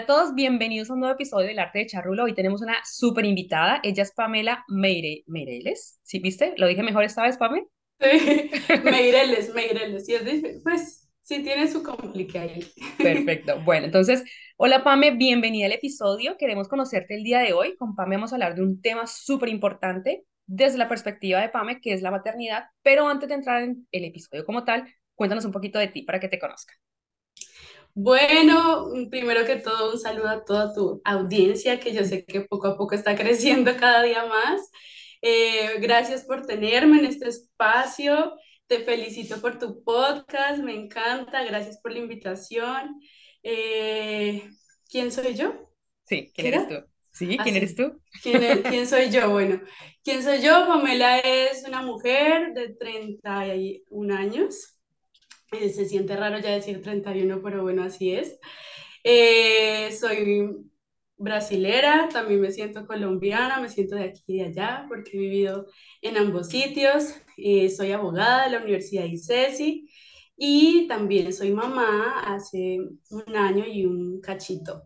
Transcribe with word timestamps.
Hola 0.00 0.14
a 0.14 0.16
todos, 0.16 0.34
bienvenidos 0.34 0.88
a 0.88 0.94
un 0.94 1.00
nuevo 1.00 1.14
episodio 1.14 1.48
del 1.48 1.58
Arte 1.58 1.80
de 1.80 1.86
Charrulo. 1.86 2.24
Hoy 2.24 2.32
tenemos 2.32 2.62
una 2.62 2.78
súper 2.90 3.26
invitada. 3.26 3.80
Ella 3.82 4.02
es 4.02 4.12
Pamela 4.12 4.64
Meire... 4.66 5.24
Meireles. 5.26 6.00
¿Sí 6.02 6.20
viste? 6.20 6.54
¿Lo 6.56 6.66
dije 6.68 6.82
mejor 6.82 7.04
esta 7.04 7.22
vez, 7.22 7.36
Pame? 7.36 7.66
Sí, 8.00 8.50
Meireles, 8.82 9.52
Meireles. 9.52 10.06
Sí, 10.06 10.14
es 10.14 10.24
difícil. 10.24 10.62
Pues 10.62 11.06
sí 11.20 11.42
tiene 11.42 11.68
su 11.68 11.82
complique 11.82 12.38
ahí. 12.38 12.66
Perfecto. 12.96 13.60
Bueno, 13.62 13.84
entonces, 13.84 14.24
hola 14.56 14.82
Pame, 14.82 15.10
bienvenida 15.10 15.66
al 15.66 15.72
episodio. 15.72 16.38
Queremos 16.38 16.66
conocerte 16.66 17.14
el 17.14 17.22
día 17.22 17.40
de 17.40 17.52
hoy. 17.52 17.76
Con 17.76 17.94
Pame 17.94 18.16
vamos 18.16 18.32
a 18.32 18.36
hablar 18.36 18.54
de 18.54 18.62
un 18.62 18.80
tema 18.80 19.06
súper 19.06 19.50
importante 19.50 20.24
desde 20.46 20.78
la 20.78 20.88
perspectiva 20.88 21.42
de 21.42 21.50
Pame, 21.50 21.78
que 21.78 21.92
es 21.92 22.00
la 22.00 22.10
maternidad. 22.10 22.64
Pero 22.80 23.06
antes 23.06 23.28
de 23.28 23.34
entrar 23.34 23.62
en 23.64 23.86
el 23.92 24.06
episodio 24.06 24.46
como 24.46 24.64
tal, 24.64 24.86
cuéntanos 25.14 25.44
un 25.44 25.52
poquito 25.52 25.78
de 25.78 25.88
ti 25.88 26.04
para 26.04 26.20
que 26.20 26.28
te 26.28 26.38
conozcan. 26.38 26.78
Bueno, 27.94 28.86
primero 29.10 29.44
que 29.44 29.56
todo, 29.56 29.92
un 29.92 29.98
saludo 29.98 30.28
a 30.28 30.44
toda 30.44 30.72
tu 30.72 31.00
audiencia, 31.04 31.80
que 31.80 31.92
yo 31.92 32.04
sé 32.04 32.24
que 32.24 32.42
poco 32.42 32.68
a 32.68 32.76
poco 32.76 32.94
está 32.94 33.16
creciendo 33.16 33.76
cada 33.76 34.02
día 34.02 34.24
más. 34.26 34.70
Eh, 35.22 35.78
gracias 35.80 36.24
por 36.24 36.46
tenerme 36.46 37.00
en 37.00 37.06
este 37.06 37.28
espacio. 37.28 38.36
Te 38.66 38.80
felicito 38.80 39.40
por 39.40 39.58
tu 39.58 39.82
podcast, 39.82 40.62
me 40.62 40.74
encanta. 40.74 41.44
Gracias 41.44 41.78
por 41.78 41.92
la 41.92 41.98
invitación. 41.98 43.00
Eh, 43.42 44.48
¿quién 44.88 45.10
soy 45.10 45.34
yo? 45.34 45.52
Sí, 46.06 46.30
¿quién 46.34 46.46
eres 46.48 46.68
tú? 46.68 46.74
Sí, 47.12 47.36
¿quién 47.42 47.56
eres 47.56 47.74
tú? 47.74 48.00
¿Quién, 48.22 48.62
¿Quién 48.62 48.86
soy 48.86 49.10
yo? 49.10 49.30
Bueno, 49.30 49.60
¿quién 50.04 50.22
soy 50.22 50.40
yo? 50.40 50.66
Pamela 50.66 51.18
es 51.18 51.64
una 51.66 51.82
mujer 51.82 52.54
de 52.54 52.74
31 52.74 54.14
años. 54.14 54.79
Eh, 55.52 55.68
se 55.70 55.84
siente 55.84 56.16
raro 56.16 56.38
ya 56.38 56.50
decir 56.50 56.80
31, 56.80 57.42
pero 57.42 57.62
bueno, 57.62 57.82
así 57.82 58.12
es. 58.12 58.38
Eh, 59.02 59.90
soy 59.92 60.70
brasilera, 61.16 62.08
también 62.10 62.40
me 62.40 62.50
siento 62.50 62.86
colombiana, 62.86 63.60
me 63.60 63.68
siento 63.68 63.96
de 63.96 64.04
aquí 64.04 64.22
y 64.26 64.38
de 64.38 64.44
allá, 64.46 64.86
porque 64.88 65.10
he 65.16 65.20
vivido 65.20 65.66
en 66.02 66.16
ambos 66.16 66.48
sitios. 66.48 67.14
Eh, 67.36 67.68
soy 67.68 67.92
abogada 67.92 68.44
de 68.44 68.52
la 68.52 68.62
Universidad 68.62 69.02
de 69.02 69.08
ICESI 69.08 69.90
y 70.36 70.86
también 70.88 71.32
soy 71.32 71.50
mamá 71.50 72.20
hace 72.24 72.78
un 73.10 73.36
año 73.36 73.64
y 73.66 73.84
un 73.84 74.20
cachito. 74.20 74.84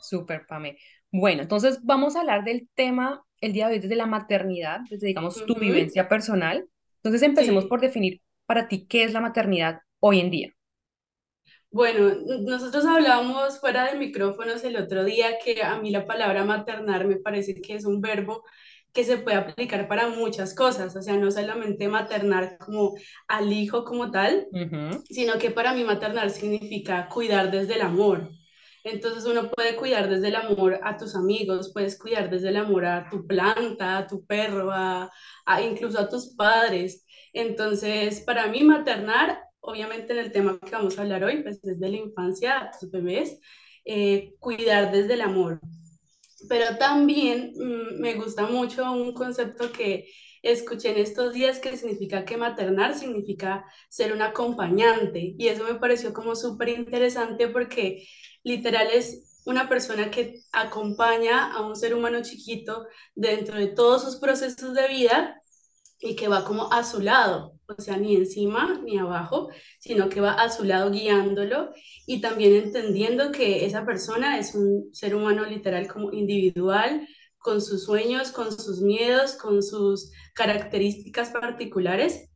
Súper, 0.00 0.46
Pame. 0.46 0.78
Bueno, 1.10 1.42
entonces 1.42 1.80
vamos 1.82 2.16
a 2.16 2.20
hablar 2.20 2.44
del 2.44 2.68
tema 2.74 3.22
el 3.40 3.52
día 3.52 3.68
de 3.68 3.74
hoy 3.74 3.80
desde 3.80 3.96
la 3.96 4.06
maternidad, 4.06 4.80
desde, 4.88 5.08
digamos, 5.08 5.44
tu 5.44 5.54
vivencia 5.56 6.08
personal. 6.08 6.66
Entonces 6.96 7.22
empecemos 7.22 7.66
por 7.66 7.80
definir 7.80 8.22
para 8.52 8.68
ti 8.68 8.86
qué 8.86 9.04
es 9.04 9.14
la 9.14 9.22
maternidad 9.22 9.80
hoy 9.98 10.20
en 10.20 10.30
día? 10.30 10.52
Bueno, 11.70 12.12
nosotros 12.42 12.84
hablábamos 12.84 13.58
fuera 13.60 13.90
de 13.90 13.98
micrófonos 13.98 14.62
el 14.62 14.76
otro 14.76 15.04
día 15.04 15.38
que 15.42 15.62
a 15.62 15.80
mí 15.80 15.90
la 15.90 16.04
palabra 16.04 16.44
maternar 16.44 17.06
me 17.06 17.16
parece 17.16 17.62
que 17.62 17.76
es 17.76 17.86
un 17.86 18.02
verbo 18.02 18.44
que 18.92 19.04
se 19.04 19.16
puede 19.16 19.38
aplicar 19.38 19.88
para 19.88 20.08
muchas 20.08 20.54
cosas, 20.54 20.94
o 20.94 21.00
sea, 21.00 21.16
no 21.16 21.30
solamente 21.30 21.88
maternar 21.88 22.58
como 22.58 22.92
al 23.26 23.50
hijo 23.50 23.84
como 23.84 24.10
tal, 24.10 24.48
sino 25.08 25.38
que 25.38 25.50
para 25.50 25.72
mí 25.72 25.82
maternar 25.84 26.28
significa 26.28 27.08
cuidar 27.08 27.50
desde 27.50 27.76
el 27.76 27.80
amor. 27.80 28.32
Entonces 28.84 29.24
uno 29.24 29.48
puede 29.50 29.76
cuidar 29.76 30.10
desde 30.10 30.28
el 30.28 30.36
amor 30.36 30.78
a 30.82 30.98
tus 30.98 31.14
amigos, 31.14 31.70
puedes 31.72 31.98
cuidar 31.98 32.28
desde 32.28 32.48
el 32.50 32.56
amor 32.56 32.84
a 32.84 33.08
tu 33.08 33.26
planta, 33.26 33.96
a 33.96 34.06
tu 34.06 34.26
perro, 34.26 34.70
a, 34.72 35.10
incluso 35.64 35.98
a 35.98 36.08
tus 36.10 36.34
padres. 36.34 37.06
Entonces, 37.32 38.20
para 38.20 38.46
mí 38.48 38.62
maternar, 38.62 39.42
obviamente 39.60 40.12
en 40.12 40.18
el 40.18 40.32
tema 40.32 40.58
que 40.58 40.70
vamos 40.70 40.98
a 40.98 41.02
hablar 41.02 41.24
hoy, 41.24 41.42
pues 41.42 41.62
desde 41.62 41.88
la 41.88 41.96
infancia 41.96 42.58
a 42.58 42.70
tus 42.78 42.90
bebés, 42.90 43.38
eh, 43.84 44.34
cuidar 44.38 44.92
desde 44.92 45.14
el 45.14 45.22
amor. 45.22 45.60
Pero 46.48 46.76
también 46.76 47.52
mm, 47.54 48.00
me 48.00 48.14
gusta 48.14 48.46
mucho 48.46 48.90
un 48.92 49.12
concepto 49.14 49.72
que 49.72 50.08
escuché 50.42 50.90
en 50.90 50.98
estos 50.98 51.32
días 51.32 51.58
que 51.60 51.76
significa 51.76 52.24
que 52.24 52.36
maternar 52.36 52.94
significa 52.98 53.64
ser 53.88 54.12
un 54.12 54.22
acompañante. 54.22 55.34
Y 55.38 55.48
eso 55.48 55.64
me 55.64 55.76
pareció 55.76 56.12
como 56.12 56.34
súper 56.34 56.68
interesante 56.68 57.48
porque 57.48 58.06
literal 58.42 58.88
es 58.92 59.40
una 59.44 59.68
persona 59.68 60.10
que 60.10 60.42
acompaña 60.52 61.52
a 61.52 61.62
un 61.66 61.76
ser 61.76 61.94
humano 61.94 62.22
chiquito 62.22 62.86
dentro 63.14 63.56
de 63.56 63.68
todos 63.68 64.02
sus 64.02 64.16
procesos 64.16 64.74
de 64.74 64.88
vida 64.88 65.41
y 66.02 66.16
que 66.16 66.28
va 66.28 66.44
como 66.44 66.72
a 66.72 66.82
su 66.82 67.00
lado, 67.00 67.58
o 67.66 67.80
sea, 67.80 67.96
ni 67.96 68.16
encima 68.16 68.80
ni 68.84 68.98
abajo, 68.98 69.50
sino 69.78 70.08
que 70.08 70.20
va 70.20 70.32
a 70.32 70.50
su 70.50 70.64
lado 70.64 70.90
guiándolo 70.90 71.70
y 72.06 72.20
también 72.20 72.54
entendiendo 72.54 73.30
que 73.30 73.64
esa 73.64 73.86
persona 73.86 74.38
es 74.38 74.54
un 74.54 74.90
ser 74.92 75.14
humano 75.14 75.44
literal 75.46 75.86
como 75.86 76.12
individual, 76.12 77.06
con 77.38 77.60
sus 77.60 77.84
sueños, 77.84 78.32
con 78.32 78.52
sus 78.52 78.80
miedos, 78.80 79.34
con 79.34 79.62
sus 79.62 80.12
características 80.34 81.30
particulares 81.30 82.30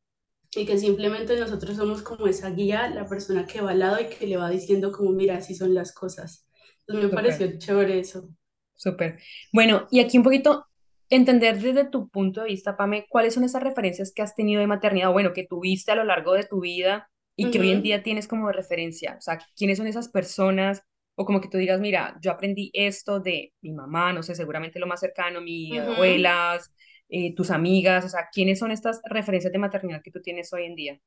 y 0.54 0.64
que 0.64 0.78
simplemente 0.78 1.38
nosotros 1.38 1.76
somos 1.76 2.02
como 2.02 2.26
esa 2.28 2.50
guía, 2.50 2.88
la 2.88 3.06
persona 3.06 3.46
que 3.46 3.60
va 3.60 3.72
al 3.72 3.80
lado 3.80 4.00
y 4.00 4.06
que 4.06 4.26
le 4.26 4.36
va 4.36 4.48
diciendo 4.48 4.92
como, 4.92 5.10
mira, 5.10 5.36
así 5.36 5.54
son 5.54 5.74
las 5.74 5.92
cosas. 5.92 6.48
Entonces 6.86 7.10
me 7.10 7.14
pareció 7.14 7.58
chévere 7.58 7.98
eso. 7.98 8.30
Súper. 8.74 9.18
Bueno, 9.52 9.86
y 9.90 10.00
aquí 10.00 10.18
un 10.18 10.24
poquito 10.24 10.66
entender 11.10 11.58
desde 11.58 11.84
tu 11.84 12.08
punto 12.08 12.42
de 12.42 12.48
vista, 12.48 12.76
Pame, 12.76 13.06
cuáles 13.08 13.34
son 13.34 13.44
esas 13.44 13.62
referencias 13.62 14.12
que 14.12 14.22
has 14.22 14.34
tenido 14.34 14.60
de 14.60 14.66
maternidad, 14.66 15.12
bueno, 15.12 15.32
que 15.32 15.46
tuviste 15.46 15.92
a 15.92 15.96
lo 15.96 16.04
largo 16.04 16.32
de 16.32 16.44
tu 16.44 16.60
vida 16.60 17.08
y 17.36 17.50
que 17.50 17.60
hoy 17.60 17.70
en 17.70 17.82
día 17.82 18.02
tienes 18.02 18.26
como 18.26 18.50
referencia. 18.50 19.16
O 19.18 19.20
sea, 19.20 19.38
¿quiénes 19.56 19.78
son 19.78 19.86
esas 19.86 20.08
personas? 20.08 20.82
O 21.14 21.24
como 21.24 21.40
que 21.40 21.48
tú 21.48 21.58
digas, 21.58 21.80
mira, 21.80 22.16
yo 22.22 22.30
aprendí 22.30 22.70
esto 22.74 23.20
de 23.20 23.52
mi 23.60 23.72
mamá, 23.72 24.12
no 24.12 24.22
sé, 24.22 24.34
seguramente 24.34 24.78
lo 24.78 24.86
más 24.86 25.00
cercano, 25.00 25.40
mis 25.40 25.78
abuelas, 25.78 26.70
eh, 27.08 27.34
tus 27.34 27.50
amigas, 27.50 28.04
o 28.04 28.08
sea, 28.08 28.28
¿quiénes 28.32 28.58
son 28.58 28.70
estas 28.70 29.00
referencias 29.04 29.52
de 29.52 29.58
maternidad 29.58 30.02
que 30.02 30.10
tú 30.10 30.20
tienes 30.20 30.52
hoy 30.52 30.64
en 30.64 30.74
día? 30.74 31.00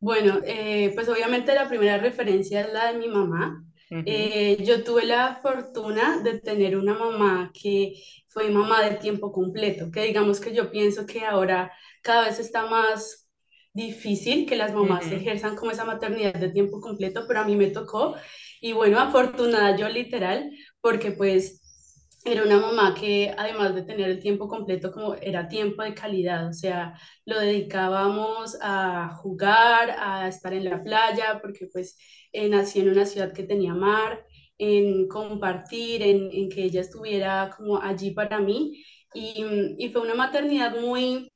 Bueno, 0.00 0.40
eh, 0.44 0.92
pues 0.94 1.08
obviamente 1.08 1.54
la 1.54 1.68
primera 1.68 1.98
referencia 1.98 2.60
es 2.62 2.72
la 2.72 2.92
de 2.92 2.98
mi 2.98 3.08
mamá. 3.08 3.64
Eh, 3.90 4.56
yo 4.64 4.82
tuve 4.82 5.04
la 5.04 5.38
fortuna 5.40 6.20
de 6.22 6.40
tener 6.40 6.76
una 6.76 6.94
mamá 6.94 7.52
que 7.54 7.94
fue 8.34 8.50
mamá 8.50 8.82
de 8.82 8.96
tiempo 8.96 9.32
completo, 9.32 9.90
que 9.92 10.02
digamos 10.02 10.40
que 10.40 10.52
yo 10.52 10.70
pienso 10.72 11.06
que 11.06 11.24
ahora 11.24 11.72
cada 12.02 12.26
vez 12.26 12.40
está 12.40 12.66
más 12.66 13.30
difícil 13.72 14.46
que 14.46 14.56
las 14.56 14.74
mamás 14.74 15.10
ejerzan 15.10 15.56
como 15.56 15.70
esa 15.70 15.84
maternidad 15.84 16.34
de 16.34 16.50
tiempo 16.50 16.80
completo, 16.80 17.24
pero 17.28 17.40
a 17.40 17.44
mí 17.44 17.54
me 17.56 17.68
tocó. 17.70 18.16
Y 18.60 18.72
bueno, 18.72 18.98
afortunada 18.98 19.76
yo 19.76 19.88
literal, 19.88 20.50
porque 20.80 21.12
pues 21.12 21.60
era 22.24 22.42
una 22.42 22.58
mamá 22.58 22.94
que 22.94 23.32
además 23.36 23.74
de 23.74 23.82
tener 23.82 24.10
el 24.10 24.20
tiempo 24.20 24.48
completo, 24.48 24.90
como 24.90 25.14
era 25.14 25.46
tiempo 25.48 25.82
de 25.82 25.94
calidad, 25.94 26.48
o 26.48 26.52
sea, 26.52 26.98
lo 27.26 27.38
dedicábamos 27.38 28.56
a 28.62 29.14
jugar, 29.16 29.94
a 29.98 30.26
estar 30.28 30.54
en 30.54 30.64
la 30.64 30.82
playa, 30.82 31.38
porque 31.40 31.68
pues 31.72 31.96
eh, 32.32 32.48
nací 32.48 32.80
en 32.80 32.88
una 32.88 33.06
ciudad 33.06 33.32
que 33.32 33.44
tenía 33.44 33.74
mar, 33.74 34.24
en 34.58 35.08
compartir, 35.08 36.02
en, 36.02 36.30
en 36.32 36.48
que 36.48 36.64
ella 36.64 36.80
estuviera 36.80 37.50
como 37.56 37.80
allí 37.80 38.12
para 38.12 38.38
mí. 38.40 38.84
Y, 39.14 39.44
y, 39.78 39.90
fue 39.90 40.02
una 40.02 40.14
maternidad 40.14 40.78
muy 40.80 41.30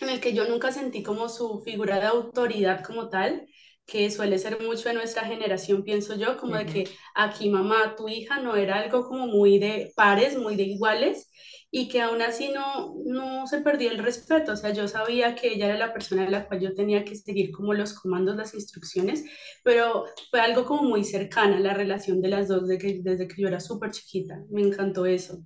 en 0.00 0.08
el 0.08 0.20
que 0.20 0.34
yo 0.34 0.46
nunca 0.48 0.72
sentí 0.72 1.02
como 1.02 1.28
su 1.28 1.60
figura 1.64 1.98
de 2.00 2.06
autoridad 2.06 2.84
como 2.84 3.08
tal, 3.08 3.46
que 3.86 4.10
suele 4.10 4.38
ser 4.38 4.60
mucho 4.62 4.88
de 4.88 4.94
nuestra 4.94 5.24
generación, 5.24 5.82
pienso 5.82 6.16
yo, 6.16 6.36
como 6.36 6.56
de 6.56 6.66
que 6.66 6.88
aquí 7.14 7.48
mamá, 7.48 7.96
tu 7.96 8.08
hija 8.08 8.40
no 8.40 8.54
era 8.56 8.76
algo 8.80 9.08
como 9.08 9.26
muy 9.26 9.58
de 9.58 9.92
pares, 9.96 10.36
muy 10.38 10.56
de 10.56 10.64
iguales, 10.64 11.30
y 11.70 11.88
que 11.88 12.00
aún 12.00 12.22
así 12.22 12.50
no, 12.50 12.94
no 13.04 13.46
se 13.46 13.60
perdió 13.60 13.90
el 13.90 13.98
respeto, 13.98 14.52
o 14.52 14.56
sea, 14.56 14.72
yo 14.72 14.88
sabía 14.88 15.34
que 15.34 15.48
ella 15.54 15.66
era 15.66 15.78
la 15.78 15.92
persona 15.92 16.26
a 16.26 16.30
la 16.30 16.46
cual 16.46 16.60
yo 16.60 16.74
tenía 16.74 17.04
que 17.04 17.14
seguir 17.16 17.52
como 17.52 17.74
los 17.74 17.92
comandos, 17.94 18.36
las 18.36 18.54
instrucciones, 18.54 19.24
pero 19.62 20.04
fue 20.30 20.40
algo 20.40 20.64
como 20.64 20.82
muy 20.84 21.04
cercana 21.04 21.60
la 21.60 21.74
relación 21.74 22.20
de 22.22 22.28
las 22.28 22.48
dos 22.48 22.66
de 22.68 22.78
que, 22.78 23.00
desde 23.02 23.28
que 23.28 23.42
yo 23.42 23.48
era 23.48 23.60
súper 23.60 23.90
chiquita, 23.90 24.42
me 24.50 24.62
encantó 24.62 25.06
eso 25.06 25.44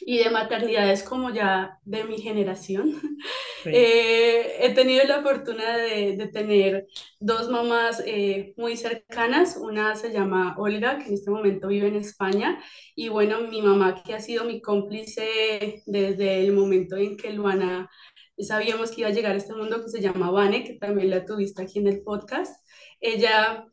y 0.00 0.18
de 0.18 0.30
maternidades 0.30 1.02
como 1.02 1.30
ya 1.30 1.78
de 1.84 2.04
mi 2.04 2.18
generación. 2.18 2.94
Eh, 3.70 4.56
he 4.60 4.72
tenido 4.72 5.04
la 5.04 5.20
fortuna 5.20 5.76
de, 5.76 6.16
de 6.16 6.28
tener 6.28 6.86
dos 7.18 7.50
mamás 7.50 8.00
eh, 8.06 8.54
muy 8.56 8.76
cercanas. 8.76 9.56
Una 9.60 9.96
se 9.96 10.12
llama 10.12 10.54
Olga, 10.58 10.98
que 10.98 11.08
en 11.08 11.14
este 11.14 11.30
momento 11.30 11.66
vive 11.68 11.88
en 11.88 11.96
España, 11.96 12.62
y 12.94 13.08
bueno, 13.08 13.40
mi 13.42 13.60
mamá 13.60 14.00
que 14.02 14.14
ha 14.14 14.20
sido 14.20 14.44
mi 14.44 14.62
cómplice 14.62 15.82
desde 15.86 16.40
el 16.44 16.52
momento 16.52 16.96
en 16.96 17.16
que 17.16 17.32
Luana 17.32 17.90
sabíamos 18.38 18.90
que 18.90 19.00
iba 19.02 19.10
a 19.10 19.12
llegar 19.12 19.32
a 19.32 19.38
este 19.38 19.54
mundo, 19.54 19.82
que 19.82 19.90
se 19.90 20.00
llama 20.00 20.30
Vane, 20.30 20.64
que 20.64 20.74
también 20.74 21.10
la 21.10 21.24
tuviste 21.24 21.62
aquí 21.62 21.78
en 21.80 21.88
el 21.88 22.02
podcast. 22.02 22.64
Ella, 23.00 23.66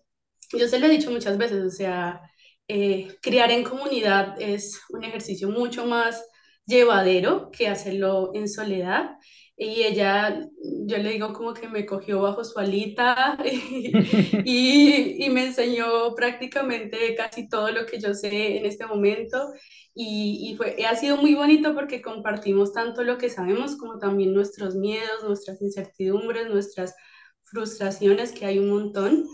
yo 0.54 0.68
se 0.68 0.80
lo 0.80 0.88
he 0.88 0.90
dicho 0.90 1.12
muchas 1.12 1.38
veces, 1.38 1.64
o 1.64 1.70
sea, 1.70 2.22
eh, 2.68 3.16
criar 3.22 3.52
en 3.52 3.64
comunidad 3.64 4.42
es 4.42 4.82
un 4.90 5.04
ejercicio 5.04 5.50
mucho 5.50 5.86
más 5.86 6.24
llevadero 6.66 7.52
que 7.52 7.68
hacerlo 7.68 8.32
en 8.34 8.48
soledad. 8.50 9.12
y 9.58 9.84
ella, 9.84 10.42
yo 10.88 10.98
le 10.98 11.12
digo 11.12 11.32
como 11.34 11.54
que 11.54 11.70
me 11.70 11.86
cogió 11.86 12.22
bajo 12.22 12.44
su 12.44 12.60
alita 12.60 13.38
y, 14.46 15.26
y, 15.26 15.30
me 15.30 15.46
enseñó 15.46 16.14
prácticamente 16.16 17.16
casi 17.16 17.48
todo 17.48 17.72
lo 17.72 17.86
que 17.86 18.00
yo 18.00 18.14
sé 18.14 18.58
en 18.58 18.66
este 18.66 18.86
momento 18.86 19.54
y, 19.94 20.50
y 20.52 20.58
fue, 20.58 20.76
ha 20.86 20.96
sido 20.96 21.18
muy 21.18 21.36
bonito 21.36 21.74
porque 21.74 22.02
compartimos 22.02 22.74
tanto 22.74 23.04
lo 23.04 23.18
que 23.18 23.30
sabemos 23.30 23.78
como 23.78 23.98
también 23.98 24.34
nuestros 24.34 24.76
miedos, 24.76 25.24
nuestras 25.24 25.62
incertidumbres, 25.62 26.50
nuestras 26.50 26.94
frustraciones, 27.46 28.34
que 28.34 28.46
hay 28.46 28.60
un 28.60 28.70
montón. 28.70 29.26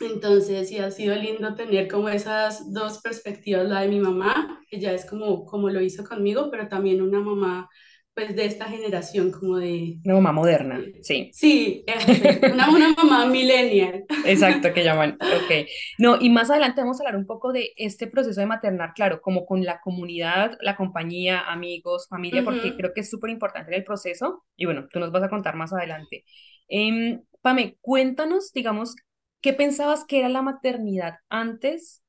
Entonces, 0.00 0.68
sí, 0.68 0.78
ha 0.78 0.90
sido 0.90 1.14
lindo 1.16 1.54
tener 1.54 1.88
como 1.88 2.08
esas 2.08 2.72
dos 2.72 3.00
perspectivas, 3.00 3.68
la 3.68 3.80
de 3.80 3.88
mi 3.88 4.00
mamá, 4.00 4.60
que 4.68 4.80
ya 4.80 4.92
es 4.92 5.04
como, 5.04 5.44
como 5.44 5.70
lo 5.70 5.80
hizo 5.80 6.04
conmigo, 6.04 6.48
pero 6.50 6.68
también 6.68 7.02
una 7.02 7.20
mamá 7.20 7.68
pues 8.14 8.34
de 8.34 8.46
esta 8.46 8.64
generación 8.64 9.30
como 9.30 9.58
de... 9.58 10.00
Una 10.04 10.14
mamá 10.14 10.32
moderna, 10.32 10.82
sí. 11.02 11.30
Sí, 11.32 11.84
una, 12.52 12.68
una 12.68 12.92
mamá 12.92 13.26
millennial. 13.26 14.06
Exacto, 14.24 14.72
que 14.74 14.82
llaman, 14.82 15.16
ok. 15.20 15.68
No, 15.98 16.18
y 16.20 16.28
más 16.28 16.50
adelante 16.50 16.80
vamos 16.80 16.98
a 16.98 17.04
hablar 17.04 17.16
un 17.16 17.26
poco 17.26 17.52
de 17.52 17.74
este 17.76 18.08
proceso 18.08 18.40
de 18.40 18.46
maternar, 18.46 18.92
claro, 18.92 19.20
como 19.20 19.46
con 19.46 19.64
la 19.64 19.80
comunidad, 19.80 20.58
la 20.62 20.74
compañía, 20.74 21.42
amigos, 21.42 22.08
familia, 22.08 22.42
porque 22.42 22.74
creo 22.76 22.92
que 22.92 23.02
es 23.02 23.10
súper 23.10 23.30
importante 23.30 23.76
el 23.76 23.84
proceso. 23.84 24.42
Y 24.56 24.64
bueno, 24.64 24.88
tú 24.92 24.98
nos 24.98 25.12
vas 25.12 25.22
a 25.22 25.30
contar 25.30 25.54
más 25.54 25.72
adelante. 25.72 26.24
Eh, 26.68 27.20
Pame, 27.40 27.78
cuéntanos, 27.80 28.52
digamos, 28.52 28.96
¿qué 29.40 29.52
pensabas 29.52 30.04
que 30.04 30.18
era 30.20 30.28
la 30.28 30.42
maternidad 30.42 31.18
antes 31.28 32.02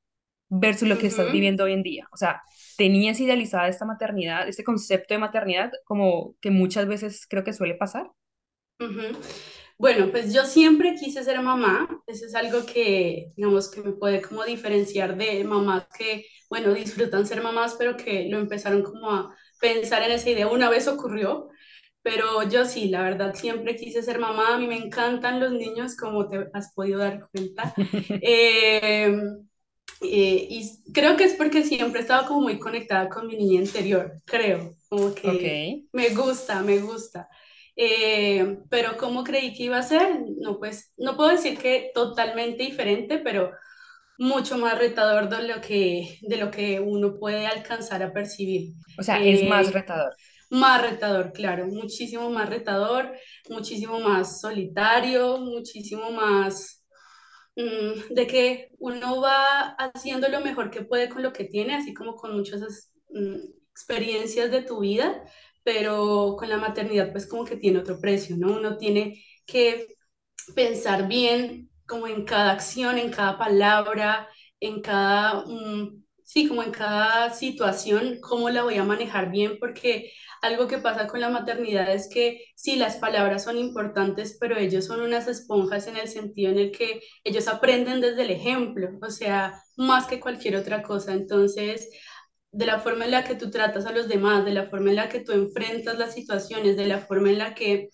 versus 0.49 0.87
lo 0.89 0.97
que 0.99 1.07
estás 1.07 1.31
viviendo 1.31 1.65
hoy 1.65 1.73
en 1.73 1.83
día? 1.83 2.07
O 2.13 2.17
sea, 2.17 2.41
¿tenías 2.77 3.19
idealizada 3.19 3.67
esta 3.69 3.85
maternidad, 3.85 4.47
este 4.47 4.63
concepto 4.63 5.13
de 5.13 5.19
maternidad, 5.19 5.71
como 5.85 6.35
que 6.41 6.51
muchas 6.51 6.87
veces 6.87 7.27
creo 7.29 7.43
que 7.43 7.53
suele 7.53 7.75
pasar? 7.75 8.11
Bueno, 9.77 10.11
pues 10.11 10.33
yo 10.33 10.43
siempre 10.45 10.95
quise 10.95 11.23
ser 11.23 11.41
mamá, 11.41 11.87
eso 12.05 12.25
es 12.25 12.35
algo 12.35 12.65
que, 12.65 13.31
digamos, 13.37 13.71
que 13.71 13.81
me 13.81 13.93
puede 13.93 14.21
como 14.21 14.43
diferenciar 14.43 15.17
de 15.17 15.43
mamás 15.45 15.87
que, 15.97 16.25
bueno, 16.49 16.73
disfrutan 16.73 17.25
ser 17.25 17.41
mamás, 17.41 17.75
pero 17.79 17.95
que 17.95 18.27
lo 18.29 18.39
empezaron 18.39 18.83
como 18.83 19.09
a 19.11 19.35
pensar 19.59 20.03
en 20.03 20.11
esa 20.11 20.29
idea, 20.29 20.47
una 20.47 20.69
vez 20.69 20.87
ocurrió, 20.87 21.49
pero 22.09 22.41
yo 22.49 22.65
sí, 22.65 22.89
la 22.89 23.03
verdad, 23.03 23.35
siempre 23.35 23.75
quise 23.75 24.01
ser 24.01 24.17
mamá, 24.17 24.55
a 24.55 24.57
mí 24.57 24.65
me 24.65 24.77
encantan 24.77 25.39
los 25.39 25.51
niños, 25.51 25.95
como 25.95 26.27
te 26.27 26.47
has 26.53 26.73
podido 26.73 26.99
dar 26.99 27.29
cuenta. 27.31 27.73
Eh, 28.21 29.15
eh, 30.01 30.47
y 30.49 30.91
creo 30.91 31.15
que 31.15 31.25
es 31.25 31.33
porque 31.35 31.63
siempre 31.63 31.99
he 31.99 32.01
estado 32.01 32.27
como 32.27 32.41
muy 32.41 32.57
conectada 32.57 33.09
con 33.09 33.27
mi 33.27 33.37
niña 33.37 33.61
interior, 33.61 34.21
creo, 34.25 34.71
como 34.89 35.13
que 35.13 35.83
me 35.93 36.09
gusta, 36.09 36.63
me 36.63 36.79
gusta. 36.79 37.29
Eh, 37.75 38.57
pero 38.69 38.97
¿cómo 38.97 39.23
creí 39.23 39.53
que 39.53 39.63
iba 39.63 39.77
a 39.77 39.83
ser? 39.83 40.21
No, 40.39 40.57
pues 40.57 40.93
no 40.97 41.15
puedo 41.15 41.29
decir 41.29 41.59
que 41.59 41.91
totalmente 41.93 42.63
diferente, 42.63 43.19
pero 43.19 43.51
mucho 44.17 44.57
más 44.57 44.77
retador 44.77 45.29
de 45.29 45.47
lo 45.47 45.61
que, 45.61 46.17
de 46.21 46.37
lo 46.37 46.51
que 46.51 46.79
uno 46.79 47.17
puede 47.19 47.47
alcanzar 47.47 48.03
a 48.03 48.11
percibir. 48.11 48.73
O 48.97 49.03
sea, 49.03 49.23
es 49.23 49.47
más 49.47 49.71
retador. 49.73 50.13
Más 50.49 50.81
retador, 50.81 51.31
claro, 51.31 51.67
muchísimo 51.67 52.29
más 52.31 52.49
retador, 52.49 53.13
muchísimo 53.49 53.99
más 53.99 54.41
solitario, 54.41 55.37
muchísimo 55.37 56.11
más 56.11 56.83
mm, 57.55 58.13
de 58.15 58.27
que 58.27 58.69
uno 58.79 59.21
va 59.21 59.69
haciendo 59.77 60.27
lo 60.29 60.41
mejor 60.41 60.71
que 60.71 60.83
puede 60.83 61.09
con 61.09 61.21
lo 61.23 61.33
que 61.33 61.45
tiene, 61.45 61.75
así 61.75 61.93
como 61.93 62.15
con 62.15 62.35
muchas 62.35 62.91
mm, 63.09 63.35
experiencias 63.71 64.51
de 64.51 64.63
tu 64.63 64.79
vida, 64.79 65.23
pero 65.63 66.35
con 66.37 66.49
la 66.49 66.57
maternidad 66.57 67.11
pues 67.11 67.27
como 67.27 67.45
que 67.45 67.57
tiene 67.57 67.79
otro 67.79 67.99
precio, 67.99 68.35
¿no? 68.37 68.53
Uno 68.53 68.77
tiene 68.77 69.23
que 69.45 69.87
pensar 70.55 71.07
bien 71.07 71.69
como 71.87 72.07
en 72.07 72.25
cada 72.25 72.51
acción, 72.53 72.97
en 72.97 73.11
cada 73.11 73.37
palabra, 73.37 74.29
en 74.59 74.81
cada... 74.81 75.45
Mm, 75.45 76.03
sí, 76.29 76.47
como 76.47 76.61
en 76.61 76.69
cada 76.71 77.33
situación, 77.33 78.19
cómo 78.21 78.51
la 78.51 78.61
voy 78.61 78.75
a 78.75 78.83
manejar 78.83 79.31
bien, 79.31 79.57
porque 79.59 80.11
algo 80.43 80.67
que 80.67 80.77
pasa 80.77 81.07
con 81.07 81.21
la 81.21 81.29
maternidad 81.29 81.91
es 81.91 82.07
que 82.07 82.45
sí, 82.55 82.75
las 82.75 82.97
palabras 82.97 83.43
son 83.45 83.57
importantes, 83.57 84.37
pero 84.39 84.55
ellos 84.55 84.85
son 84.85 85.01
unas 85.01 85.27
esponjas 85.27 85.87
en 85.87 85.97
el 85.97 86.07
sentido 86.07 86.51
en 86.51 86.59
el 86.59 86.71
que 86.71 87.01
ellos 87.23 87.47
aprenden 87.47 87.99
desde 87.99 88.21
el 88.21 88.29
ejemplo, 88.29 88.89
o 89.01 89.09
sea, 89.09 89.59
más 89.75 90.05
que 90.05 90.19
cualquier 90.19 90.55
otra 90.57 90.83
cosa. 90.83 91.13
Entonces, 91.13 91.89
de 92.51 92.65
la 92.67 92.79
forma 92.79 93.05
en 93.05 93.11
la 93.11 93.23
que 93.23 93.33
tú 93.35 93.49
tratas 93.49 93.87
a 93.87 93.91
los 93.91 94.07
demás, 94.07 94.45
de 94.45 94.53
la 94.53 94.69
forma 94.69 94.91
en 94.91 94.97
la 94.97 95.09
que 95.09 95.21
tú 95.21 95.31
enfrentas 95.31 95.97
las 95.97 96.13
situaciones, 96.13 96.77
de 96.77 96.85
la 96.87 96.99
forma 96.99 97.29
en 97.31 97.39
la 97.39 97.55
que 97.55 97.89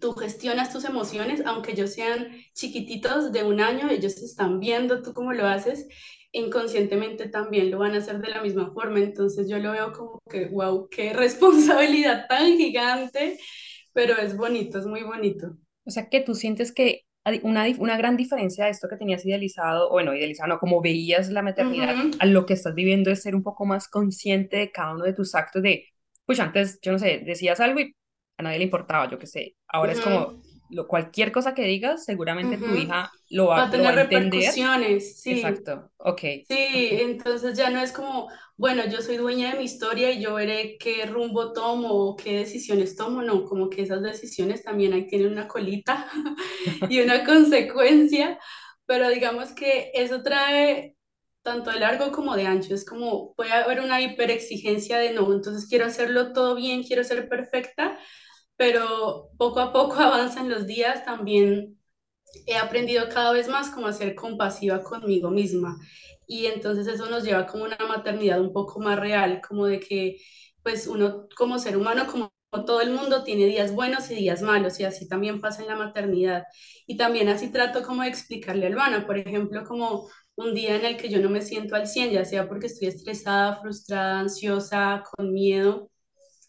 tú 0.00 0.14
gestionas 0.14 0.72
tus 0.72 0.84
emociones, 0.84 1.42
aunque 1.46 1.72
ellos 1.72 1.92
sean 1.92 2.28
chiquititos 2.54 3.30
de 3.32 3.44
un 3.44 3.60
año, 3.60 3.88
ellos 3.88 4.16
están 4.16 4.58
viendo 4.58 5.00
tú 5.02 5.14
cómo 5.14 5.32
lo 5.32 5.46
haces 5.46 5.86
inconscientemente 6.32 7.28
también 7.28 7.70
lo 7.70 7.78
van 7.78 7.94
a 7.94 7.98
hacer 7.98 8.18
de 8.18 8.30
la 8.30 8.42
misma 8.42 8.72
forma. 8.72 8.98
Entonces 8.98 9.48
yo 9.48 9.58
lo 9.58 9.72
veo 9.72 9.92
como 9.92 10.18
que, 10.28 10.46
wow, 10.46 10.88
qué 10.90 11.12
responsabilidad 11.12 12.26
tan 12.28 12.56
gigante, 12.56 13.38
pero 13.92 14.16
es 14.16 14.36
bonito, 14.36 14.78
es 14.78 14.86
muy 14.86 15.02
bonito. 15.02 15.56
O 15.84 15.90
sea, 15.90 16.08
que 16.08 16.20
tú 16.20 16.34
sientes 16.34 16.72
que 16.72 17.02
una, 17.42 17.66
una 17.78 17.96
gran 17.96 18.16
diferencia 18.16 18.64
de 18.64 18.70
esto 18.70 18.88
que 18.88 18.96
tenías 18.96 19.24
idealizado, 19.24 19.88
o 19.88 19.92
bueno, 19.92 20.14
idealizado, 20.14 20.48
no, 20.48 20.58
como 20.58 20.80
veías 20.80 21.30
la 21.30 21.42
maternidad, 21.42 21.94
a 22.18 22.26
lo 22.26 22.46
que 22.46 22.54
estás 22.54 22.74
viviendo 22.74 23.10
es 23.10 23.22
ser 23.22 23.36
un 23.36 23.42
poco 23.42 23.64
más 23.64 23.88
consciente 23.88 24.56
de 24.56 24.72
cada 24.72 24.94
uno 24.94 25.04
de 25.04 25.12
tus 25.12 25.34
actos 25.34 25.62
de, 25.62 25.86
pues 26.26 26.40
antes, 26.40 26.80
yo 26.82 26.92
no 26.92 26.98
sé, 26.98 27.22
decías 27.24 27.60
algo 27.60 27.80
y 27.80 27.94
a 28.38 28.42
nadie 28.42 28.58
le 28.58 28.64
importaba, 28.64 29.08
yo 29.08 29.18
qué 29.18 29.26
sé. 29.26 29.56
Ahora 29.68 29.92
es 29.92 30.00
como, 30.00 30.42
lo, 30.72 30.88
cualquier 30.88 31.32
cosa 31.32 31.54
que 31.54 31.64
digas, 31.64 32.04
seguramente 32.04 32.56
tu 32.58 32.74
hija 32.74 33.10
lo 33.30 33.46
va, 33.46 33.56
va 33.58 33.64
a 33.66 33.70
tener 33.70 33.94
repercusiones, 33.94 35.20
sí. 35.20 35.30
Exacto, 35.32 35.90
ok. 35.98 36.20
Sí, 36.48 36.88
entonces 36.90 37.56
ya 37.56 37.70
no 37.70 37.80
es 37.80 37.92
como, 37.92 38.28
bueno, 38.56 38.84
yo 38.86 39.00
soy 39.00 39.16
dueña 39.16 39.52
de 39.52 39.58
mi 39.58 39.64
historia 39.64 40.10
y 40.10 40.20
yo 40.20 40.34
veré 40.34 40.76
qué 40.78 41.06
rumbo 41.06 41.52
tomo 41.52 41.88
o 41.92 42.16
qué 42.16 42.38
decisiones 42.38 42.96
tomo, 42.96 43.22
no, 43.22 43.44
como 43.44 43.70
que 43.70 43.82
esas 43.82 44.02
decisiones 44.02 44.62
también 44.62 44.92
ahí 44.92 45.06
tienen 45.06 45.32
una 45.32 45.48
colita 45.48 46.06
y 46.90 47.00
una 47.00 47.24
consecuencia, 47.24 48.38
pero 48.86 49.08
digamos 49.08 49.52
que 49.52 49.92
eso 49.94 50.22
trae 50.22 50.96
tanto 51.42 51.70
de 51.70 51.80
largo 51.80 52.12
como 52.12 52.36
de 52.36 52.46
ancho, 52.46 52.74
es 52.74 52.84
como 52.84 53.34
puede 53.34 53.52
haber 53.52 53.80
una 53.80 54.00
hiperexigencia 54.00 54.98
de 54.98 55.12
no, 55.12 55.32
entonces 55.32 55.68
quiero 55.68 55.86
hacerlo 55.86 56.32
todo 56.32 56.54
bien, 56.54 56.82
quiero 56.82 57.02
ser 57.04 57.28
perfecta, 57.28 57.98
pero 58.62 59.30
poco 59.38 59.58
a 59.58 59.72
poco 59.72 59.94
avanzan 59.98 60.48
los 60.48 60.68
días, 60.68 61.04
también 61.04 61.80
he 62.46 62.56
aprendido 62.56 63.08
cada 63.08 63.32
vez 63.32 63.48
más 63.48 63.70
como 63.70 63.88
a 63.88 63.92
ser 63.92 64.14
compasiva 64.14 64.84
conmigo 64.84 65.30
misma 65.30 65.76
y 66.28 66.46
entonces 66.46 66.86
eso 66.86 67.10
nos 67.10 67.24
lleva 67.24 67.46
como 67.46 67.64
una 67.64 67.76
maternidad 67.88 68.40
un 68.40 68.52
poco 68.52 68.78
más 68.80 69.00
real, 69.00 69.40
como 69.46 69.66
de 69.66 69.80
que 69.80 70.18
pues 70.62 70.86
uno 70.86 71.28
como 71.36 71.58
ser 71.58 71.76
humano, 71.76 72.06
como 72.06 72.32
todo 72.52 72.80
el 72.82 72.92
mundo 72.92 73.24
tiene 73.24 73.46
días 73.46 73.74
buenos 73.74 74.08
y 74.12 74.14
días 74.14 74.42
malos 74.42 74.78
y 74.78 74.84
así 74.84 75.08
también 75.08 75.40
pasa 75.40 75.62
en 75.62 75.68
la 75.68 75.76
maternidad. 75.76 76.44
Y 76.86 76.96
también 76.96 77.28
así 77.30 77.50
trato 77.50 77.82
como 77.82 78.02
de 78.02 78.10
explicarle 78.10 78.66
a 78.66 78.68
Albana, 78.68 79.06
por 79.08 79.18
ejemplo, 79.18 79.64
como 79.64 80.08
un 80.36 80.54
día 80.54 80.76
en 80.76 80.84
el 80.86 80.96
que 80.96 81.08
yo 81.08 81.20
no 81.20 81.30
me 81.30 81.42
siento 81.42 81.74
al 81.76 81.88
100, 81.88 82.12
ya 82.12 82.24
sea 82.24 82.48
porque 82.48 82.66
estoy 82.68 82.88
estresada, 82.88 83.60
frustrada, 83.60 84.20
ansiosa, 84.20 85.02
con 85.16 85.32
miedo, 85.32 85.91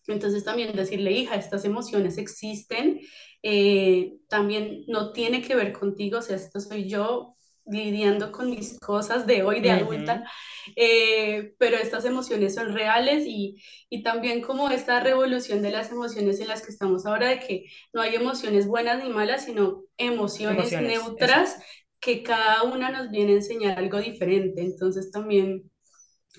entonces 0.08 0.44
también 0.44 0.76
decirle, 0.76 1.12
hija, 1.12 1.36
estas 1.36 1.66
emociones 1.66 2.18
existen, 2.18 3.00
eh, 3.42 4.14
también 4.30 4.84
no 4.88 5.12
tiene 5.12 5.42
que 5.42 5.56
ver 5.56 5.74
contigo, 5.74 6.20
o 6.20 6.22
sea, 6.22 6.36
esto 6.36 6.60
soy 6.60 6.90
yo 6.90 7.36
lidiando 7.66 8.32
con 8.32 8.50
mis 8.50 8.78
cosas 8.80 9.26
de 9.26 9.44
hoy, 9.44 9.62
de 9.62 9.72
adulta, 9.72 10.30
eh, 10.76 11.54
pero 11.58 11.78
estas 11.78 12.04
emociones 12.04 12.56
son 12.56 12.74
reales 12.74 13.24
y, 13.26 13.62
y, 13.90 14.04
también 14.04 14.42
como 14.42 14.70
esta 14.70 15.00
revolución 15.00 15.62
de 15.62 15.72
las 15.72 15.92
emociones 15.92 16.40
en 16.42 16.50
las 16.50 16.62
que 16.62 16.72
estamos 16.72 17.06
ahora, 17.06 17.30
de 17.30 17.40
que 17.40 17.66
no 17.94 18.02
hay 18.02 18.16
emociones 18.16 18.68
buenas 18.68 19.02
ni 19.02 19.10
malas, 19.10 19.46
sino 19.46 19.84
emociones, 19.98 20.74
neutras, 20.74 21.58
que 22.02 22.22
cada 22.22 22.64
una 22.64 22.90
nos 22.92 23.10
viene 23.12 23.32
a 23.32 23.36
enseñar 23.36 23.80
algo 23.80 24.00
diferente, 24.00 24.62
entonces 24.62 25.10
también 25.10 25.72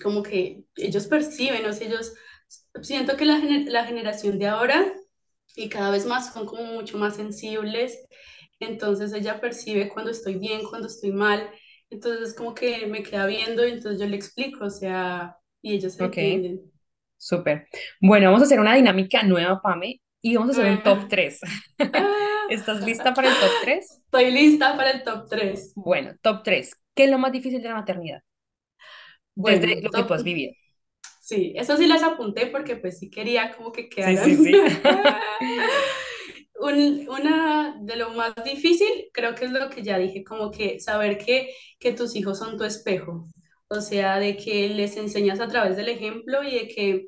como 0.03 0.21
que 0.21 0.63
ellos 0.75 1.07
perciben, 1.07 1.65
o 1.65 1.73
sea, 1.73 1.87
ellos 1.87 2.13
siento 2.81 3.17
que 3.17 3.25
la, 3.25 3.39
la 3.39 3.85
generación 3.85 4.39
de 4.39 4.47
ahora 4.47 4.93
y 5.55 5.69
cada 5.69 5.91
vez 5.91 6.05
más 6.05 6.33
son 6.33 6.45
como 6.45 6.63
mucho 6.65 6.97
más 6.97 7.15
sensibles, 7.15 7.97
entonces 8.59 9.13
ella 9.13 9.39
percibe 9.39 9.89
cuando 9.89 10.11
estoy 10.11 10.35
bien, 10.35 10.63
cuando 10.63 10.87
estoy 10.87 11.11
mal, 11.11 11.49
entonces 11.89 12.33
como 12.33 12.53
que 12.53 12.87
me 12.87 13.03
queda 13.03 13.25
viendo 13.25 13.65
y 13.65 13.71
entonces 13.71 13.99
yo 13.99 14.07
le 14.07 14.15
explico, 14.15 14.65
o 14.65 14.69
sea, 14.69 15.37
y 15.61 15.73
ellos 15.75 15.93
se 15.93 16.03
entienden. 16.03 16.61
Súper. 17.17 17.67
Bueno, 18.01 18.27
vamos 18.27 18.41
a 18.41 18.45
hacer 18.45 18.59
una 18.59 18.75
dinámica 18.75 19.23
nueva, 19.23 19.61
Pame, 19.61 20.01
y 20.21 20.35
vamos 20.35 20.57
a 20.57 20.61
hacer 20.61 20.71
un 20.71 20.83
top 20.83 21.07
3. 21.09 21.39
¿Estás 22.49 22.81
lista 22.85 23.13
para 23.13 23.29
el 23.29 23.33
top 23.35 23.51
3? 23.63 24.01
Estoy 24.05 24.31
lista 24.31 24.75
para 24.77 24.91
el 24.91 25.03
top 25.03 25.27
3. 25.29 25.73
Bueno, 25.75 26.13
top 26.21 26.43
3. 26.43 26.75
¿Qué 26.93 27.05
es 27.05 27.09
lo 27.11 27.17
más 27.17 27.31
difícil 27.31 27.61
de 27.61 27.69
la 27.69 27.75
maternidad? 27.75 28.21
Desde 29.35 29.81
lo 29.81 29.91
que 29.91 30.03
tú 30.03 30.13
has 30.13 30.23
vivido. 30.23 30.53
Sí, 31.25 31.53
eso 31.55 31.75
sí 31.77 31.87
las 31.87 32.03
apunté 32.03 32.45
porque 32.47 32.75
pues 32.75 32.99
sí 32.99 33.09
quería 33.09 33.55
como 33.55 33.71
que 33.71 33.89
Sí, 33.97 34.17
quedaran. 34.17 34.17
sí, 34.17 34.35
sí. 34.37 34.61
Un- 36.59 37.07
una 37.09 37.75
de 37.81 37.95
lo 37.97 38.11
más 38.11 38.33
difícil, 38.43 38.87
creo 39.13 39.35
que 39.35 39.45
es 39.45 39.51
lo 39.51 39.69
que 39.69 39.83
ya 39.83 39.97
dije, 39.97 40.23
como 40.23 40.51
que 40.51 40.79
saber 40.79 41.17
que, 41.17 41.53
que 41.79 41.91
tus 41.93 42.15
hijos 42.15 42.39
son 42.39 42.57
tu 42.57 42.63
espejo, 42.63 43.27
o 43.67 43.81
sea, 43.81 44.19
de 44.19 44.37
que 44.37 44.69
les 44.69 44.95
enseñas 44.97 45.39
a 45.41 45.47
través 45.49 45.75
del 45.77 45.89
ejemplo 45.89 46.43
y 46.43 46.55
de 46.55 46.67
que 46.69 47.07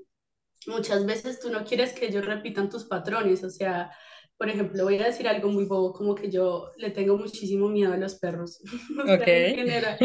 muchas 0.68 1.06
veces 1.06 1.40
tú 1.40 1.50
no 1.52 1.66
quieres 1.66 1.94
que 1.94 2.08
ellos 2.08 2.26
repitan 2.26 2.70
tus 2.70 2.86
patrones, 2.86 3.44
o 3.44 3.50
sea, 3.52 3.92
por 4.38 4.50
ejemplo, 4.50 4.84
voy 4.84 4.98
a 5.00 5.06
decir 5.06 5.28
algo 5.28 5.50
muy 5.50 5.66
bobo, 5.66 5.94
como 5.94 6.16
que 6.16 6.30
yo 6.32 6.72
le 6.78 6.92
tengo 6.92 7.18
muchísimo 7.18 7.70
miedo 7.70 7.94
a 7.94 7.98
los 7.98 8.16
perros, 8.20 8.60
o 9.06 9.08
Ok. 9.08 9.26
sea, 9.26 9.38
en 9.38 9.52
general. 9.54 10.00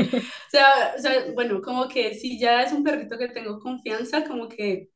O 0.48 0.50
sea, 0.50 0.94
o 0.98 1.00
sea, 1.00 1.32
bueno, 1.34 1.60
como 1.62 1.88
que 1.88 2.14
si 2.14 2.38
ya 2.38 2.62
es 2.62 2.72
un 2.72 2.84
perrito 2.84 3.18
que 3.18 3.28
tengo 3.28 3.58
confianza, 3.60 4.24
como 4.26 4.48
que 4.48 4.88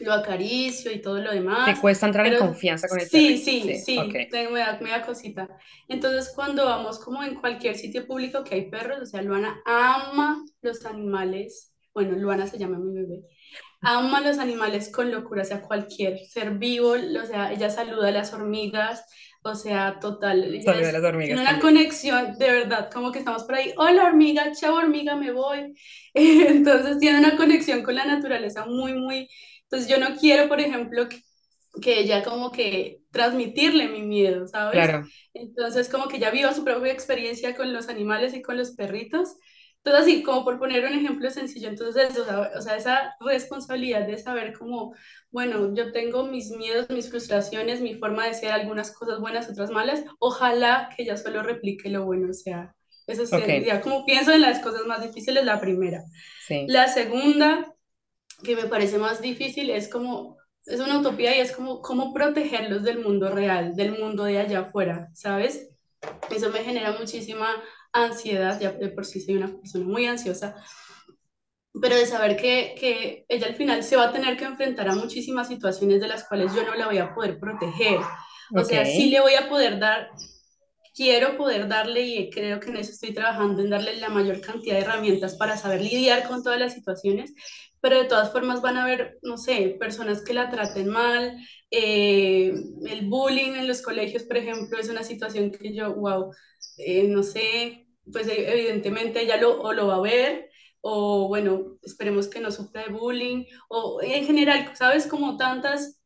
lo 0.00 0.12
acaricio 0.12 0.92
y 0.92 1.00
todo 1.02 1.20
lo 1.20 1.32
¿Te 1.62 1.74
demás, 1.74 1.80
cuesta 1.80 2.04
entrar 2.06 2.26
en 2.26 2.34
pero 2.34 2.36
confianza 2.36 2.88
con 2.88 2.98
el 2.98 3.08
sí, 3.10 3.38
perrito? 3.48 3.54
sí, 3.54 3.74
Sí, 3.74 3.74
sí, 3.74 4.28
tengo, 4.30 4.52
me 4.52 4.60
da, 4.60 4.78
me 4.80 4.90
da 4.90 5.02
cosita. 5.06 5.48
Entonces, 5.88 6.32
cuando 6.34 6.64
vamos 6.66 6.98
como 6.98 7.22
en 7.22 7.36
cualquier 7.36 7.76
sitio 7.76 8.06
público 8.06 8.44
que 8.44 8.54
hay 8.56 8.70
perros, 8.70 9.00
o 9.02 9.06
sea, 9.06 9.22
Luana 9.22 9.62
ama 9.66 10.44
los 10.62 10.84
animales, 10.86 11.74
bueno, 11.94 12.16
Luana 12.16 12.46
se 12.46 12.58
llama 12.58 12.78
mi 12.78 12.92
bebé, 12.94 13.22
ama 13.82 14.20
los 14.20 14.38
animales 14.38 14.90
con 14.92 15.10
locura, 15.10 15.42
o 15.42 15.44
sea, 15.44 15.62
cualquier 15.62 16.18
ser 16.26 16.52
vivo, 16.58 16.90
o 16.92 17.26
sea, 17.26 17.52
ella 17.52 17.70
saluda 17.70 18.08
a 18.08 18.12
las 18.12 18.32
hormigas, 18.32 19.04
o 19.42 19.54
sea, 19.54 19.98
total, 20.00 20.44
Saluda 20.58 20.88
a 20.90 20.92
las 20.92 21.02
hormigas 21.04 21.40
tiene 21.40 21.42
una 21.42 21.58
también. 21.58 21.60
conexión 21.60 22.36
de 22.38 22.50
verdad, 22.50 22.90
como 22.92 23.12
que 23.12 23.18
estamos 23.20 23.44
por 23.44 23.54
ahí, 23.56 23.72
hola 23.76 24.06
hormiga, 24.06 24.52
chao 24.52 24.74
hormiga, 24.76 25.16
me 25.16 25.32
voy. 25.32 25.74
Entonces 26.14 26.98
tiene 26.98 27.18
una 27.18 27.36
conexión 27.36 27.82
con 27.82 27.94
la 27.94 28.04
naturaleza 28.06 28.66
muy, 28.66 28.94
muy, 28.94 29.28
entonces 29.64 29.88
yo 29.88 29.98
no 29.98 30.16
quiero, 30.16 30.48
por 30.48 30.60
ejemplo, 30.60 31.08
que, 31.08 31.22
que 31.82 32.00
ella 32.00 32.22
como 32.24 32.50
que 32.52 33.00
transmitirle 33.12 33.88
mi 33.88 34.02
miedo, 34.02 34.46
¿sabes? 34.48 34.92
Claro, 34.92 35.10
Entonces 35.34 35.88
como 35.88 36.08
que 36.08 36.18
ya 36.18 36.30
viva 36.30 36.52
su 36.54 36.64
propia 36.64 36.92
experiencia 36.92 37.54
con 37.56 37.72
los 37.72 37.88
animales 37.88 38.34
y 38.34 38.42
con 38.42 38.56
los 38.56 38.72
perritos. 38.72 39.36
Entonces, 39.82 40.02
así 40.02 40.22
como 40.22 40.44
por 40.44 40.58
poner 40.58 40.84
un 40.84 40.92
ejemplo 40.92 41.30
sencillo, 41.30 41.68
entonces, 41.68 42.16
o 42.18 42.24
sea, 42.24 42.50
o 42.56 42.60
sea, 42.60 42.76
esa 42.76 43.14
responsabilidad 43.20 44.06
de 44.06 44.18
saber 44.18 44.52
cómo, 44.58 44.94
bueno, 45.30 45.74
yo 45.74 45.90
tengo 45.92 46.24
mis 46.24 46.50
miedos, 46.50 46.90
mis 46.90 47.08
frustraciones, 47.08 47.80
mi 47.80 47.94
forma 47.94 48.26
de 48.26 48.34
ser, 48.34 48.52
algunas 48.52 48.92
cosas 48.92 49.20
buenas, 49.20 49.48
otras 49.48 49.70
malas, 49.70 50.04
ojalá 50.18 50.90
que 50.94 51.04
ella 51.04 51.16
solo 51.16 51.42
replique 51.42 51.88
lo 51.88 52.04
bueno, 52.04 52.28
o 52.30 52.34
sea, 52.34 52.74
eso 53.06 53.24
ok, 53.32 53.48
sería 53.48 53.80
como 53.80 54.04
pienso 54.04 54.32
en 54.32 54.42
las 54.42 54.60
cosas 54.60 54.86
más 54.86 55.02
difíciles, 55.02 55.44
la 55.44 55.60
primera. 55.60 56.04
sí, 56.36 56.66
La 56.66 56.88
segunda, 56.88 57.74
que 58.44 58.56
me 58.56 58.66
parece 58.66 58.98
más 58.98 59.20
difícil, 59.20 59.70
es 59.70 59.88
como, 59.88 60.38
es 60.66 60.80
una 60.80 60.98
utopía 60.98 61.36
y 61.36 61.40
es 61.40 61.52
como, 61.52 61.80
cómo 61.82 62.12
protegerlos 62.14 62.82
del 62.82 63.00
mundo 63.00 63.30
real, 63.30 63.76
del 63.76 63.98
mundo 63.98 64.24
de 64.24 64.38
allá 64.38 64.60
afuera, 64.60 65.10
¿sabes? 65.14 65.68
Eso 66.30 66.50
me 66.50 66.64
genera 66.64 66.92
muchísima 66.98 67.62
ansiedad, 67.92 68.60
ya 68.60 68.72
de 68.72 68.88
por 68.90 69.04
sí 69.06 69.20
soy 69.20 69.36
una 69.36 69.48
persona 69.48 69.84
muy 69.86 70.06
ansiosa, 70.06 70.56
pero 71.80 71.96
de 71.96 72.06
saber 72.06 72.36
que, 72.36 72.74
que 72.78 73.24
ella 73.28 73.46
al 73.46 73.54
final 73.54 73.82
se 73.84 73.96
va 73.96 74.04
a 74.04 74.12
tener 74.12 74.36
que 74.36 74.44
enfrentar 74.44 74.88
a 74.88 74.94
muchísimas 74.94 75.48
situaciones 75.48 76.00
de 76.00 76.08
las 76.08 76.24
cuales 76.24 76.52
yo 76.54 76.64
no 76.64 76.74
la 76.74 76.86
voy 76.86 76.98
a 76.98 77.14
poder 77.14 77.38
proteger. 77.38 78.00
O 78.54 78.64
ok, 78.64 78.64
sea, 78.64 78.84
sí 78.84 79.10
le 79.10 79.20
voy 79.20 79.34
a 79.34 79.48
poder 79.48 79.78
dar, 79.78 80.10
quiero 80.94 81.36
poder 81.36 81.68
darle 81.68 82.02
y 82.02 82.30
creo 82.30 82.60
que 82.60 82.70
en 82.70 82.76
eso 82.78 82.92
estoy 82.92 83.14
trabajando, 83.14 83.62
en 83.62 83.70
darle 83.70 83.96
la 83.98 84.08
mayor 84.10 84.40
cantidad 84.40 84.76
de 84.76 84.82
herramientas 84.82 85.36
para 85.36 85.56
saber 85.56 85.80
lidiar 85.82 86.28
con 86.28 86.42
todas 86.42 86.58
las 86.60 86.74
situaciones, 86.74 87.32
pero 87.80 87.98
de 87.98 88.04
todas 88.08 88.32
formas 88.32 88.62
van 88.62 88.76
a 88.76 88.84
haber, 88.84 89.18
no 89.22 89.38
sé, 89.38 89.76
personas 89.80 90.22
que 90.24 90.34
la 90.34 90.50
traten 90.50 90.88
mal, 90.88 91.38
eh, 91.70 92.52
el 92.86 93.06
bullying 93.08 93.52
en 93.54 93.68
los 93.68 93.82
colegios, 93.82 94.24
por 94.24 94.36
ejemplo, 94.38 94.78
es 94.78 94.88
una 94.90 95.04
situación 95.04 95.50
que 95.52 95.74
yo, 95.74 95.94
wow, 95.94 96.32
eh, 96.86 97.04
no 97.08 97.22
sé, 97.22 97.86
pues 98.12 98.28
eh, 98.28 98.52
evidentemente 98.52 99.22
ella 99.22 99.36
lo, 99.36 99.60
o 99.60 99.72
lo 99.72 99.86
va 99.88 99.96
a 99.96 100.00
ver, 100.00 100.50
o 100.80 101.28
bueno, 101.28 101.78
esperemos 101.82 102.28
que 102.28 102.40
no 102.40 102.50
sufra 102.50 102.84
de 102.84 102.92
bullying, 102.92 103.44
o 103.68 104.00
en 104.02 104.24
general, 104.26 104.70
¿sabes? 104.74 105.06
Como 105.06 105.36
tantas 105.36 106.00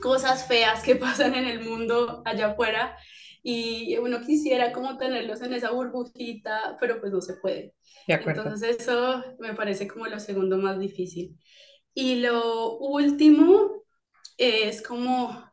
cosas 0.00 0.46
feas 0.46 0.82
que 0.82 0.96
pasan 0.96 1.34
en 1.34 1.46
el 1.46 1.60
mundo 1.60 2.22
allá 2.24 2.48
afuera 2.52 2.96
y 3.42 3.96
uno 3.98 4.20
quisiera 4.20 4.72
como 4.72 4.98
tenerlos 4.98 5.40
en 5.42 5.54
esa 5.54 5.70
burbujita, 5.70 6.76
pero 6.80 7.00
pues 7.00 7.12
no 7.12 7.20
se 7.20 7.34
puede. 7.34 7.74
de 8.06 8.14
acuerdo. 8.14 8.42
Entonces 8.42 8.80
eso 8.80 9.24
me 9.38 9.54
parece 9.54 9.88
como 9.88 10.06
lo 10.06 10.20
segundo 10.20 10.58
más 10.58 10.78
difícil. 10.78 11.38
Y 11.94 12.16
lo 12.16 12.76
último 12.78 13.84
es 14.36 14.82
como 14.82 15.47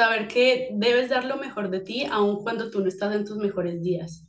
saber 0.00 0.28
que 0.28 0.70
debes 0.72 1.08
dar 1.10 1.24
lo 1.24 1.36
mejor 1.36 1.70
de 1.70 1.80
ti 1.80 2.04
aun 2.10 2.42
cuando 2.42 2.70
tú 2.70 2.80
no 2.80 2.88
estás 2.88 3.14
en 3.14 3.24
tus 3.24 3.36
mejores 3.38 3.82
días. 3.82 4.26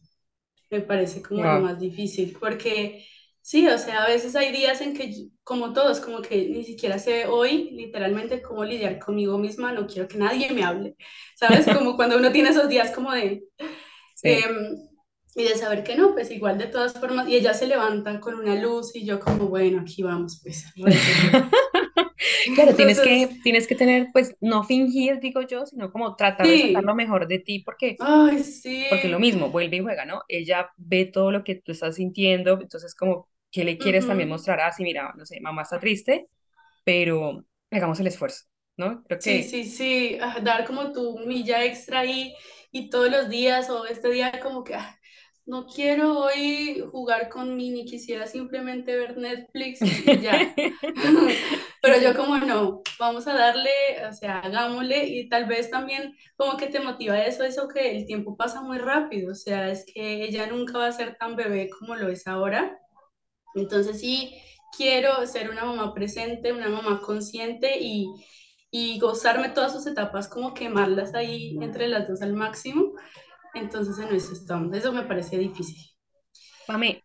Me 0.69 0.81
parece 0.81 1.21
como 1.21 1.45
lo 1.47 1.57
Wow. 1.57 1.61
más 1.61 1.79
difícil, 1.79 2.37
porque 2.39 3.05
sí, 3.41 3.67
o 3.67 3.77
sea, 3.77 4.03
a 4.05 4.07
veces 4.09 4.35
hay 4.35 4.51
días 4.53 4.81
en 4.81 4.95
que, 4.95 5.29
como 5.43 5.73
todos, 5.73 5.99
como 5.99 6.21
que 6.21 6.47
ni 6.49 6.63
siquiera 6.63 6.99
sé 6.99 7.25
hoy 7.27 7.71
literalmente 7.71 8.41
cómo 8.41 8.63
lidiar 8.65 8.99
conmigo 8.99 9.37
misma, 9.37 9.73
no 9.73 9.87
quiero 9.87 10.07
que 10.07 10.17
nadie 10.17 10.51
me 10.51 10.63
hable, 10.63 10.95
¿sabes? 11.35 11.67
Como 11.69 11.95
cuando 11.97 12.17
uno 12.17 12.31
tiene 12.31 12.49
esos 12.49 12.69
días 12.69 12.91
como 12.91 13.11
de, 13.13 13.43
Sí. 14.13 14.45
em, 14.45 14.77
y 15.35 15.43
de 15.43 15.55
saber 15.57 15.83
que 15.83 15.95
no, 15.95 16.13
pues 16.13 16.31
igual 16.31 16.57
de 16.57 16.67
todas 16.67 16.93
formas, 16.99 17.27
y 17.29 17.35
ella 17.35 17.53
se 17.53 17.67
levanta 17.67 18.19
con 18.19 18.35
una 18.35 18.55
luz 18.55 18.95
y 18.95 19.05
yo 19.05 19.19
como, 19.19 19.47
bueno, 19.47 19.81
aquí 19.81 20.03
vamos, 20.03 20.39
pues, 20.43 20.65
Claro, 22.53 22.75
tienes 22.75 23.01
que, 23.01 23.37
tienes 23.43 23.67
que 23.67 23.75
tener, 23.75 24.09
pues, 24.13 24.35
no 24.41 24.63
fingir, 24.63 25.19
digo 25.19 25.41
yo, 25.41 25.65
sino 25.65 25.91
como 25.91 26.15
tratar 26.15 26.49
de 26.49 26.57
sacar 26.59 26.83
lo 26.83 26.95
sí, 26.95 26.95
mejor 26.95 27.27
de 27.27 27.39
ti, 27.39 27.59
porque, 27.59 27.99
ay, 27.99 28.43
porque 28.87 29.09
lo 29.09 29.19
sí, 29.19 29.21
mismo, 29.21 29.51
vuelve 29.51 29.77
y 29.77 29.81
juega, 29.81 30.05
¿no? 30.05 30.23
Ella 30.29 30.71
ve 30.77 31.05
todo 31.05 31.31
lo 31.31 31.43
que 31.43 31.55
tú 31.55 31.71
estás 31.73 31.95
sintiendo, 31.97 32.59
entonces 32.61 32.95
como, 32.95 33.29
¿qué 33.51 33.63
le 33.65 33.77
quieres 33.79 34.07
también 34.07 34.29
ujú. 34.29 34.29
mostrar? 34.29 34.61
Así, 34.61 34.83
mira, 34.83 35.13
no 35.17 35.25
sé, 35.25 35.41
mamá 35.41 35.63
está 35.63 35.79
triste, 35.79 36.27
pero 36.85 37.45
hagamos 37.71 37.99
el 38.01 38.07
esfuerzo, 38.07 38.45
¿no? 38.77 39.03
Creo 39.05 39.19
Sí, 39.19 39.43
que 39.43 39.43
sí, 39.43 39.65
sí, 39.65 40.17
ah, 40.19 40.39
dar 40.41 40.65
como 40.65 40.91
tu 40.91 41.19
milla 41.19 41.63
extra 41.63 41.99
ahí 41.99 42.33
y 42.71 42.89
todos 42.89 43.11
los 43.11 43.29
días 43.29 43.69
o 43.69 43.85
este 43.85 44.09
día 44.09 44.39
como 44.41 44.63
que 44.63 44.73
ah, 44.75 44.99
no 45.45 45.67
quiero 45.67 46.19
hoy 46.21 46.83
jugar 46.91 47.29
con 47.29 47.55
Mini, 47.55 47.85
quisiera 47.85 48.25
simplemente 48.25 48.95
ver 48.95 49.17
Netflix 49.17 49.85
y 49.85 50.19
ya. 50.19 50.55
Pero 51.81 51.99
yo 51.99 52.15
como 52.15 52.37
no, 52.37 52.81
vamos 52.99 53.27
a 53.27 53.33
darle, 53.33 53.69
o 54.07 54.13
sea, 54.13 54.39
hagámosle 54.39 55.05
y 55.07 55.29
tal 55.29 55.45
vez 55.45 55.71
también 55.71 56.15
como 56.37 56.55
que 56.57 56.67
te 56.67 56.79
motiva 56.79 57.19
eso, 57.23 57.43
eso 57.43 57.67
que 57.67 57.97
el 57.97 58.05
tiempo 58.05 58.37
pasa 58.37 58.61
muy 58.61 58.77
rápido, 58.77 59.31
o 59.31 59.35
sea, 59.35 59.69
es 59.71 59.85
que 59.91 60.23
ella 60.23 60.45
nunca 60.47 60.77
va 60.77 60.87
a 60.87 60.91
ser 60.91 61.17
tan 61.17 61.35
bebé 61.35 61.69
como 61.69 61.95
lo 61.95 62.09
es 62.09 62.27
ahora. 62.27 62.77
Entonces 63.55 63.99
sí 63.99 64.33
quiero 64.77 65.25
ser 65.27 65.49
una 65.49 65.65
mamá 65.65 65.93
presente, 65.93 66.53
una 66.53 66.69
mamá 66.69 67.01
consciente 67.01 67.79
y, 67.79 68.07
y 68.71 68.99
gozarme 68.99 69.49
todas 69.49 69.73
sus 69.73 69.87
etapas, 69.87 70.27
como 70.27 70.53
quemarlas 70.53 71.13
ahí 71.15 71.57
entre 71.61 71.87
las 71.87 72.07
dos 72.07 72.21
al 72.21 72.33
máximo. 72.33 72.93
Entonces 73.53 73.97
en 73.99 74.15
eso 74.15 74.33
estamos. 74.33 74.75
Eso 74.75 74.93
me 74.93 75.03
parece 75.03 75.37
difícil. 75.37 75.77
Pame, 76.67 77.03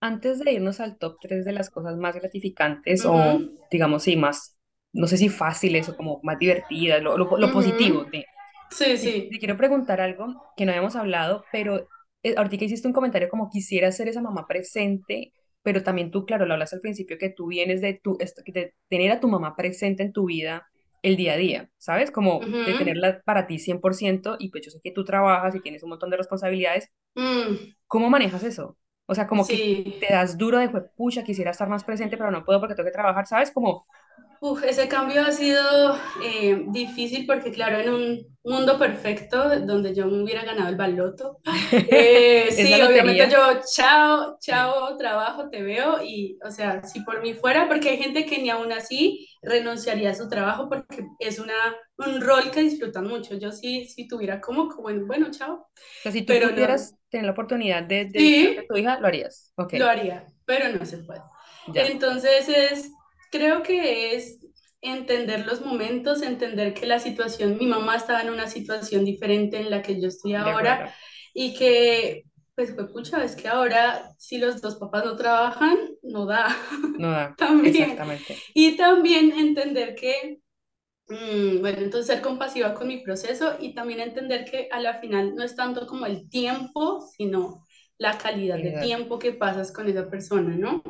antes 0.00 0.38
de 0.40 0.52
irnos 0.52 0.80
al 0.80 0.98
top 0.98 1.18
3 1.20 1.44
de 1.44 1.52
las 1.52 1.70
cosas 1.70 1.96
más 1.96 2.14
gratificantes 2.16 3.04
o, 3.06 3.46
Ujú, 3.46 3.58
digamos, 3.70 4.02
sí, 4.04 4.16
más, 4.16 4.56
no 4.92 5.06
sé 5.06 5.16
si 5.18 5.28
fáciles 5.28 5.88
o 5.88 5.96
como 5.96 6.20
más 6.22 6.38
divertidas, 6.38 7.02
lo, 7.02 7.16
lo, 7.18 7.36
lo 7.38 7.50
positivo 7.50 8.04
ujú. 8.04 8.12
de 8.12 8.28
Sí, 8.70 8.96
Te, 9.00 9.12
sí. 9.12 9.30
te 9.30 9.38
quiero 9.38 9.56
preguntar 9.56 10.00
algo 10.00 10.42
que 10.56 10.64
no 10.66 10.72
habíamos 10.72 10.96
hablado, 10.96 11.48
pero 11.52 11.88
eh, 12.22 12.34
ahorita 12.36 12.64
hiciste 12.64 12.88
un 12.88 12.94
comentario 12.94 13.28
como 13.28 13.50
quisiera 13.50 13.92
ser 13.92 14.08
esa 14.08 14.20
mamá 14.22 14.46
presente, 14.48 15.32
pero 15.62 15.82
también 15.82 16.10
tú, 16.10 16.24
claro, 16.26 16.46
lo 16.46 16.54
hablaste 16.54 16.76
al 16.76 16.82
principio, 16.82 17.18
que 17.18 17.30
tú 17.30 17.46
vienes 17.48 17.80
de, 17.80 17.94
tu, 18.02 18.18
de 18.18 18.74
tener 18.88 19.12
a 19.12 19.20
tu 19.20 19.28
mamá 19.28 19.54
presente 19.56 20.02
en 20.02 20.12
tu 20.12 20.26
vida 20.26 20.66
el 21.02 21.16
día 21.16 21.34
a 21.34 21.36
día, 21.36 21.70
¿sabes? 21.78 22.10
Como 22.10 22.54
de 22.64 22.74
tenerla 22.74 23.22
para 23.24 23.46
ti 23.46 23.58
100% 23.58 24.36
y 24.38 24.50
pues 24.50 24.64
yo 24.64 24.70
sé 24.72 24.80
que 24.82 24.90
tú 24.92 25.04
trabajas 25.04 25.54
y 25.54 25.60
tienes 25.60 25.82
un 25.84 25.90
montón 25.90 26.10
de 26.10 26.16
responsabilidades. 26.16 26.90
mm, 27.16 27.74
¿Cómo 27.88 28.10
manejas 28.10 28.42
eso? 28.44 28.78
O 29.06 29.14
sea, 29.14 29.26
como 29.26 29.46
que 29.46 29.56
sí. 29.56 29.96
te 30.00 30.12
das 30.12 30.36
duro 30.36 30.58
de, 30.58 30.68
pucha, 30.68 31.24
quisiera 31.24 31.50
estar 31.52 31.68
más 31.68 31.84
presente, 31.84 32.16
pero 32.16 32.30
no 32.30 32.44
puedo 32.44 32.60
porque 32.60 32.74
tengo 32.74 32.88
que 32.88 32.92
trabajar, 32.92 33.26
¿sabes? 33.26 33.50
Como, 33.50 33.86
Uf, 34.40 34.62
ese 34.64 34.86
cambio 34.86 35.22
ha 35.22 35.32
sido 35.32 35.96
eh, 36.22 36.64
difícil 36.68 37.26
porque, 37.26 37.50
claro, 37.50 37.78
en 37.78 37.88
un 37.88 38.26
mundo 38.44 38.78
perfecto 38.78 39.60
donde 39.60 39.94
yo 39.94 40.06
me 40.06 40.22
hubiera 40.22 40.44
ganado 40.44 40.68
el 40.68 40.76
baloto, 40.76 41.38
eh, 41.72 42.48
sí, 42.50 42.74
obviamente 42.74 43.30
yo, 43.30 43.60
chao, 43.74 44.36
chao, 44.40 44.96
trabajo, 44.98 45.48
te 45.48 45.62
veo 45.62 46.02
y, 46.04 46.38
o 46.44 46.50
sea, 46.50 46.82
si 46.84 47.00
por 47.00 47.22
mí 47.22 47.32
fuera, 47.32 47.66
porque 47.66 47.88
hay 47.90 47.96
gente 47.96 48.26
que 48.26 48.38
ni 48.38 48.50
aún 48.50 48.72
así 48.72 49.26
renunciaría 49.46 50.10
a 50.10 50.14
su 50.14 50.28
trabajo 50.28 50.68
porque 50.68 51.06
es 51.18 51.38
una, 51.38 51.54
un 51.98 52.20
rol 52.20 52.50
que 52.50 52.62
disfrutan 52.62 53.06
mucho. 53.06 53.36
Yo 53.36 53.52
sí, 53.52 53.86
si 53.86 54.08
tuviera 54.08 54.40
como, 54.40 54.68
como, 54.68 54.82
bueno, 54.82 55.06
bueno, 55.06 55.30
chao, 55.30 55.68
sea, 56.02 56.12
si 56.12 56.22
tú 56.22 56.32
pero 56.32 56.46
no, 56.46 56.52
pudieras 56.52 56.94
tener 57.08 57.26
la 57.26 57.32
oportunidad 57.32 57.82
de 57.82 58.00
a 58.00 58.10
sí, 58.10 58.58
tu 58.68 58.76
hija, 58.76 59.00
lo 59.00 59.06
harías. 59.06 59.52
Ok, 59.56 59.74
lo 59.74 59.86
haría, 59.86 60.26
pero 60.44 60.68
no 60.76 60.84
se 60.84 60.98
puede. 60.98 61.20
ya. 61.72 61.86
Entonces 61.86 62.48
es 62.48 62.90
creo 63.30 63.62
que 63.62 64.14
es 64.14 64.38
entender 64.80 65.46
los 65.46 65.60
momentos, 65.64 66.22
entender 66.22 66.74
que 66.74 66.86
la 66.86 66.98
situación, 66.98 67.56
mi 67.58 67.66
mamá 67.66 67.96
estaba 67.96 68.20
en 68.22 68.30
una 68.30 68.48
situación 68.48 69.04
diferente 69.04 69.58
en 69.58 69.70
la 69.70 69.82
que 69.82 70.00
yo 70.00 70.08
estoy 70.08 70.34
ahora 70.34 70.94
y 71.34 71.54
que, 71.54 72.24
pues, 72.56 72.72
pues, 72.72 72.90
pucha, 72.90 73.22
es 73.22 73.36
que 73.36 73.48
ahora 73.48 74.14
si 74.18 74.38
los 74.38 74.62
dos 74.62 74.76
papás 74.76 75.04
no 75.04 75.14
trabajan, 75.14 75.76
no 76.02 76.24
da. 76.24 76.48
No 76.98 77.10
da. 77.10 77.34
también. 77.38 77.76
Exactamente. 77.76 78.36
Y 78.54 78.76
también 78.78 79.30
entender 79.32 79.94
que, 79.94 80.40
mm, 81.08 81.60
bueno, 81.60 81.78
entonces 81.82 82.06
ser 82.06 82.22
compasiva 82.22 82.72
con 82.72 82.88
mi 82.88 83.02
proceso 83.02 83.56
y 83.60 83.74
también 83.74 84.00
entender 84.00 84.46
que 84.50 84.68
a 84.72 84.80
la 84.80 84.98
final 85.00 85.34
no 85.34 85.44
es 85.44 85.54
tanto 85.54 85.86
como 85.86 86.06
el 86.06 86.30
tiempo, 86.30 87.06
sino 87.16 87.62
la 87.98 88.16
calidad 88.16 88.56
de 88.56 88.80
tiempo 88.80 89.18
que 89.18 89.32
pasas 89.32 89.70
con 89.70 89.88
esa 89.88 90.08
persona, 90.08 90.56
¿no? 90.56 90.82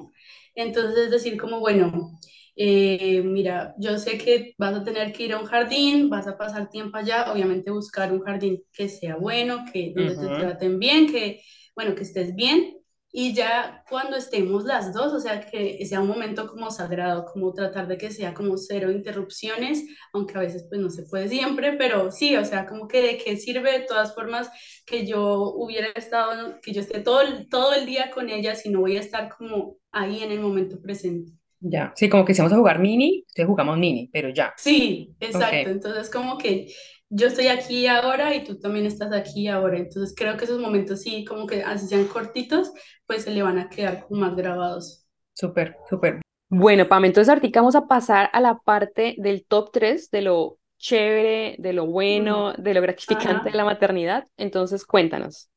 Entonces 0.55 0.97
es 1.07 1.11
decir 1.11 1.37
como, 1.37 1.59
bueno, 1.59 2.13
eh, 2.57 3.23
mira, 3.23 3.75
yo 3.79 3.99
sé 3.99 4.17
que 4.19 4.55
vas 4.59 4.75
a 4.75 4.85
tener 4.85 5.13
que 5.13 5.25
ir 5.25 5.35
a 5.35 5.39
un 5.39 5.47
jardín, 5.47 6.09
vas 6.09 6.27
a 6.27 6.39
pasar 6.39 6.71
tiempo 6.71 6.97
allá, 6.97 7.31
obviamente 7.33 7.71
buscar 7.71 8.13
un 8.13 8.21
jardín 8.23 8.63
que 8.73 8.89
sea 8.89 9.17
bueno, 9.17 9.65
que 9.73 9.93
donde 9.95 10.17
te 10.17 10.29
traten 10.29 10.79
bien, 10.79 11.11
que, 11.11 11.43
bueno, 11.75 11.95
que 11.95 12.03
estés 12.03 12.35
bien. 12.35 12.73
Y 13.13 13.35
ya 13.35 13.83
cuando 13.89 14.17
estemos 14.17 14.65
las 14.65 14.93
dos, 14.93 15.13
o 15.13 15.21
sea, 15.21 15.41
que 15.41 15.85
sea 15.87 16.01
un 16.03 16.09
momento 16.09 16.47
como 16.49 16.71
sagrado, 16.71 17.25
como 17.33 17.53
tratar 17.55 17.89
de 17.89 17.97
que 17.99 18.11
sea 18.11 18.35
como 18.35 18.59
cero 18.59 18.91
interrupciones, 18.91 19.85
aunque 20.13 20.37
a 20.37 20.41
veces 20.41 20.67
pues 20.69 20.81
no 20.81 20.91
se 20.91 21.05
puede 21.05 21.29
siempre, 21.29 21.73
pero 21.75 22.11
sí, 22.11 22.37
o 22.37 22.45
sea, 22.45 22.67
como 22.67 22.89
que 22.89 23.01
de 23.03 23.19
qué 23.19 23.37
sirve 23.37 23.73
de 23.73 23.87
todas 23.87 24.15
formas 24.15 24.51
que 24.87 25.07
yo 25.07 25.53
hubiera 25.55 25.89
estado, 25.95 26.59
que 26.63 26.73
yo 26.73 26.81
esté 26.83 27.01
todo, 27.01 27.21
todo 27.51 27.75
el 27.75 27.87
día 27.87 28.11
con 28.11 28.29
ella 28.31 28.55
si 28.55 28.69
no 28.71 28.81
voy 28.81 28.97
a 28.97 29.01
estar 29.01 29.35
como 29.37 29.79
ahí 29.93 30.23
en 30.23 30.33
el 30.33 30.41
momento 30.41 30.81
presente. 30.83 31.36
Ya, 31.61 31.93
sí, 31.97 32.09
como 32.09 32.25
que 32.25 32.35
si 32.35 32.41
vamos 32.41 32.53
a 32.53 32.59
jugar 32.59 32.79
mini, 32.79 33.25
entonces 33.29 33.47
jugamos 33.47 33.79
mini, 33.79 34.09
pero 34.13 34.29
ya. 34.31 34.53
Sí, 34.57 35.15
exacto. 35.21 35.71
Entonces, 35.71 36.11
como 36.11 36.39
que 36.39 36.73
yo 37.09 37.29
estoy 37.29 37.49
aquí 37.49 37.87
ahora 37.87 38.35
y 38.35 38.45
tú 38.45 38.59
también 38.59 38.87
estás 38.87 39.13
aquí 39.13 39.49
ahora. 39.49 39.79
Entonces, 39.79 40.15
creo 40.17 40.37
que 40.37 40.45
esos 40.45 40.61
momentos 40.61 41.01
sí, 41.01 41.25
como 41.25 41.47
que 41.47 41.63
así 41.63 41.87
sean 41.87 42.07
cortitos, 42.07 42.73
pues 43.07 43.25
se 43.25 43.31
le 43.31 43.43
van 43.43 43.59
a 43.59 43.69
quedar 43.69 44.07
como 44.07 44.21
más 44.21 44.37
grabados. 44.37 45.07
Súper, 45.33 45.77
súper. 45.89 46.21
Bueno, 46.49 46.89
Pam, 46.89 47.05
entonces 47.05 47.29
ahorita 47.29 47.61
vamos 47.61 47.75
a 47.75 47.87
pasar 47.87 48.31
a 48.33 48.41
la 48.41 48.59
parte 48.59 49.17
del 49.19 49.45
top 49.47 49.71
3 49.73 50.11
de 50.11 50.23
lo 50.23 50.59
chévere, 50.79 51.57
de 51.59 51.73
lo 51.73 51.87
bueno, 51.87 52.53
de 52.53 52.75
lo 52.75 52.81
gratificante 52.81 53.51
de 53.51 53.57
la 53.57 53.65
maternidad. 53.65 54.29
Entonces, 54.37 54.85
cuéntanos. 54.85 55.51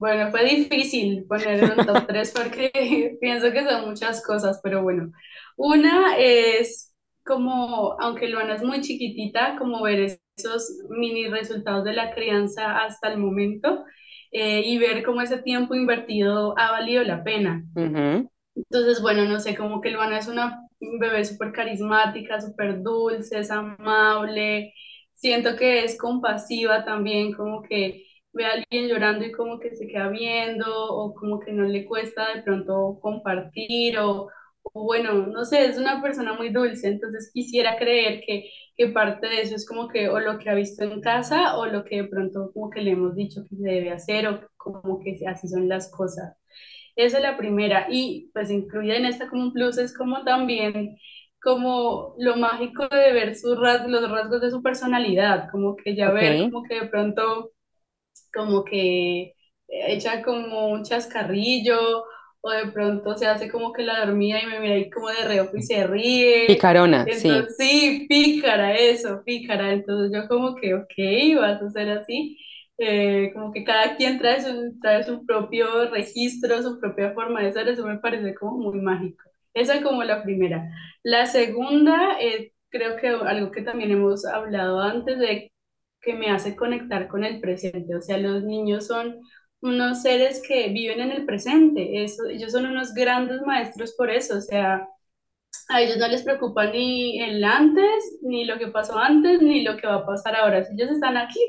Bueno, 0.00 0.30
fue 0.30 0.44
difícil 0.44 1.26
poner 1.28 1.62
un 1.62 1.86
top 1.86 2.06
3 2.06 2.32
porque 2.36 3.18
pienso 3.20 3.52
que 3.52 3.64
son 3.64 3.88
muchas 3.90 4.24
cosas, 4.24 4.60
pero 4.62 4.82
bueno, 4.82 5.12
una 5.56 6.16
es 6.18 6.94
como, 7.24 7.96
aunque 8.00 8.28
Luana 8.28 8.54
es 8.54 8.62
muy 8.62 8.80
chiquitita, 8.80 9.56
como 9.58 9.82
ver 9.82 10.18
esos 10.36 10.78
mini 10.88 11.28
resultados 11.28 11.84
de 11.84 11.92
la 11.92 12.14
crianza 12.14 12.78
hasta 12.80 13.12
el 13.12 13.18
momento 13.18 13.84
eh, 14.32 14.62
y 14.64 14.78
ver 14.78 15.04
cómo 15.04 15.20
ese 15.20 15.38
tiempo 15.42 15.74
invertido 15.74 16.58
ha 16.58 16.72
valido 16.72 17.04
la 17.04 17.22
pena. 17.22 17.62
Entonces, 18.54 19.02
bueno, 19.02 19.26
no 19.26 19.38
sé, 19.40 19.56
como 19.56 19.80
que 19.82 19.90
Luana 19.90 20.18
es 20.18 20.28
una 20.28 20.66
bebé 20.80 21.24
súper 21.26 21.52
carismática, 21.52 22.40
súper 22.40 22.82
dulce, 22.82 23.40
es 23.40 23.50
amable, 23.50 24.74
siento 25.14 25.56
que 25.56 25.84
es 25.84 25.98
compasiva 25.98 26.84
también, 26.84 27.32
como 27.34 27.62
que 27.62 28.06
ve 28.32 28.44
a 28.44 28.52
alguien 28.52 28.88
llorando 28.88 29.24
y 29.24 29.32
como 29.32 29.58
que 29.58 29.74
se 29.74 29.86
queda 29.86 30.08
viendo 30.08 30.66
o 30.68 31.14
como 31.14 31.40
que 31.40 31.52
no 31.52 31.64
le 31.64 31.84
cuesta 31.86 32.34
de 32.34 32.42
pronto 32.42 32.98
compartir 33.00 33.98
o, 33.98 34.28
bueno, 34.74 35.26
no 35.26 35.44
sé, 35.44 35.64
es 35.66 35.78
una 35.78 36.02
persona 36.02 36.34
muy 36.34 36.50
dulce, 36.50 36.88
entonces 36.88 37.30
quisiera 37.32 37.76
creer 37.78 38.22
que, 38.26 38.50
que, 38.76 38.88
parte 38.88 39.28
de 39.28 39.40
eso 39.40 39.56
es 39.56 39.66
como 39.66 39.88
que 39.88 40.08
o 40.08 40.20
lo 40.20 40.38
que 40.38 40.50
ha 40.50 40.54
visto 40.54 40.84
en 40.84 41.00
casa 41.00 41.56
o 41.56 41.66
lo 41.66 41.84
que 41.84 42.02
de 42.02 42.08
pronto 42.08 42.50
como 42.52 42.70
que 42.70 42.82
le 42.82 42.92
hemos 42.92 43.14
dicho 43.16 43.42
que 43.48 43.56
se 43.56 43.68
debe 43.68 43.90
hacer 43.90 44.26
o 44.28 44.40
como 44.56 45.00
que 45.00 45.18
así 45.26 45.48
son 45.48 45.68
las 45.68 45.90
cosas. 45.90 46.36
Esa 46.96 47.18
es 47.18 47.22
la 47.22 47.36
primera 47.38 47.86
y 47.90 48.30
pues 48.34 48.50
incluida 48.50 48.96
en 48.96 49.06
esta 49.06 49.28
como 49.28 49.44
un 49.44 49.52
plus 49.52 49.78
es 49.78 49.96
como 49.96 50.22
también 50.24 50.96
como 51.42 52.14
lo 52.18 52.36
mágico 52.36 52.86
de 52.88 53.12
ver 53.12 53.34
sus 53.34 53.58
los 53.58 54.10
rasgos 54.10 54.40
de 54.42 54.50
su 54.50 54.62
personalidad, 54.62 55.48
como 55.50 55.76
que 55.76 55.96
ya 55.96 56.10
ver 56.10 56.42
como 56.50 56.62
que 56.64 56.80
de 56.80 56.88
pronto 56.88 57.52
como 58.32 58.64
que 58.64 59.34
echa 59.68 60.22
como 60.22 60.68
un 60.68 60.82
chascarrillo 60.84 62.04
o 62.42 62.50
de 62.50 62.66
pronto 62.72 63.16
se 63.16 63.26
hace 63.26 63.50
como 63.50 63.72
que 63.72 63.82
la 63.82 64.04
dormida 64.06 64.40
y 64.42 64.46
me 64.46 64.60
mira 64.60 64.74
ahí 64.74 64.90
como 64.90 65.08
de 65.08 65.24
reojo 65.26 65.56
y 65.56 65.62
se 65.62 65.86
ríe. 65.86 66.46
Picarona, 66.48 67.06
sí. 67.12 67.30
Sí, 67.58 68.06
pícara, 68.08 68.74
eso, 68.76 69.22
pícara. 69.24 69.72
Entonces 69.72 70.10
yo 70.14 70.28
como 70.28 70.54
que, 70.56 70.74
ok, 70.74 71.40
vas 71.40 71.62
a 71.62 71.66
hacer 71.66 71.90
así. 71.90 72.38
Eh, 72.78 73.30
como 73.34 73.52
que 73.52 73.62
cada 73.64 73.96
quien 73.96 74.18
trae 74.18 74.40
su, 74.42 74.78
trae 74.80 75.02
su 75.04 75.24
propio 75.26 75.90
registro, 75.90 76.62
su 76.62 76.80
propia 76.80 77.12
forma 77.12 77.42
de 77.42 77.52
ser, 77.52 77.68
eso 77.68 77.86
me 77.86 77.98
parece 77.98 78.34
como 78.34 78.58
muy 78.72 78.80
mágico. 78.80 79.22
Esa 79.52 79.74
es 79.76 79.82
como 79.82 80.02
la 80.04 80.22
primera. 80.22 80.70
La 81.02 81.26
segunda, 81.26 82.18
eh, 82.20 82.52
creo 82.70 82.96
que 82.96 83.08
algo 83.08 83.50
que 83.50 83.62
también 83.62 83.90
hemos 83.90 84.24
hablado 84.24 84.80
antes 84.80 85.18
de 85.18 85.49
que 86.02 86.14
me 86.14 86.30
hace 86.30 86.56
conectar 86.56 87.08
con 87.08 87.24
el 87.24 87.40
presente. 87.40 87.94
O 87.96 88.02
sea, 88.02 88.18
los 88.18 88.42
niños 88.44 88.86
son 88.86 89.20
unos 89.60 90.02
seres 90.02 90.42
que 90.46 90.68
viven 90.68 91.00
en 91.00 91.12
el 91.12 91.26
presente. 91.26 92.04
Eso, 92.04 92.26
ellos 92.28 92.52
son 92.52 92.66
unos 92.66 92.94
grandes 92.94 93.42
maestros 93.42 93.94
por 93.96 94.10
eso. 94.10 94.38
O 94.38 94.40
sea, 94.40 94.88
a 95.68 95.80
ellos 95.82 95.98
no 95.98 96.08
les 96.08 96.22
preocupa 96.22 96.66
ni 96.66 97.20
el 97.22 97.42
antes, 97.44 98.18
ni 98.22 98.44
lo 98.44 98.58
que 98.58 98.68
pasó 98.68 98.98
antes, 98.98 99.40
ni 99.42 99.62
lo 99.62 99.76
que 99.76 99.86
va 99.86 99.96
a 99.96 100.06
pasar 100.06 100.36
ahora. 100.36 100.64
Si 100.64 100.74
ellos 100.74 100.90
están 100.90 101.16
aquí, 101.16 101.40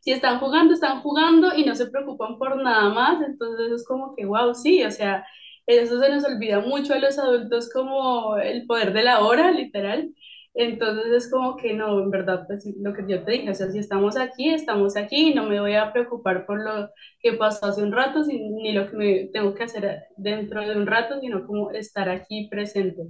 si 0.00 0.12
están 0.12 0.38
jugando, 0.40 0.74
están 0.74 1.00
jugando 1.02 1.54
y 1.56 1.64
no 1.64 1.74
se 1.74 1.86
preocupan 1.86 2.38
por 2.38 2.56
nada 2.62 2.88
más. 2.90 3.22
Entonces 3.22 3.72
es 3.72 3.86
como 3.86 4.14
que, 4.16 4.26
wow, 4.26 4.54
sí, 4.54 4.84
o 4.84 4.90
sea, 4.90 5.24
eso 5.66 6.00
se 6.00 6.08
nos 6.10 6.24
olvida 6.24 6.60
mucho 6.60 6.94
a 6.94 6.98
los 6.98 7.18
adultos 7.18 7.70
como 7.72 8.36
el 8.38 8.66
poder 8.66 8.92
de 8.92 9.02
la 9.04 9.20
hora, 9.20 9.50
literal. 9.52 10.10
Entonces 10.54 11.06
es 11.12 11.30
como 11.30 11.56
que 11.56 11.72
no, 11.72 12.00
en 12.02 12.10
verdad, 12.10 12.44
pues 12.46 12.66
lo 12.80 12.92
que 12.92 13.04
yo 13.08 13.24
te 13.24 13.32
dije, 13.32 13.50
o 13.50 13.54
sea, 13.54 13.70
si 13.70 13.78
estamos 13.78 14.16
aquí, 14.18 14.50
estamos 14.52 14.96
aquí, 14.96 15.32
no 15.34 15.44
me 15.48 15.60
voy 15.60 15.74
a 15.74 15.92
preocupar 15.92 16.44
por 16.46 16.62
lo 16.62 16.90
que 17.20 17.32
pasó 17.34 17.66
hace 17.66 17.82
un 17.82 17.92
rato, 17.92 18.20
ni 18.26 18.72
lo 18.72 18.90
que 18.90 18.96
me 18.96 19.24
tengo 19.32 19.54
que 19.54 19.64
hacer 19.64 20.04
dentro 20.16 20.60
de 20.60 20.76
un 20.76 20.86
rato, 20.86 21.18
sino 21.20 21.46
como 21.46 21.70
estar 21.70 22.08
aquí 22.10 22.48
presente. 22.50 23.02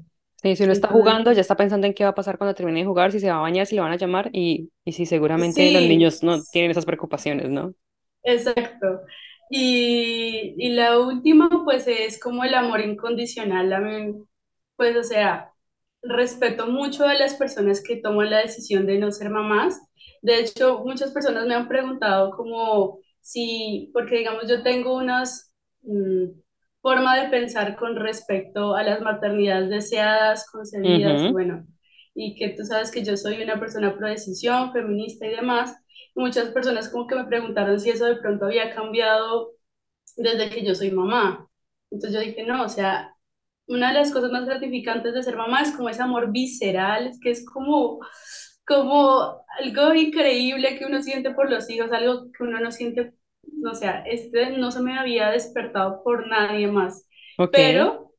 Sí, 0.42 0.57
si 0.57 0.64
uno 0.64 0.72
está 0.72 0.88
jugando, 0.88 1.33
ya 1.33 1.40
está 1.40 1.57
pensando 1.57 1.87
en 1.87 1.94
qué 1.94 2.02
va 2.05 2.11
a 2.11 2.14
pasar 2.14 2.37
cuando 2.37 2.55
termine 2.55 2.81
de 2.81 2.87
jugar, 2.87 3.12
si 3.12 3.20
se 3.20 3.31
va 3.31 3.38
a 3.38 3.40
bañar, 3.40 3.66
si 3.66 3.76
le 3.76 3.81
van 3.81 3.92
a 3.92 3.96
llamar, 3.96 4.28
y, 4.33 4.70
y 4.85 4.92
si 4.92 5.07
seguramente 5.07 5.70
los 5.70 5.85
niños 5.85 6.22
no 6.24 6.42
tienen 6.42 6.72
esas 6.72 6.85
preocupaciones, 6.85 7.48
¿no? 7.48 7.74
Exacto. 8.22 9.02
Y, 9.50 10.55
y 10.59 10.70
la 10.70 10.98
última, 10.98 11.50
pues 11.64 11.87
es 11.88 12.18
como 12.20 12.44
el 12.44 12.55
amor 12.55 12.81
incondicional, 12.81 14.14
pues 14.76 14.96
o 14.96 15.02
sea, 15.05 15.52
respeto 16.03 16.67
mucho 16.67 17.07
a 17.07 17.15
las 17.15 17.35
personas 17.35 17.83
que 17.83 17.97
toman 17.97 18.31
la 18.31 18.41
decisión 18.41 18.87
de 18.87 18.99
no 18.99 19.11
ser 19.12 19.31
mamás. 19.31 19.81
De 20.23 20.41
hecho, 20.41 20.81
muchas 20.85 21.12
personas 21.12 21.47
me 21.47 21.55
han 21.55 21.69
preguntado 21.69 22.33
como 22.33 22.99
si, 23.21 23.91
porque 23.93 24.19
digamos 24.19 24.49
yo 24.49 24.62
tengo 24.62 24.97
una 24.97 25.23
mm, 25.83 26.25
forma 26.81 27.21
de 27.23 27.31
pensar 27.31 27.77
con 27.77 27.97
respecto 27.97 28.75
a 28.75 28.83
las 28.83 29.01
maternidades 29.01 29.71
deseadas, 29.71 30.51
concebidas, 30.51 31.29
bueno, 31.29 31.67
y 32.15 32.35
que 32.37 32.51
tú 32.51 32.65
sabes 32.65 32.91
que 32.91 33.05
yo 33.05 33.17
soy 33.17 33.43
una 33.43 33.59
persona 33.61 33.97
pro 33.97 34.09
decisión, 34.09 34.73
feminista 34.73 35.27
y 35.27 35.31
demás. 35.31 35.77
Muchas 36.15 36.51
personas 36.51 36.88
como 36.91 37.07
que 37.07 37.15
me 37.15 37.25
preguntaron 37.27 37.81
si 37.81 37.91
eso 37.91 38.05
de 38.07 38.17
pronto 38.17 38.47
había 38.47 38.75
cambiado 38.75 39.53
desde 40.17 40.51
que 40.51 40.65
yo 40.65 40.75
soy 40.75 40.91
mamá. 40.91 41.49
Entonces 41.91 42.21
yo 42.21 42.27
dije, 42.27 42.45
no, 42.45 42.65
o 42.65 42.69
sea, 42.69 43.12
una 43.66 43.88
de 43.88 43.94
las 43.94 44.12
cosas 44.12 44.31
más 44.33 44.44
gratificantes 44.44 45.14
de 45.14 45.22
ser 45.22 45.37
mamá 45.37 45.62
es 45.62 45.72
como 45.72 45.88
ese 45.88 46.03
amor 46.03 46.31
visceral, 46.33 47.12
que 47.22 47.31
es 47.31 47.44
como, 47.44 48.01
como 48.66 49.44
algo 49.61 49.94
increíble 49.94 50.79
que 50.79 50.85
uno 50.85 51.03
siente 51.03 51.33
por 51.33 51.51
los 51.51 51.68
hijos, 51.70 51.90
algo 51.92 52.31
que 52.33 52.42
uno 52.42 52.61
no 52.61 52.70
siente, 52.70 53.14
o 53.70 53.75
sea, 53.75 54.05
este 54.07 54.51
no 54.59 54.70
se 54.70 54.83
me 54.83 54.98
había 54.98 55.31
despertado 55.31 56.03
por 56.03 56.27
nadie 56.27 56.66
más. 56.66 57.07
Pero, 57.51 58.12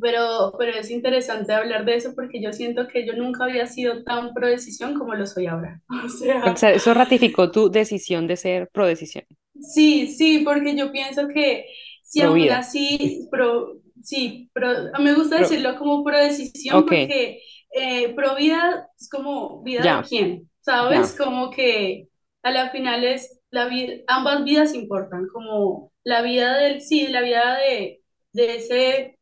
pero, 0.00 0.54
pero 0.58 0.78
es 0.78 0.90
interesante 0.90 1.52
hablar 1.52 1.84
de 1.84 1.96
eso 1.96 2.14
porque 2.14 2.42
yo 2.42 2.52
siento 2.52 2.88
que 2.88 3.06
yo 3.06 3.12
nunca 3.14 3.44
había 3.44 3.66
sido 3.66 4.02
tan 4.04 4.32
pro 4.32 4.48
decisión 4.48 4.94
como 4.94 5.14
lo 5.14 5.26
soy 5.26 5.46
ahora. 5.46 5.80
O 6.52 6.56
sea, 6.56 6.72
eso 6.72 6.94
ratificó 6.94 7.50
tu 7.50 7.70
decisión 7.70 8.26
de 8.26 8.36
ser 8.36 8.68
pro 8.72 8.86
decisión. 8.86 9.24
Sí, 9.60 10.08
sí, 10.08 10.42
porque 10.44 10.74
yo 10.76 10.90
pienso 10.90 11.28
que 11.28 11.66
si 12.02 12.20
aún 12.22 12.50
así, 12.50 13.28
pro, 13.30 13.81
Sí, 14.02 14.50
pero 14.52 14.68
me 15.00 15.14
gusta 15.14 15.38
decirlo 15.38 15.78
como 15.78 16.02
pro 16.04 16.18
decisión 16.18 16.84
porque 16.84 17.42
eh, 17.72 18.14
pro 18.14 18.34
vida 18.36 18.88
es 18.98 19.08
como 19.08 19.62
vida 19.62 19.82
de 19.86 20.02
quién, 20.08 20.50
¿sabes? 20.60 21.14
Como 21.14 21.50
que 21.50 22.08
a 22.42 22.50
la 22.50 22.70
final 22.70 23.04
es 23.04 23.40
la 23.50 23.66
vida, 23.66 23.94
ambas 24.08 24.44
vidas 24.44 24.74
importan, 24.74 25.26
como 25.32 25.92
la 26.04 26.22
vida 26.22 26.58
del, 26.58 26.80
sí, 26.80 27.08
la 27.08 27.20
vida 27.22 27.58
de, 27.58 28.02
de 28.32 28.56
ese 28.56 29.18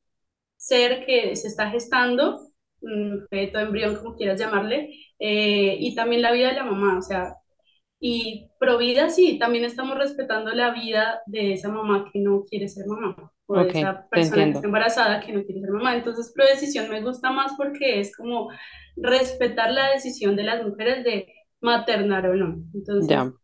ser 0.56 1.04
que 1.06 1.36
se 1.36 1.48
está 1.48 1.70
gestando 1.70 2.40
mm, 2.82 3.26
feto, 3.30 3.58
embrión, 3.58 3.96
como 3.96 4.16
quieras 4.16 4.40
llamarle, 4.40 4.90
eh, 5.18 5.76
y 5.80 5.94
también 5.94 6.22
la 6.22 6.32
vida 6.32 6.48
de 6.48 6.54
la 6.56 6.64
mamá, 6.64 6.98
o 6.98 7.02
sea, 7.02 7.34
y 8.00 8.50
pro 8.58 8.78
vida 8.78 9.10
sí, 9.10 9.38
también 9.38 9.64
estamos 9.64 9.98
respetando 9.98 10.52
la 10.52 10.70
vida 10.72 11.20
de 11.26 11.52
esa 11.54 11.68
mamá 11.68 12.08
que 12.12 12.20
no 12.20 12.44
quiere 12.44 12.68
ser 12.68 12.86
mamá, 12.86 13.32
o 13.46 13.58
de 13.58 13.70
esa 13.72 14.08
persona 14.10 14.46
que 14.46 14.52
está 14.52 14.66
embarazada 14.66 15.20
que 15.20 15.32
no 15.32 15.44
quiere 15.44 15.60
ser 15.60 15.70
mamá. 15.70 15.96
Entonces, 15.96 16.32
pro 16.34 16.46
decisión 16.46 16.88
me 16.90 17.02
gusta 17.02 17.30
más 17.32 17.52
porque 17.56 18.00
es 18.00 18.16
como 18.16 18.50
respetar 18.96 19.72
la 19.72 19.90
decisión 19.92 20.36
de 20.36 20.44
las 20.44 20.64
mujeres 20.66 21.04
de 21.04 21.26
maternar 21.60 22.26
o 22.28 22.34
no. 22.34 22.62
Ya, 22.98 23.22
Entonces, 23.22 23.34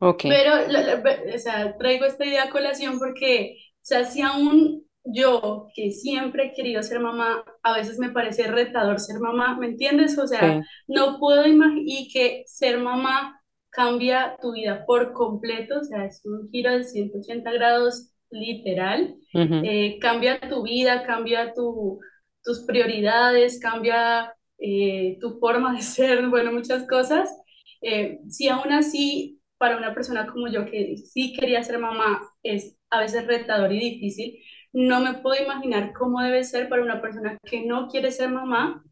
ok. 0.00 0.24
pero, 0.26 0.66
la- 0.68 0.82
la- 0.82 1.02
o 1.34 1.38
sea, 1.38 1.76
traigo 1.78 2.04
esta 2.04 2.24
idea 2.26 2.44
a 2.44 2.50
colación 2.50 2.98
porque, 2.98 3.56
o 3.60 3.78
sea, 3.82 4.04
si 4.04 4.22
aún 4.22 4.84
yo, 5.04 5.68
que 5.74 5.92
siempre 5.92 6.46
he 6.46 6.52
querido 6.54 6.82
ser 6.82 6.98
mamá, 7.00 7.44
a 7.62 7.72
veces 7.76 7.98
me 7.98 8.10
parece 8.10 8.48
retador 8.48 8.98
ser 9.00 9.20
mamá, 9.20 9.56
¿me 9.58 9.66
entiendes? 9.68 10.18
O 10.18 10.26
sea, 10.26 10.60
no 10.88 11.18
puedo 11.20 11.46
imaginar 11.46 11.82
y 11.86 12.08
que 12.12 12.42
ser 12.46 12.78
mamá 12.80 13.40
cambia 13.76 14.36
tu 14.40 14.52
vida 14.54 14.84
por 14.86 15.12
completo, 15.12 15.80
o 15.80 15.84
sea, 15.84 16.06
es 16.06 16.22
un 16.24 16.48
giro 16.50 16.72
de 16.72 16.84
180 16.84 17.52
grados 17.52 18.12
literal, 18.30 19.16
ujú, 19.34 19.56
eh, 19.62 19.98
cambia 20.00 20.40
tu 20.40 20.62
vida, 20.64 21.04
cambia 21.06 21.52
tu, 21.54 22.00
tus 22.42 22.60
prioridades, 22.66 23.60
cambia 23.60 24.34
eh, 24.58 25.18
tu 25.20 25.38
forma 25.40 25.74
de 25.74 25.82
ser, 25.82 26.28
bueno, 26.28 26.52
muchas 26.52 26.86
cosas. 26.88 27.30
Eh, 27.82 28.20
si 28.28 28.48
aún 28.48 28.72
así, 28.72 29.40
para 29.58 29.76
una 29.76 29.94
persona 29.94 30.26
como 30.26 30.48
yo 30.48 30.64
que 30.66 30.96
sí 30.96 31.34
quería 31.34 31.62
ser 31.62 31.78
mamá, 31.78 32.22
es 32.42 32.76
a 32.90 33.00
veces 33.00 33.26
retador 33.26 33.72
y 33.72 33.78
difícil, 33.80 34.38
no 34.72 35.00
me 35.00 35.14
puedo 35.14 35.42
imaginar 35.42 35.92
cómo 35.92 36.20
debe 36.22 36.44
ser 36.44 36.68
para 36.68 36.82
una 36.82 37.00
persona 37.02 37.38
que 37.44 37.62
no 37.66 37.88
quiere 37.88 38.10
ser 38.12 38.30
mamá 38.30 38.82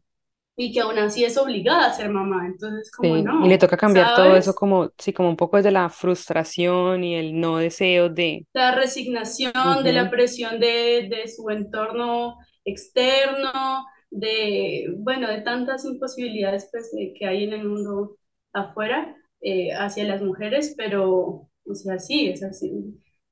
y 0.55 0.71
que 0.73 0.81
aún 0.81 0.97
así 0.99 1.23
es 1.25 1.37
obligada 1.37 1.87
a 1.87 1.93
ser 1.93 2.09
mamá. 2.09 2.45
Entonces, 2.47 2.91
como 2.91 3.17
Sí, 3.17 3.25
y 3.37 3.47
le 3.49 3.57
no, 3.57 3.57
toca 3.57 3.77
cambiar 3.77 4.13
todo 4.13 4.35
eso 4.37 4.53
¿sabes? 4.53 4.55
como, 4.55 4.91
sí, 4.97 5.11
como 5.13 5.29
un 5.29 5.35
poco 5.37 5.57
desde 5.57 5.71
la 5.71 5.89
frustración 5.89 7.03
y 7.03 7.15
el 7.15 7.39
no 7.39 7.57
deseo 7.57 8.09
de... 8.09 8.47
La 8.53 8.73
resignación 8.73 9.83
de 9.83 9.93
la 9.93 10.09
presión 10.09 10.59
de, 10.59 11.07
de 11.09 11.27
su 11.27 11.49
entorno 11.49 12.37
externo, 12.63 13.85
de, 14.09 14.87
bueno, 14.97 15.27
de 15.29 15.41
tantas 15.41 15.83
imposibilidades 15.85 16.69
pues, 16.71 16.89
que 17.19 17.27
hay 17.27 17.43
en 17.43 17.53
el 17.53 17.67
mundo 17.67 18.17
afuera 18.53 19.15
eh, 19.41 19.73
hacia 19.73 20.05
las 20.05 20.21
mujeres, 20.21 20.73
pero, 20.77 21.49
o 21.65 21.75
sea, 21.75 21.99
sí, 21.99 22.29
es 22.29 22.43
así. 22.43 22.71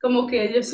Como 0.02 0.28
que 0.28 0.44
ellos 0.46 0.74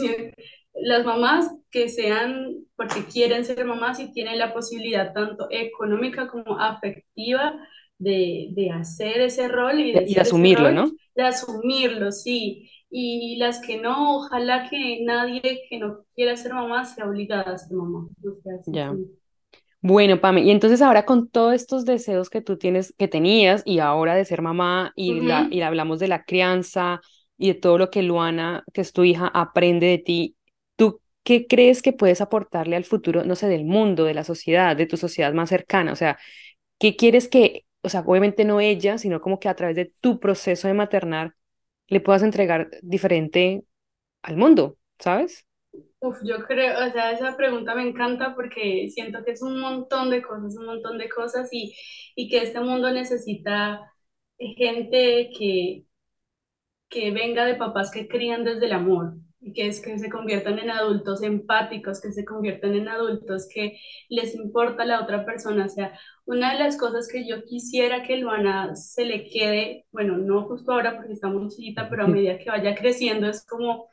las 0.74 1.06
mamás 1.06 1.52
que 1.72 1.90
sean, 1.90 2.66
porque 2.80 3.06
quieren 3.06 3.46
ser 3.46 3.65
mamás 3.65 4.00
y 4.02 4.12
tienen 4.13 4.39
la 4.39 4.54
posibilidad 4.54 5.13
tanto 5.13 5.48
económica 5.52 6.30
como 6.30 6.60
afectiva 6.60 7.56
de, 8.00 8.50
de 8.54 8.72
hacer 8.72 9.22
ese 9.22 9.50
rol 9.50 9.80
y 9.82 9.94
de- 9.94 10.08
Y 10.08 10.15
de 10.15 10.22
asumirlo, 10.22 10.70
rol, 10.70 10.76
¿no? 10.76 10.92
de 11.15 11.24
asumirlo, 11.24 12.12
sí 12.13 12.72
y 12.92 13.38
las 13.38 13.62
que 13.62 13.78
no, 13.80 14.18
ojalá 14.18 14.68
que 14.70 15.02
nadie 15.04 15.42
que 15.70 15.78
no 15.80 16.06
quiera 16.15 16.36
ser 16.36 16.54
mamá 16.56 16.86
sea 16.86 17.06
obligada 17.08 17.54
a 17.54 17.58
ser 17.60 17.78
mamá. 17.78 18.08
O 18.26 18.42
sea, 18.44 18.54
Ya. 18.65 18.89
sí. 18.89 19.20
Bueno, 19.82 20.22
Pame, 20.22 20.42
y 20.44 20.52
entonces 20.52 20.82
ahora 20.82 21.06
con 21.06 21.30
todos 21.30 21.54
estos 21.56 21.86
deseos 21.86 22.30
que 22.30 22.42
tú 22.42 22.58
tienes, 22.58 22.94
que 22.98 23.08
tenías 23.08 23.63
y 23.65 23.80
ahora 23.80 24.15
de 24.15 24.26
ser 24.26 24.42
mamá 24.42 24.94
y, 24.96 25.22
la, 25.22 25.48
Ujú. 25.48 25.52
y 25.52 25.62
hablamos 25.62 26.00
de 26.00 26.08
la 26.10 26.24
crianza 26.26 27.02
y 27.38 27.50
de 27.50 27.54
todo 27.56 27.78
lo 27.78 27.89
que 27.92 28.04
Luana, 28.04 28.63
que 28.74 28.82
es 28.82 28.94
tu 28.94 29.04
hija, 29.06 29.28
aprende 29.34 29.88
de 29.88 29.98
ti, 30.00 30.36
¿tú 30.38 30.38
qué 31.30 31.48
crees 31.48 31.84
que 31.84 31.94
puedes 31.94 32.22
aportarle 32.22 32.76
al 32.76 32.86
futuro, 32.86 33.24
no 33.24 33.36
sé, 33.36 33.48
del 33.50 33.65
mundo, 33.65 34.06
de 34.06 34.15
la 34.15 34.24
sociedad, 34.24 34.76
de 34.76 34.88
tu 34.88 34.98
sociedad 34.98 35.32
más 35.34 35.50
cercana? 35.52 35.94
O 35.94 35.96
sea, 35.96 36.18
¿qué 36.80 36.96
quieres 36.98 37.28
que, 37.30 37.65
o 37.84 37.89
sea, 37.89 38.02
obviamente 38.08 38.46
no 38.46 38.62
ella, 38.62 38.98
sino 39.00 39.22
como 39.22 39.39
que 39.39 39.50
a 39.50 39.56
través 39.56 39.76
de 39.78 39.94
tu 40.02 40.20
proceso 40.20 40.68
de 40.68 40.76
maternar 40.76 41.36
le 41.88 42.02
puedas 42.02 42.24
entregar 42.24 42.70
diferente 42.84 43.63
al 44.24 44.38
mundo, 44.38 44.78
¿sabes? 45.00 45.46
Uf, 46.02 46.18
yo 46.24 46.46
creo, 46.48 46.88
o 46.88 46.92
sea, 46.92 47.12
esa 47.12 47.36
pregunta 47.36 47.76
me 47.76 47.84
encanta 47.88 48.34
porque 48.36 48.89
siento 48.89 49.24
que 49.26 49.32
es 49.32 49.42
un 49.42 49.60
montón 49.60 50.10
de 50.10 50.22
cosas, 50.22 50.56
un 50.58 50.65
montón 50.65 50.98
de 50.98 51.10
cosas 51.10 51.50
y, 51.52 51.76
y 52.15 52.30
que 52.30 52.44
este 52.44 52.62
mundo 52.62 52.89
necesita 52.92 53.82
gente 54.39 55.30
que, 55.38 55.86
que 56.89 57.12
venga 57.12 57.46
de 57.46 57.56
papás 57.56 57.89
que 57.92 58.08
crían 58.08 58.44
desde 58.44 58.65
el 58.68 58.74
amor 58.74 59.15
que 59.56 59.67
es 59.67 59.82
que 59.82 59.97
se 59.99 60.10
conviertan 60.10 60.60
en 60.60 60.69
adultos 60.69 61.23
empáticos, 61.23 62.02
que 62.02 62.12
se 62.12 62.25
conviertan 62.25 62.75
en 62.75 62.89
adultos 62.89 63.47
que 63.54 63.80
les 64.10 64.36
importa 64.36 64.86
la 64.86 65.02
otra 65.02 65.25
persona. 65.25 65.65
O 65.65 65.69
sea, 65.69 65.97
una 66.25 66.54
de 66.54 66.60
las 66.60 66.78
cosas 66.78 67.08
que 67.12 67.28
yo 67.28 67.43
quisiera 67.45 68.04
que 68.04 68.17
Luana 68.17 68.75
se 68.75 69.06
le 69.06 69.25
quede, 69.30 69.86
bueno, 69.91 70.17
no 70.17 70.43
justo 70.45 70.71
ahora 70.73 70.95
porque 70.97 71.13
está 71.13 71.30
muy 71.30 71.47
chiquita, 71.49 71.89
pero 71.89 72.04
a 72.06 72.08
medida 72.08 72.38
que 72.38 72.49
vaya 72.49 72.75
creciendo 72.75 73.28
es 73.30 73.45
como 73.45 73.89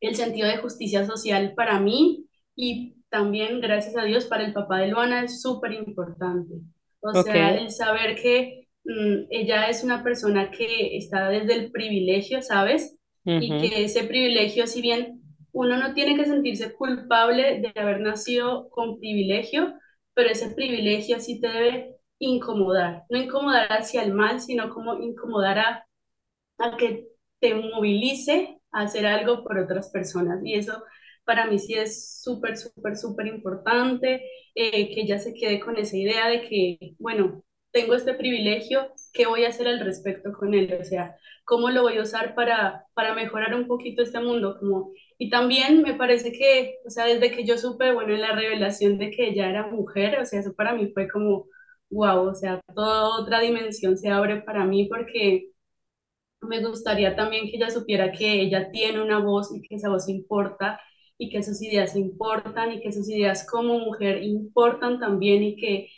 el 0.00 0.14
sentido 0.16 0.48
de 0.48 0.58
justicia 0.58 1.06
social 1.06 1.54
para 1.56 1.80
mí 1.80 2.26
y 2.56 2.96
también, 3.10 3.60
gracias 3.60 3.96
a 3.96 4.04
Dios, 4.04 4.26
para 4.26 4.44
el 4.44 4.52
papá 4.52 4.78
de 4.78 4.88
Luana 4.88 5.24
es 5.24 5.42
súper 5.42 5.72
importante. 5.72 6.54
O 7.00 7.14
sea, 7.14 7.50
Ok. 7.50 7.58
el 7.58 7.70
saber 7.70 8.16
que 8.16 8.68
mm, 8.84 9.26
ella 9.30 9.68
es 9.68 9.82
una 9.84 10.02
persona 10.04 10.50
que 10.50 10.96
está 10.96 11.28
desde 11.28 11.54
el 11.54 11.72
privilegio, 11.72 12.42
¿sabes? 12.42 12.98
Y 13.38 13.56
que 13.58 13.84
ese 13.84 14.04
privilegio, 14.04 14.66
si 14.66 14.82
bien 14.82 15.22
uno 15.52 15.76
no 15.78 15.94
tiene 15.94 16.16
que 16.16 16.26
sentirse 16.26 16.72
culpable 16.74 17.60
de 17.60 17.80
haber 17.80 18.00
nacido 18.00 18.68
con 18.70 18.98
privilegio, 19.00 19.74
pero 20.14 20.30
ese 20.30 20.50
privilegio 20.54 21.20
sí 21.20 21.40
te 21.40 21.48
debe 21.48 21.96
incomodar, 22.18 23.04
no 23.10 23.18
incomodar 23.18 23.68
hacia 23.72 24.02
el 24.02 24.12
mal, 24.14 24.40
sino 24.40 24.70
como 24.70 24.96
incomodar 25.02 25.58
a 25.58 25.86
a 26.58 26.76
que 26.76 27.08
te 27.40 27.54
movilice 27.54 28.60
a 28.72 28.82
hacer 28.82 29.06
algo 29.06 29.44
por 29.44 29.58
otras 29.58 29.90
personas. 29.90 30.40
Y 30.44 30.54
eso 30.54 30.82
para 31.24 31.46
mí 31.46 31.58
sí 31.58 31.74
es 31.74 32.20
súper, 32.22 32.56
súper, 32.56 32.96
súper 32.96 33.26
importante, 33.26 34.22
eh, 34.54 34.94
que 34.94 35.02
ella 35.02 35.18
se 35.18 35.34
quede 35.34 35.60
con 35.60 35.76
esa 35.78 35.96
idea 35.96 36.28
de 36.28 36.42
que, 36.48 36.94
bueno, 36.98 37.42
tengo 37.72 37.94
este 37.94 38.14
privilegio, 38.14 38.92
¿qué 39.12 39.26
voy 39.26 39.44
a 39.44 39.48
hacer 39.48 39.68
al 39.68 39.80
respecto 39.80 40.32
con 40.32 40.54
él? 40.54 40.76
O 40.80 40.84
sea, 40.84 41.16
¿cómo 41.44 41.70
lo 41.70 41.82
voy 41.82 41.98
a 41.98 42.02
usar 42.02 42.34
para, 42.34 42.86
para 42.94 43.14
mejorar 43.14 43.54
un 43.54 43.66
poquito 43.66 44.02
este 44.02 44.20
mundo? 44.20 44.56
Como, 44.58 44.92
y 45.18 45.30
también 45.30 45.82
me 45.82 45.94
parece 45.94 46.32
que, 46.32 46.76
o 46.86 46.90
sea, 46.90 47.06
desde 47.06 47.30
que 47.32 47.44
yo 47.44 47.58
supe, 47.58 47.92
bueno, 47.92 48.14
en 48.14 48.22
la 48.22 48.32
revelación 48.34 48.98
de 48.98 49.10
que 49.10 49.28
ella 49.28 49.48
era 49.48 49.66
mujer, 49.68 50.18
o 50.20 50.26
sea, 50.26 50.40
eso 50.40 50.54
para 50.54 50.74
mí 50.74 50.90
fue 50.92 51.08
como, 51.08 51.46
wow, 51.90 52.28
o 52.30 52.34
sea, 52.34 52.60
toda 52.74 53.20
otra 53.20 53.40
dimensión 53.40 53.96
se 53.98 54.08
abre 54.10 54.42
para 54.42 54.64
mí 54.64 54.86
porque 54.88 55.50
me 56.42 56.64
gustaría 56.66 57.14
también 57.16 57.46
que 57.50 57.56
ella 57.56 57.70
supiera 57.70 58.12
que 58.12 58.40
ella 58.42 58.70
tiene 58.70 59.02
una 59.02 59.18
voz 59.18 59.54
y 59.54 59.62
que 59.62 59.76
esa 59.76 59.90
voz 59.90 60.08
importa 60.08 60.80
y 61.18 61.28
que 61.30 61.42
sus 61.42 61.60
ideas 61.62 61.96
importan 61.96 62.72
y 62.72 62.80
que 62.80 62.92
sus 62.92 63.08
ideas 63.10 63.46
como 63.48 63.78
mujer 63.78 64.22
importan 64.22 64.98
también 65.00 65.42
y 65.42 65.56
que 65.56 65.88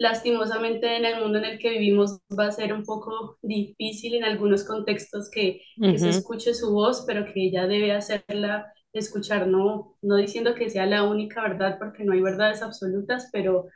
lastimosamente 0.00 0.96
en 0.96 1.04
el 1.04 1.20
mundo 1.22 1.38
en 1.38 1.44
el 1.44 1.58
que 1.58 1.70
vivimos 1.70 2.18
va 2.36 2.46
a 2.46 2.52
ser 2.52 2.72
un 2.72 2.84
poco 2.84 3.38
difícil 3.42 4.14
en 4.16 4.24
algunos 4.24 4.64
contextos 4.64 5.30
que, 5.30 5.60
que 5.80 5.98
se 5.98 6.08
escuche 6.08 6.54
su 6.54 6.72
voz, 6.72 7.04
pero 7.06 7.24
que 7.26 7.46
ella 7.46 7.68
debe 7.68 7.92
hacerla 7.92 8.72
escuchar, 8.94 9.46
no, 9.46 9.96
no 10.02 10.16
diciendo 10.16 10.54
que 10.54 10.70
sea 10.70 10.86
la 10.86 11.04
única 11.04 11.42
verdad 11.42 11.78
porque 11.78 12.02
no 12.02 12.14
hay 12.14 12.22
verdades 12.22 12.62
absolutas, 12.62 13.28
pero 13.32 13.66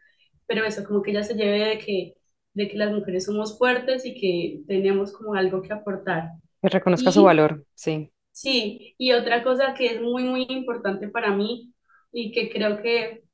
pero 0.47 0.65
eso, 0.65 0.85
como 0.85 1.03
que 1.03 1.11
ella 1.11 1.23
se 1.23 1.35
lleve 1.35 1.61
de 1.65 1.79
que, 1.79 2.15
de 2.55 2.69
que 2.69 2.77
las 2.77 2.93
mujeres 2.93 3.25
somos 3.25 3.59
fuertes 3.59 4.05
y 4.05 4.15
que 4.15 4.63
tenemos 4.67 5.13
como 5.13 5.35
algo 5.35 5.63
que 5.63 5.73
aportar. 5.73 6.33
Que 6.61 6.69
reconozca 6.69 7.13
su 7.13 7.23
valor, 7.23 7.65
sí. 7.75 8.11
sí, 8.33 8.95
y 8.99 9.13
otra 9.13 9.43
cosa 9.43 9.75
que 9.75 9.87
es 9.87 10.03
muy, 10.03 10.25
muy 10.25 10.47
importante 10.49 11.09
para 11.09 11.35
mí 11.35 11.73
y 12.13 12.33
que 12.33 12.51
creo 12.51 12.83
que 12.83 13.25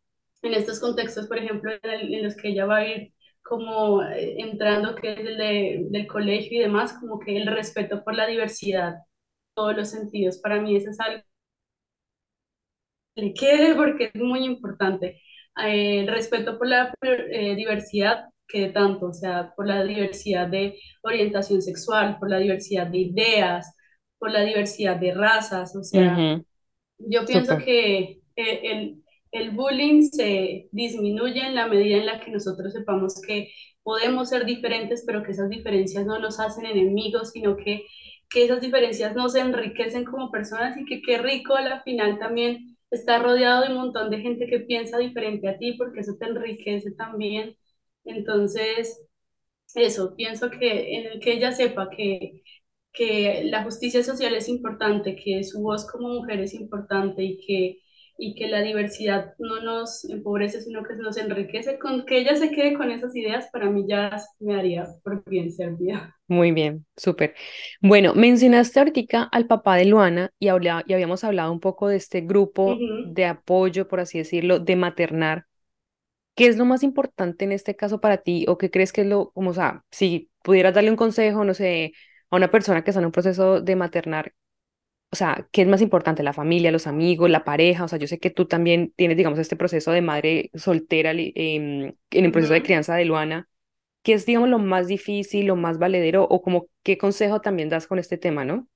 en 0.42 0.54
estos 0.54 0.80
contextos, 0.80 1.26
por 1.28 1.38
ejemplo, 1.38 1.72
en, 1.72 1.90
el- 1.90 2.14
en 2.14 2.24
los 2.24 2.36
que 2.36 2.48
ella 2.50 2.66
va 2.66 2.78
a 2.78 2.88
ir 2.88 3.12
como 3.42 4.02
eh, 4.04 4.36
entrando, 4.38 4.94
que 4.96 5.12
es 5.12 5.20
el 5.20 5.36
de- 5.38 5.86
del 5.90 6.06
colegio 6.06 6.58
y 6.58 6.62
demás, 6.62 6.94
como 7.00 7.18
que 7.20 7.36
el 7.36 7.46
respeto 7.46 8.04
por 8.04 8.14
la 8.14 8.26
diversidad, 8.26 8.96
todos 9.54 9.76
los 9.76 9.90
sentidos, 9.90 10.38
para 10.38 10.60
mí 10.62 10.76
eso 10.76 10.90
es 10.90 11.00
algo 11.00 11.22
le 13.14 13.34
quede 13.34 13.74
porque 13.74 14.04
es 14.14 14.14
muy 14.22 14.44
importante. 14.44 15.20
Eh, 15.64 16.00
el 16.00 16.08
respeto 16.08 16.58
por 16.58 16.66
la 16.68 16.94
eh, 17.02 17.54
diversidad, 17.56 18.26
que 18.48 18.68
tanto, 18.68 19.06
o 19.06 19.12
sea, 19.12 19.52
por 19.56 19.66
la 19.66 19.84
diversidad 19.84 20.48
de 20.48 20.78
orientación 21.02 21.62
sexual, 21.62 22.18
por 22.18 22.30
la 22.30 22.38
diversidad 22.38 22.86
de 22.86 22.98
ideas, 22.98 23.74
por 24.18 24.30
la 24.30 24.42
diversidad 24.42 24.96
de 24.96 25.14
razas, 25.14 25.74
o 25.76 25.82
sea, 25.84 26.26
Ujú, 26.26 26.44
yo 26.98 27.26
pienso 27.26 27.58
Súper. 27.58 27.64
que 27.64 28.22
eh, 28.36 28.60
el, 28.64 28.99
el 29.32 29.50
bullying 29.52 30.02
se 30.10 30.68
disminuye 30.72 31.40
en 31.46 31.54
la 31.54 31.66
medida 31.68 31.98
en 31.98 32.06
la 32.06 32.20
que 32.20 32.30
nosotros 32.30 32.72
sepamos 32.72 33.20
que 33.26 33.50
podemos 33.82 34.28
ser 34.30 34.44
diferentes, 34.44 35.04
pero 35.06 35.22
que 35.22 35.32
esas 35.32 35.48
diferencias 35.50 36.06
no 36.06 36.18
nos 36.18 36.40
hacen 36.40 36.66
enemigos, 36.66 37.30
sino 37.32 37.56
que, 37.56 37.86
que 38.28 38.44
esas 38.44 38.60
diferencias 38.60 39.14
nos 39.14 39.34
enriquecen 39.34 40.04
como 40.04 40.30
personas 40.30 40.76
y 40.78 40.84
que 40.84 41.02
qué 41.02 41.18
rico 41.18 41.54
a 41.54 41.62
la 41.62 41.82
final 41.82 42.18
también 42.18 42.76
estar 42.90 43.22
rodeado 43.22 43.62
de 43.62 43.70
un 43.70 43.76
montón 43.78 44.10
de 44.10 44.20
gente 44.20 44.46
que 44.46 44.60
piensa 44.60 44.98
diferente 44.98 45.48
a 45.48 45.58
ti, 45.58 45.74
porque 45.74 46.00
eso 46.00 46.16
te 46.18 46.26
enriquece 46.26 46.92
también. 46.92 47.56
Entonces, 48.04 49.00
eso, 49.74 50.14
pienso 50.16 50.50
que 50.50 50.96
en 50.98 51.06
el 51.12 51.20
que 51.20 51.32
ella 51.34 51.52
sepa 51.52 51.90
que, 51.90 52.42
que 52.92 53.44
la 53.44 53.62
justicia 53.64 54.02
social 54.02 54.34
es 54.34 54.48
importante, 54.48 55.16
que 55.16 55.44
su 55.44 55.62
voz 55.62 55.86
como 55.90 56.08
mujer 56.08 56.40
es 56.40 56.54
importante 56.54 57.22
y 57.24 57.38
que, 57.46 57.80
y 58.20 58.34
que 58.34 58.48
la 58.48 58.60
diversidad 58.60 59.32
no 59.38 59.62
nos 59.62 60.04
empobrece, 60.04 60.60
sino 60.60 60.84
que 60.84 60.94
nos 60.94 61.16
enriquece, 61.16 61.78
con 61.78 62.04
que 62.04 62.18
ella 62.18 62.36
se 62.36 62.50
quede 62.50 62.74
con 62.74 62.90
esas 62.90 63.16
ideas, 63.16 63.48
para 63.50 63.70
mí 63.70 63.86
ya 63.88 64.14
me 64.38 64.54
haría 64.54 64.86
por 65.02 65.24
bien 65.24 65.50
servida. 65.50 66.14
Muy 66.28 66.52
bien, 66.52 66.84
súper. 66.96 67.34
Bueno, 67.80 68.14
mencionaste 68.14 68.78
ahorita 68.78 69.22
al 69.22 69.46
papá 69.46 69.76
de 69.76 69.86
Luana 69.86 70.32
y, 70.38 70.48
habla, 70.48 70.84
y 70.86 70.92
habíamos 70.92 71.24
hablado 71.24 71.50
un 71.50 71.60
poco 71.60 71.88
de 71.88 71.96
este 71.96 72.20
grupo 72.20 72.76
de 73.06 73.24
apoyo, 73.24 73.88
por 73.88 74.00
así 74.00 74.18
decirlo, 74.18 74.58
de 74.58 74.76
maternar. 74.76 75.46
¿Qué 76.34 76.46
es 76.46 76.58
lo 76.58 76.66
más 76.66 76.82
importante 76.82 77.46
en 77.46 77.52
este 77.52 77.74
caso 77.74 78.00
para 78.00 78.18
ti 78.18 78.44
o 78.48 78.58
qué 78.58 78.70
crees 78.70 78.92
que 78.92 79.00
es 79.00 79.06
lo, 79.06 79.30
como, 79.32 79.50
o 79.50 79.54
sea, 79.54 79.82
si 79.90 80.30
pudieras 80.42 80.74
darle 80.74 80.90
un 80.90 80.96
consejo, 80.96 81.44
no 81.44 81.54
sé, 81.54 81.92
a 82.30 82.36
una 82.36 82.50
persona 82.50 82.84
que 82.84 82.90
está 82.90 83.00
en 83.00 83.06
un 83.06 83.12
proceso 83.12 83.60
de 83.60 83.76
maternar, 83.76 84.34
o 85.12 85.16
sea, 85.16 85.48
¿qué 85.50 85.62
es 85.62 85.68
más 85.68 85.82
importante? 85.82 86.22
¿La 86.22 86.32
familia, 86.32 86.70
los 86.70 86.86
amigos, 86.86 87.28
la 87.28 87.44
pareja? 87.44 87.84
O 87.84 87.88
sea, 87.88 87.98
yo 87.98 88.06
sé 88.06 88.20
que 88.20 88.30
tú 88.30 88.46
también 88.46 88.92
tienes, 88.94 89.16
digamos, 89.16 89.38
este 89.40 89.56
proceso 89.56 89.90
de 89.90 90.02
madre 90.02 90.50
soltera 90.54 91.10
em, 91.12 91.94
en 92.10 92.24
el 92.24 92.30
proceso 92.32 92.52
de 92.54 92.62
crianza 92.62 92.94
de 92.94 93.04
Luana. 93.04 93.48
¿Qué 94.02 94.14
es, 94.14 94.24
digamos, 94.24 94.48
lo 94.48 94.58
más 94.58 94.86
difícil, 94.86 95.46
lo 95.46 95.56
más 95.56 95.78
valedero 95.78 96.24
o 96.24 96.42
como 96.42 96.68
qué 96.84 96.96
consejo 96.96 97.40
también 97.40 97.68
das 97.68 97.86
con 97.88 97.98
este 97.98 98.18
tema, 98.18 98.44
no? 98.44 98.68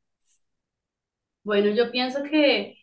Bueno, 1.44 1.70
yo 1.70 1.90
pienso 1.92 2.22
que, 2.24 2.78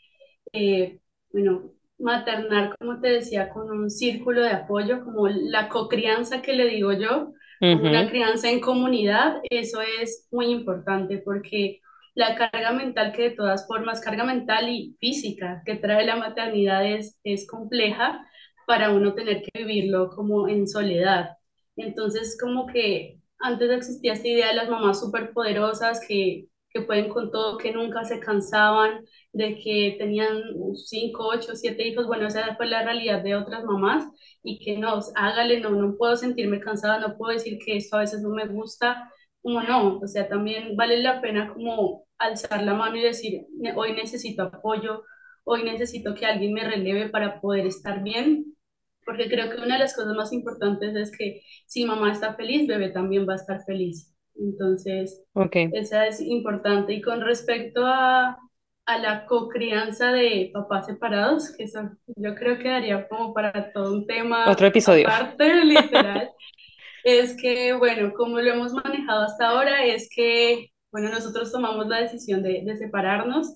eh, 0.53 0.99
bueno, 1.33 1.73
maternar, 1.99 2.75
como 2.79 3.01
te 3.01 3.09
decía, 3.09 3.49
con 3.49 3.69
un 3.69 3.89
círculo 3.89 4.41
de 4.41 4.51
apoyo, 4.51 5.03
como 5.03 5.27
la 5.27 5.67
cocrianza 5.67 6.41
que 6.41 6.53
le 6.53 6.67
digo 6.67 6.93
yo, 6.93 7.33
como 7.59 7.81
una 7.89 8.09
crianza 8.09 8.49
en 8.49 8.59
comunidad, 8.59 9.39
eso 9.49 9.81
es 9.81 10.27
muy 10.31 10.47
importante 10.47 11.19
porque 11.19 11.79
la 12.13 12.35
carga 12.35 12.71
mental 12.71 13.13
que 13.13 13.23
de 13.23 13.31
todas 13.31 13.67
formas, 13.67 14.01
carga 14.01 14.23
mental 14.23 14.69
y 14.69 14.95
física 14.99 15.61
que 15.65 15.75
trae 15.75 16.05
la 16.05 16.15
maternidad 16.17 16.85
es, 16.85 17.19
es 17.23 17.47
compleja 17.47 18.27
para 18.67 18.91
uno 18.91 19.13
tener 19.13 19.41
que 19.43 19.51
vivirlo 19.63 20.09
como 20.09 20.47
en 20.47 20.67
soledad. 20.67 21.37
Entonces, 21.75 22.37
como 22.39 22.67
que 22.67 23.19
antes 23.39 23.69
existía 23.71 24.13
esta 24.13 24.27
idea 24.27 24.47
de 24.49 24.55
las 24.55 24.69
mamás 24.69 24.99
superpoderosas 24.99 26.01
que, 26.07 26.47
que 26.69 26.81
pueden 26.81 27.09
con 27.09 27.31
todo, 27.31 27.57
que 27.57 27.71
nunca 27.71 28.03
se 28.03 28.19
cansaban, 28.19 29.05
de 29.33 29.57
que 29.59 29.95
tenían 29.97 30.41
cinco, 30.75 31.27
ocho, 31.27 31.55
siete 31.55 31.87
hijos, 31.87 32.07
bueno, 32.07 32.27
esa 32.27 32.55
fue 32.55 32.67
la 32.67 32.83
realidad 32.83 33.23
de 33.23 33.35
otras 33.35 33.63
mamás 33.63 34.05
y 34.43 34.59
que 34.59 34.77
no, 34.77 34.99
hágale, 35.15 35.59
no, 35.59 35.69
no 35.71 35.95
puedo 35.97 36.15
sentirme 36.15 36.59
cansada, 36.59 36.99
no 36.99 37.17
puedo 37.17 37.33
decir 37.33 37.57
que 37.63 37.77
esto 37.77 37.97
a 37.97 38.01
veces 38.01 38.21
no 38.21 38.29
me 38.29 38.47
gusta, 38.47 39.11
como 39.41 39.61
no, 39.61 39.99
o 39.99 40.07
sea, 40.07 40.27
también 40.27 40.75
vale 40.75 41.01
la 41.01 41.21
pena 41.21 41.53
como 41.53 42.05
alzar 42.17 42.63
la 42.63 42.73
mano 42.73 42.97
y 42.97 43.01
decir, 43.01 43.47
hoy 43.75 43.93
necesito 43.93 44.43
apoyo, 44.43 45.03
hoy 45.43 45.63
necesito 45.63 46.13
que 46.13 46.25
alguien 46.25 46.53
me 46.53 46.63
releve 46.63 47.09
para 47.09 47.41
poder 47.41 47.65
estar 47.65 48.03
bien, 48.03 48.55
porque 49.05 49.29
creo 49.29 49.49
que 49.49 49.57
una 49.57 49.75
de 49.75 49.79
las 49.79 49.95
cosas 49.95 50.15
más 50.15 50.31
importantes 50.31 50.95
es 50.95 51.15
que 51.15 51.41
si 51.65 51.85
mamá 51.85 52.11
está 52.11 52.35
feliz, 52.35 52.67
bebé 52.67 52.89
también 52.89 53.27
va 53.27 53.33
a 53.33 53.37
estar 53.37 53.63
feliz. 53.65 54.13
Entonces, 54.35 55.23
okay. 55.33 55.69
esa 55.73 56.07
es 56.07 56.21
importante. 56.21 56.93
Y 56.93 57.01
con 57.01 57.21
respecto 57.21 57.85
a, 57.85 58.37
a 58.85 58.97
la 58.97 59.25
cocrianza 59.25 60.11
de 60.11 60.51
papás 60.53 60.85
separados, 60.85 61.53
que 61.55 61.63
eso 61.63 61.89
yo 62.15 62.35
creo 62.35 62.59
que 62.59 62.69
daría 62.69 63.07
como 63.07 63.33
para 63.33 63.71
todo 63.73 63.93
un 63.93 64.05
tema. 64.05 64.49
Otro 64.49 64.67
episodio. 64.67 65.07
Aparte, 65.07 65.65
literal. 65.65 66.31
es 67.03 67.35
que, 67.37 67.73
bueno, 67.73 68.13
como 68.13 68.39
lo 68.39 68.51
hemos 68.53 68.73
manejado 68.73 69.23
hasta 69.23 69.49
ahora, 69.49 69.85
es 69.85 70.09
que, 70.13 70.71
bueno, 70.91 71.09
nosotros 71.09 71.51
tomamos 71.51 71.87
la 71.87 72.01
decisión 72.01 72.43
de, 72.43 72.63
de 72.65 72.77
separarnos 72.77 73.47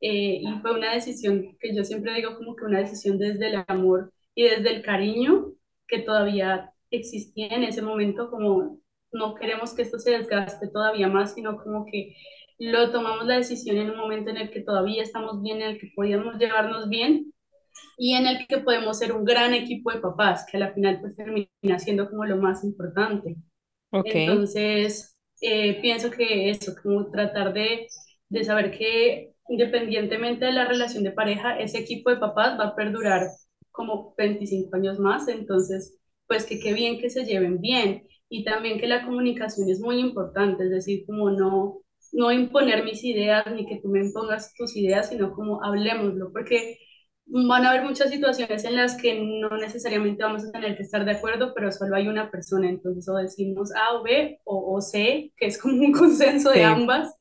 eh, 0.00 0.40
y 0.42 0.46
fue 0.60 0.72
una 0.74 0.92
decisión 0.94 1.56
que 1.60 1.74
yo 1.74 1.84
siempre 1.84 2.14
digo 2.14 2.36
como 2.36 2.54
que 2.56 2.64
una 2.64 2.78
decisión 2.80 3.18
desde 3.18 3.48
el 3.48 3.64
amor 3.68 4.12
y 4.34 4.44
desde 4.44 4.70
el 4.76 4.82
cariño 4.82 5.52
que 5.86 6.00
todavía 6.00 6.72
existía 6.90 7.48
en 7.48 7.64
ese 7.64 7.82
momento, 7.82 8.30
como 8.30 8.78
no 9.12 9.34
queremos 9.34 9.74
que 9.74 9.82
esto 9.82 9.98
se 9.98 10.12
desgaste 10.12 10.68
todavía 10.68 11.08
más, 11.08 11.34
sino 11.34 11.56
como 11.58 11.84
que 11.86 12.14
lo 12.58 12.90
tomamos 12.92 13.26
la 13.26 13.36
decisión 13.36 13.76
en 13.78 13.90
un 13.90 13.96
momento 13.98 14.30
en 14.30 14.36
el 14.38 14.50
que 14.50 14.60
todavía 14.62 15.02
estamos 15.02 15.42
bien, 15.42 15.62
en 15.62 15.68
el 15.70 15.78
que 15.80 15.90
podíamos 15.94 16.36
llevarnos 16.38 16.88
bien 16.88 17.32
y 17.96 18.14
en 18.14 18.26
el 18.26 18.46
que 18.46 18.58
podemos 18.58 18.98
ser 18.98 19.12
un 19.12 19.24
gran 19.24 19.54
equipo 19.54 19.92
de 19.92 20.00
papás, 20.00 20.46
que 20.50 20.56
a 20.56 20.60
la 20.60 20.72
final 20.72 21.00
pues 21.00 21.16
termina 21.16 21.78
siendo 21.78 22.08
como 22.08 22.24
lo 22.24 22.36
más 22.36 22.64
importante. 22.64 23.36
Okay. 23.90 24.26
Entonces, 24.26 25.16
eh, 25.40 25.80
pienso 25.80 26.10
que 26.10 26.50
eso, 26.50 26.74
como 26.82 27.10
tratar 27.10 27.52
de, 27.52 27.88
de 28.28 28.44
saber 28.44 28.70
que 28.70 29.34
independientemente 29.48 30.44
de 30.44 30.52
la 30.52 30.66
relación 30.66 31.02
de 31.04 31.12
pareja, 31.12 31.58
ese 31.58 31.78
equipo 31.78 32.10
de 32.10 32.18
papás 32.18 32.58
va 32.58 32.68
a 32.68 32.76
perdurar 32.76 33.28
como 33.70 34.14
25 34.16 34.76
años 34.76 34.98
más, 34.98 35.28
entonces, 35.28 35.96
pues 36.26 36.44
que 36.44 36.60
qué 36.60 36.72
bien 36.74 37.00
que 37.00 37.10
se 37.10 37.24
lleven 37.24 37.60
bien 37.60 38.06
y 38.28 38.44
también 38.44 38.78
que 38.78 38.86
la 38.86 39.04
comunicación 39.04 39.70
es 39.70 39.80
muy 39.80 39.98
importante, 40.00 40.64
es 40.64 40.70
decir, 40.70 41.04
como 41.06 41.30
no, 41.30 41.80
no 42.12 42.32
imponer 42.32 42.84
mis 42.84 43.02
ideas 43.04 43.44
ni 43.54 43.66
que 43.66 43.80
tú 43.80 43.88
me 43.88 44.04
impongas 44.04 44.52
tus 44.54 44.76
ideas, 44.76 45.08
sino 45.08 45.32
como 45.32 45.64
hablemoslo, 45.64 46.30
porque 46.32 46.78
van 47.30 47.64
a 47.64 47.70
haber 47.70 47.84
muchas 47.84 48.10
situaciones 48.10 48.64
en 48.64 48.76
las 48.76 48.96
que 48.96 49.20
no 49.20 49.50
necesariamente 49.56 50.22
vamos 50.22 50.44
a 50.44 50.50
tener 50.52 50.76
que 50.76 50.82
estar 50.82 51.04
de 51.04 51.12
acuerdo, 51.12 51.52
pero 51.54 51.70
solo 51.70 51.94
hay 51.96 52.08
una 52.08 52.30
persona, 52.30 52.68
entonces 52.68 53.08
o 53.08 53.16
decimos 53.16 53.70
A 53.74 53.94
o 53.96 54.02
B 54.02 54.40
o, 54.44 54.74
o 54.76 54.80
C, 54.80 55.32
que 55.36 55.46
es 55.46 55.58
como 55.58 55.82
un 55.82 55.92
consenso 55.92 56.50
de 56.50 56.64
ambas. 56.64 57.14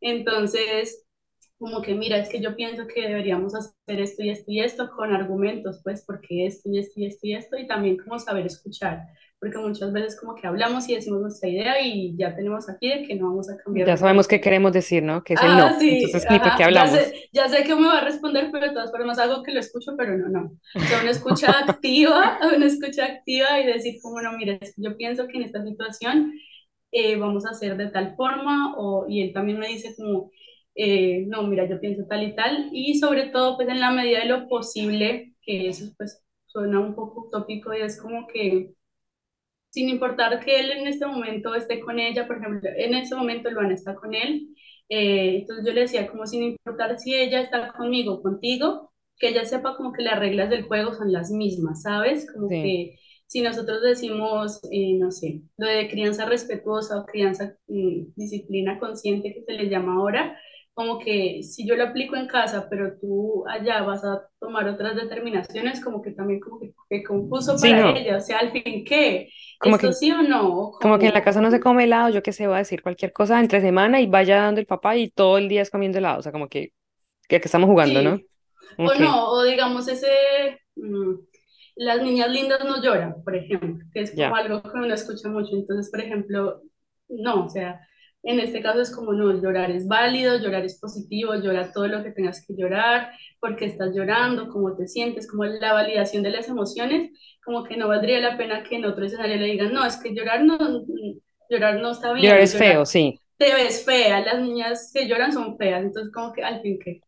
Entonces, 0.00 1.04
como 1.58 1.82
que 1.82 1.94
mira, 1.94 2.18
es 2.18 2.28
que 2.28 2.40
yo 2.40 2.56
pienso 2.56 2.86
que 2.86 3.02
deberíamos 3.02 3.54
hacer 3.54 4.00
esto 4.00 4.22
y 4.22 4.30
esto 4.30 4.50
y 4.50 4.60
esto 4.60 4.90
con 4.90 5.14
argumentos, 5.14 5.80
pues 5.84 6.04
porque 6.04 6.46
esto 6.46 6.68
y 6.70 6.78
esto 6.78 7.00
y 7.00 7.06
esto 7.06 7.26
y 7.26 7.34
esto, 7.34 7.56
y 7.56 7.66
también 7.66 7.98
como 7.98 8.18
saber 8.18 8.46
escuchar, 8.46 9.06
porque 9.42 9.58
muchas 9.58 9.92
veces 9.92 10.14
como 10.20 10.36
que 10.36 10.46
hablamos 10.46 10.88
y 10.88 10.94
decimos 10.94 11.20
nuestra 11.20 11.48
idea 11.48 11.84
y 11.84 12.16
ya 12.16 12.32
tenemos 12.32 12.70
aquí 12.70 12.88
de 12.88 13.02
que 13.02 13.16
no 13.16 13.26
vamos 13.26 13.50
a 13.50 13.56
cambiar. 13.56 13.88
Ya 13.88 13.96
sabemos 13.96 14.28
qué 14.28 14.40
queremos 14.40 14.72
decir, 14.72 15.02
¿no? 15.02 15.24
Que 15.24 15.34
es 15.34 15.42
el 15.42 15.48
ah, 15.48 15.72
no. 15.72 15.80
Sí, 15.80 16.04
Entonces, 16.04 16.30
ni 16.30 16.38
por 16.38 16.54
qué 16.54 16.62
hablamos. 16.62 16.94
Ya 16.94 17.02
sé, 17.02 17.28
ya 17.32 17.48
sé 17.48 17.64
que 17.64 17.74
me 17.74 17.88
va 17.88 17.98
a 17.98 18.04
responder, 18.04 18.50
pero 18.52 18.68
de 18.68 18.72
todas 18.72 18.92
formas 18.92 19.18
algo 19.18 19.42
que 19.42 19.50
lo 19.50 19.58
escucho, 19.58 19.96
pero 19.98 20.16
no, 20.16 20.28
no. 20.28 20.52
O 20.76 20.78
sea, 20.78 21.00
una 21.00 21.10
escucha 21.10 21.50
activa, 21.68 22.38
una 22.54 22.66
escucha 22.66 23.04
activa 23.04 23.58
y 23.58 23.66
decir 23.66 23.96
como, 24.00 24.22
no, 24.22 24.30
mira, 24.38 24.60
yo 24.76 24.96
pienso 24.96 25.26
que 25.26 25.38
en 25.38 25.42
esta 25.42 25.64
situación 25.64 26.34
eh, 26.92 27.16
vamos 27.16 27.44
a 27.44 27.50
hacer 27.50 27.76
de 27.76 27.88
tal 27.88 28.14
forma, 28.14 28.76
o, 28.76 29.06
y 29.08 29.22
él 29.22 29.32
también 29.32 29.58
me 29.58 29.66
dice 29.66 29.92
como, 29.96 30.30
eh, 30.76 31.24
no, 31.26 31.42
mira, 31.42 31.68
yo 31.68 31.80
pienso 31.80 32.06
tal 32.08 32.22
y 32.22 32.36
tal, 32.36 32.68
y 32.70 32.96
sobre 33.00 33.30
todo, 33.30 33.56
pues 33.56 33.68
en 33.68 33.80
la 33.80 33.90
medida 33.90 34.20
de 34.20 34.26
lo 34.26 34.46
posible, 34.46 35.34
que 35.40 35.68
eso 35.68 35.92
pues 35.96 36.22
suena 36.46 36.78
un 36.78 36.94
poco 36.94 37.26
utópico 37.26 37.74
y 37.74 37.80
es 37.80 38.00
como 38.00 38.28
que 38.28 38.70
sin 39.72 39.88
importar 39.88 40.38
que 40.44 40.60
él 40.60 40.70
en 40.70 40.86
este 40.86 41.06
momento 41.06 41.54
esté 41.54 41.80
con 41.80 41.98
ella, 41.98 42.26
por 42.26 42.36
ejemplo, 42.36 42.60
en 42.76 42.94
este 42.94 43.14
momento 43.14 43.50
Luana 43.50 43.72
está 43.72 43.94
con 43.94 44.14
él, 44.14 44.48
eh, 44.90 45.38
entonces 45.38 45.64
yo 45.66 45.72
le 45.72 45.80
decía 45.82 46.06
como 46.08 46.26
sin 46.26 46.42
importar 46.42 46.98
si 46.98 47.14
ella 47.14 47.40
está 47.40 47.72
conmigo, 47.72 48.20
contigo, 48.22 48.92
que 49.18 49.28
ella 49.28 49.46
sepa 49.46 49.74
como 49.76 49.92
que 49.94 50.02
las 50.02 50.18
reglas 50.18 50.50
del 50.50 50.64
juego 50.64 50.92
son 50.92 51.10
las 51.10 51.30
mismas, 51.30 51.82
¿sabes? 51.82 52.30
Como 52.30 52.48
que 52.50 52.98
si 53.26 53.40
nosotros 53.40 53.80
decimos, 53.80 54.60
eh, 54.70 54.98
no 54.98 55.10
sé, 55.10 55.40
lo 55.56 55.66
de 55.66 55.88
crianza 55.88 56.26
respetuosa 56.26 57.00
o 57.00 57.06
crianza, 57.06 57.56
mm, 57.68 58.12
disciplina 58.14 58.78
consciente 58.78 59.32
que 59.32 59.42
se 59.42 59.52
le 59.54 59.70
llama 59.70 59.94
ahora, 59.94 60.38
como 60.74 60.98
que 60.98 61.42
si 61.42 61.66
yo 61.66 61.76
lo 61.76 61.84
aplico 61.84 62.16
en 62.16 62.26
casa, 62.26 62.66
pero 62.70 62.98
tú 62.98 63.44
allá 63.46 63.82
vas 63.82 64.04
a 64.04 64.22
tomar 64.40 64.66
otras 64.68 64.96
determinaciones, 64.96 65.84
como 65.84 66.00
que 66.00 66.12
también 66.12 66.40
como 66.40 66.60
que, 66.60 67.02
confuso 67.02 67.56
para 67.60 67.90
ella, 67.98 68.16
o 68.16 68.20
sea, 68.20 68.38
al 68.38 68.52
fin, 68.52 68.84
¿qué? 68.84 69.28
Como 69.58 69.76
¿Esto 69.76 69.88
que, 69.88 69.94
sí 69.94 70.10
o 70.10 70.22
no? 70.22 70.72
Como... 70.80 70.98
que 70.98 71.08
en 71.08 71.14
la 71.14 71.22
casa 71.22 71.42
no 71.42 71.50
se 71.50 71.60
come 71.60 71.84
helado, 71.84 72.08
yo 72.08 72.22
qué 72.22 72.32
sé, 72.32 72.46
voy 72.46 72.56
a 72.56 72.58
decir 72.58 72.82
cualquier 72.82 73.12
cosa 73.12 73.38
entre 73.38 73.60
semana 73.60 74.00
y 74.00 74.06
vaya 74.06 74.36
dando 74.36 74.60
el 74.60 74.66
papá 74.66 74.96
y 74.96 75.10
todo 75.10 75.36
el 75.36 75.48
día 75.48 75.60
es 75.60 75.70
comiendo 75.70 75.98
helado, 75.98 76.20
o 76.20 76.22
sea, 76.22 76.32
como 76.32 76.48
que, 76.48 76.72
que, 77.28 77.36
estamos 77.36 77.68
jugando, 77.68 78.00
¿no? 78.02 78.20
O 78.78 78.94
no, 78.94 79.28
o 79.28 79.42
digamos 79.42 79.86
ese, 79.88 80.58
mm, 80.76 81.14
las 81.76 82.02
niñas 82.02 82.30
lindas 82.30 82.64
no 82.64 82.82
lloran, 82.82 83.22
por 83.22 83.36
ejemplo, 83.36 83.84
que 83.92 84.00
es 84.00 84.14
como 84.14 84.34
algo 84.34 84.62
que 84.62 84.70
uno 84.78 84.94
escucha 84.94 85.28
mucho, 85.28 85.50
entonces, 85.52 85.90
por 85.90 86.00
ejemplo, 86.00 86.62
no, 87.10 87.44
o 87.44 87.48
sea, 87.50 87.78
en 88.22 88.38
este 88.38 88.62
caso 88.62 88.80
es 88.80 88.94
como 88.94 89.12
no, 89.12 89.32
llorar 89.40 89.70
es 89.70 89.88
válido, 89.88 90.38
llorar 90.38 90.64
es 90.64 90.78
positivo, 90.78 91.34
llorar 91.34 91.72
todo 91.72 91.88
lo 91.88 92.02
que 92.04 92.12
tengas 92.12 92.44
que 92.46 92.54
llorar, 92.56 93.12
porque 93.40 93.64
estás 93.64 93.94
llorando, 93.94 94.48
cómo 94.48 94.76
te 94.76 94.86
sientes, 94.86 95.28
como 95.28 95.44
la 95.44 95.72
validación 95.72 96.22
de 96.22 96.30
las 96.30 96.48
emociones, 96.48 97.10
como 97.44 97.64
que 97.64 97.76
no 97.76 97.88
valdría 97.88 98.20
la 98.20 98.36
pena 98.36 98.62
que 98.62 98.76
en 98.76 98.84
otro 98.84 99.04
escenario 99.04 99.36
le 99.36 99.46
digan, 99.46 99.72
no, 99.72 99.84
es 99.84 99.96
que 99.96 100.14
llorar 100.14 100.44
no, 100.44 100.56
llorar 101.50 101.80
no 101.80 101.90
está 101.90 102.12
bien. 102.12 102.26
Llorar 102.26 102.40
es 102.42 102.56
feo, 102.56 102.86
sí. 102.86 103.18
Te 103.36 103.52
ves 103.54 103.84
fea, 103.84 104.20
las 104.20 104.40
niñas 104.40 104.90
que 104.94 105.08
lloran 105.08 105.32
son 105.32 105.56
feas, 105.58 105.82
entonces 105.82 106.12
como 106.12 106.32
que 106.32 106.44
al 106.44 106.62
fin 106.62 106.78
que... 106.78 107.00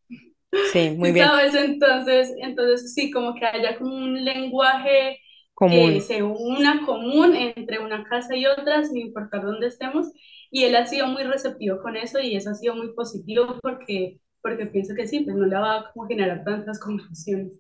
Sí, 0.73 0.91
muy 0.97 1.13
bien. 1.13 1.27
sabes, 1.27 1.55
entonces, 1.55 2.33
entonces 2.39 2.93
sí, 2.95 3.11
como 3.11 3.35
que 3.35 3.45
haya 3.45 3.77
como 3.77 3.95
un 3.95 4.25
lenguaje 4.25 5.19
que 5.67 6.01
Común. 6.01 6.01
se 6.01 6.23
una 6.23 6.85
común 6.85 7.35
entre 7.37 7.79
una 7.79 8.05
casa 8.05 8.37
y 8.37 8.47
otra, 8.47 8.85
sin 8.85 8.99
importar 8.99 9.43
dónde 9.43 9.69
estemos, 9.69 10.09
y 10.55 10.65
él 10.65 10.77
ha 10.77 10.87
sido 10.87 11.09
muy 11.09 11.25
receptivo 11.25 11.83
con 11.83 11.97
eso 11.97 12.21
y 12.21 12.37
eso 12.37 12.51
ha 12.51 12.55
sido 12.55 12.77
muy 12.77 12.95
positivo 12.95 13.59
porque, 13.63 14.21
porque 14.43 14.67
pienso 14.67 14.95
que 14.97 15.07
sí, 15.09 15.21
pues 15.23 15.37
no 15.37 15.47
le 15.47 15.57
va 15.57 15.81
a 15.81 15.93
como 15.93 16.07
generar 16.09 16.45
tantas 16.45 16.81
confusiones. 16.81 17.53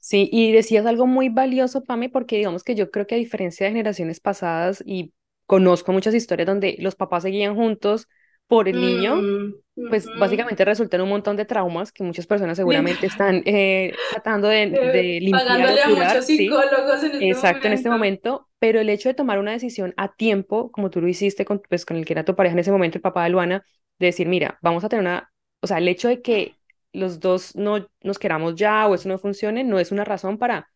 Sí, 0.00 0.28
y 0.32 0.52
decías 0.52 0.86
algo 0.86 1.06
muy 1.06 1.28
valioso, 1.28 1.84
Pame, 1.84 2.08
porque 2.08 2.36
digamos 2.36 2.64
que 2.64 2.74
yo 2.74 2.90
creo 2.90 3.06
que 3.06 3.14
a 3.14 3.18
diferencia 3.18 3.66
de 3.66 3.72
generaciones 3.72 4.20
pasadas, 4.20 4.82
y 4.86 5.12
conozco 5.46 5.92
muchas 5.92 6.14
historias 6.14 6.46
donde 6.46 6.76
los 6.78 6.94
papás 6.94 7.24
seguían 7.24 7.54
juntos 7.56 8.08
por 8.46 8.68
el 8.68 8.80
niño, 8.80 9.28
Mm, 9.30 9.52
pues 9.88 10.10
ujú. 10.10 10.14
básicamente 10.14 10.64
resultan 10.64 11.00
un 11.02 11.08
montón 11.10 11.36
de 11.36 11.44
traumas 11.46 11.92
que 11.92 12.04
muchas 12.04 12.26
personas 12.26 12.56
seguramente 12.58 13.06
están 13.06 13.42
eh, 13.46 14.00
tratando 14.08 14.48
de, 14.48 14.62
eh, 14.72 14.78
de 14.82 15.20
limpiar 15.20 15.72
o 15.72 15.78
pagándole 15.78 15.82
a 15.82 15.90
muchos 15.90 16.26
¿sí? 16.28 16.64
psicólogos 16.66 17.02
en 17.04 17.16
este 17.16 17.20
Exacto, 17.20 17.68
en 17.68 17.74
este 17.74 17.90
momento. 17.90 18.47
Pero 18.58 18.80
el 18.80 18.90
hecho 18.90 19.08
de 19.08 19.14
tomar 19.14 19.38
una 19.38 19.52
decisión 19.52 19.94
a 19.96 20.14
tiempo, 20.14 20.70
como 20.72 20.90
tú 20.90 21.00
lo 21.00 21.08
hiciste 21.08 21.44
con, 21.44 21.60
pues, 21.68 21.84
con 21.86 21.96
el 21.96 22.04
que 22.04 22.12
era 22.14 22.24
tu 22.24 22.34
pareja 22.36 22.54
en 22.54 22.58
ese 22.60 22.72
momento, 22.72 22.98
el 22.98 23.02
papá 23.02 23.24
de 23.24 23.30
Luana, 23.30 23.64
de 23.98 24.06
decir, 24.06 24.28
mira, 24.28 24.58
vamos 24.62 24.84
a 24.84 24.88
tener 24.88 25.02
una, 25.02 25.32
o 25.60 25.66
sea, 25.66 25.78
el 25.78 25.88
hecho 25.88 26.08
de 26.08 26.22
que 26.22 26.56
los 26.92 27.20
dos 27.20 27.54
no 27.56 27.86
nos 28.02 28.18
queramos 28.18 28.54
ya 28.56 28.86
o 28.88 28.94
eso 28.94 29.08
no 29.08 29.18
funcione, 29.18 29.64
no 29.64 29.78
es 29.78 29.92
una 29.92 30.04
razón 30.04 30.38
para 30.38 30.68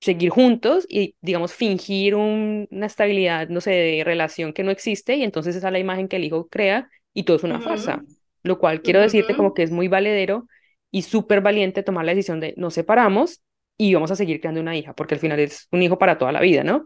seguir 0.00 0.30
juntos 0.30 0.86
y, 0.88 1.16
digamos, 1.20 1.52
fingir 1.54 2.14
un- 2.16 2.66
una 2.70 2.86
estabilidad, 2.86 3.48
no 3.48 3.60
sé, 3.60 3.70
de 3.70 4.04
relación 4.04 4.52
que 4.52 4.64
no 4.64 4.70
existe 4.72 5.14
y 5.16 5.22
entonces 5.22 5.54
esa 5.56 5.68
es 5.68 5.72
la 5.72 5.78
imagen 5.78 6.08
que 6.08 6.16
el 6.16 6.24
hijo 6.24 6.48
crea 6.48 6.90
y 7.14 7.24
todo 7.24 7.36
es 7.36 7.44
una 7.44 7.60
farsa. 7.60 8.04
Lo 8.42 8.58
cual 8.58 8.82
quiero 8.82 9.00
decirte 9.00 9.34
como 9.36 9.54
que 9.54 9.62
es 9.62 9.70
muy 9.70 9.86
valedero 9.88 10.46
y 10.90 11.02
súper 11.02 11.40
valiente 11.40 11.82
tomar 11.84 12.04
la 12.04 12.12
decisión 12.14 12.40
de 12.40 12.54
nos 12.56 12.74
separamos 12.74 13.42
y 13.78 13.94
vamos 13.94 14.10
a 14.10 14.16
seguir 14.16 14.40
creando 14.40 14.60
una 14.60 14.76
hija, 14.76 14.94
porque 14.94 15.14
al 15.14 15.20
final 15.20 15.38
es 15.40 15.68
un 15.70 15.82
hijo 15.82 15.98
para 15.98 16.18
toda 16.18 16.32
la 16.32 16.40
vida, 16.40 16.64
¿no? 16.64 16.84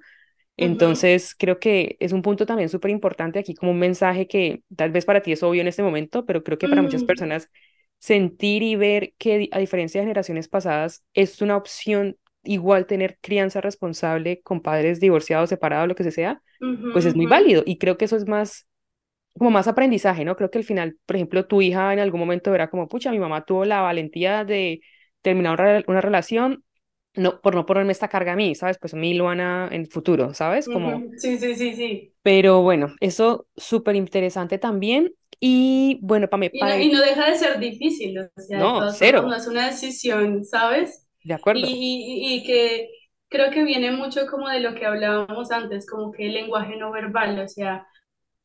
Entonces, 0.56 1.34
creo 1.34 1.58
que 1.60 1.96
es 2.00 2.12
un 2.12 2.22
punto 2.22 2.46
también 2.46 2.68
súper 2.70 2.90
importante 2.90 3.38
aquí, 3.38 3.54
como 3.54 3.72
un 3.72 3.78
mensaje 3.78 4.26
que 4.28 4.62
tal 4.76 4.90
vez 4.90 5.04
para 5.04 5.22
ti 5.22 5.32
es 5.32 5.42
obvio 5.42 5.60
en 5.60 5.68
este 5.68 5.82
momento, 5.82 6.24
pero 6.26 6.42
creo 6.44 6.58
que 6.58 6.68
para 6.68 6.82
muchas 6.82 7.04
ujú, 7.04 7.04
personas 7.04 7.50
sentir 7.98 8.62
y 8.62 8.76
ver 8.76 9.14
que 9.18 9.48
a 9.52 9.58
diferencia 9.58 10.00
de 10.00 10.06
generaciones 10.06 10.48
pasadas, 10.48 11.04
es 11.14 11.42
una 11.42 11.56
opción 11.56 12.16
igual 12.44 12.86
tener 12.86 13.18
crianza 13.20 13.60
responsable 13.60 14.40
con 14.42 14.60
padres 14.62 15.00
divorciados, 15.00 15.50
separados, 15.50 15.88
lo 15.88 15.94
que 15.96 16.10
sea, 16.10 16.42
pues 16.90 17.04
es 17.06 17.16
muy 17.16 17.26
válido. 17.26 17.62
Y 17.66 17.78
creo 17.78 17.98
que 17.98 18.04
eso 18.06 18.16
es 18.16 18.26
más 18.26 18.66
como 19.38 19.50
más 19.50 19.68
aprendizaje, 19.68 20.24
¿no? 20.24 20.36
Creo 20.36 20.50
que 20.50 20.58
al 20.58 20.64
final, 20.64 20.98
por 21.06 21.16
ejemplo, 21.16 21.46
tu 21.46 21.60
hija 21.62 21.92
en 21.92 21.98
algún 22.00 22.20
momento 22.20 22.50
verá 22.50 22.70
como, 22.70 22.88
pucha, 22.88 23.10
mi 23.10 23.18
mamá 23.18 23.44
tuvo 23.44 23.64
la 23.64 23.82
valentía 23.82 24.44
de 24.44 24.80
terminar 25.22 25.84
una 25.88 26.00
relación 26.00 26.64
no, 27.16 27.40
por 27.40 27.54
no 27.54 27.66
ponerme 27.66 27.92
esta 27.92 28.08
carga 28.08 28.32
a 28.32 28.36
mí, 28.36 28.54
¿sabes? 28.54 28.78
Pues 28.78 28.94
a 28.94 28.96
mí, 28.96 29.14
Luana, 29.14 29.68
en 29.72 29.82
el 29.82 29.88
futuro, 29.88 30.34
¿sabes? 30.34 30.68
Como, 30.68 31.06
Sí, 31.18 31.38
sí, 31.38 31.54
sí, 31.54 31.74
sí. 31.76 32.12
pero 32.22 32.62
bueno, 32.62 32.94
eso 33.00 33.46
súper 33.56 33.96
interesante 33.96 34.58
también. 34.58 35.14
Y 35.40 35.98
bueno, 36.02 36.28
para, 36.28 36.50
Y 36.50 36.64
no, 36.64 36.76
y 36.78 36.90
no 36.92 37.00
deja 37.00 37.26
de 37.30 37.36
ser 37.36 37.58
difícil, 37.58 38.18
o 38.18 38.40
sea, 38.40 38.70
no, 38.70 38.86
formas 38.98 38.98
cero, 38.98 39.38
es 39.42 39.46
una 39.48 39.66
decisión, 39.66 40.44
¿sabes? 40.44 41.06
de 41.24 41.34
Y, 41.52 41.60
acuerdo. 41.64 41.80
y, 42.34 42.36
y 42.36 42.44
que 42.44 42.88
creo 43.28 43.50
que 43.50 43.64
viene 43.64 43.90
mucho 43.92 44.26
como 44.30 44.48
de 44.48 44.60
lo 44.60 44.74
que 44.74 44.86
hablábamos 44.86 45.50
antes, 45.50 45.86
como 45.88 46.12
que 46.12 46.26
el 46.26 46.34
lenguaje 46.34 46.76
no 46.76 46.92
verbal, 46.92 47.38
o 47.40 47.48
sea, 47.48 47.86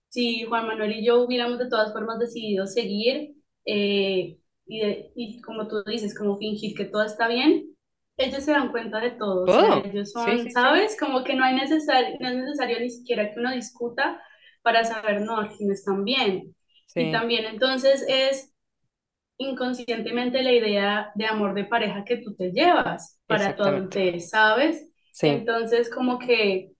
si 0.10 0.46
Juan 0.46 0.68
Manuel 0.68 0.94
y 0.94 1.06
yo 1.06 1.22
hubiéramos 1.24 1.60
de 1.60 1.70
todas 1.70 1.94
formas 1.94 2.20
decidido 2.20 2.68
seguir 2.68 3.36
eh, 3.66 4.40
y, 4.68 4.80
de- 4.82 5.12
y 5.16 5.42
como 5.42 5.68
tú 5.68 5.84
dices, 5.86 6.18
como 6.18 6.38
fingir 6.38 6.76
que 6.78 6.86
todo 6.86 7.04
está 7.04 7.28
bien, 7.30 7.76
ellos 8.18 8.44
se 8.44 8.52
dan 8.52 8.72
cuenta 8.72 9.00
de 9.00 9.12
todo, 9.12 9.46
o 9.46 9.50
sea, 9.50 9.70
Todo. 9.70 9.84
ellos 9.84 10.12
Sí, 10.14 10.38
son, 10.38 10.40
sí, 10.40 10.52
sí. 10.52 10.52
¿sabes? 10.52 10.98
Como 11.00 11.24
que 11.24 11.36
no 11.36 11.44
hay 11.44 11.56
necesario, 11.56 12.18
no 12.20 12.30
es 12.30 12.36
necesario 12.38 12.80
ni 12.80 12.90
siquiera 12.90 13.32
que 13.34 13.40
uno 13.40 13.52
discuta 13.54 14.22
para 14.62 14.84
saber, 14.84 15.22
no, 15.22 15.40
aquí 15.40 15.66
no 15.66 15.74
están 15.74 16.04
bien. 16.06 16.56
Y 16.98 17.10
Sí, 17.10 17.12
también 17.12 17.46
entonces 17.46 18.06
es 18.08 18.54
inconscientemente 19.38 20.44
la 20.44 20.52
idea 20.54 21.12
de 21.16 21.26
amor 21.26 21.54
de 21.56 21.66
pareja 21.66 22.04
que 22.06 22.18
tú 22.18 22.36
te 22.36 22.52
llevas 22.52 23.20
para 23.28 23.56
tu 23.56 23.64
adultez, 23.64 24.30
¿sabes? 24.30 24.88
Sí, 25.12 25.50
Entonces 25.50 25.90
como 25.90 26.20
que 26.20 26.72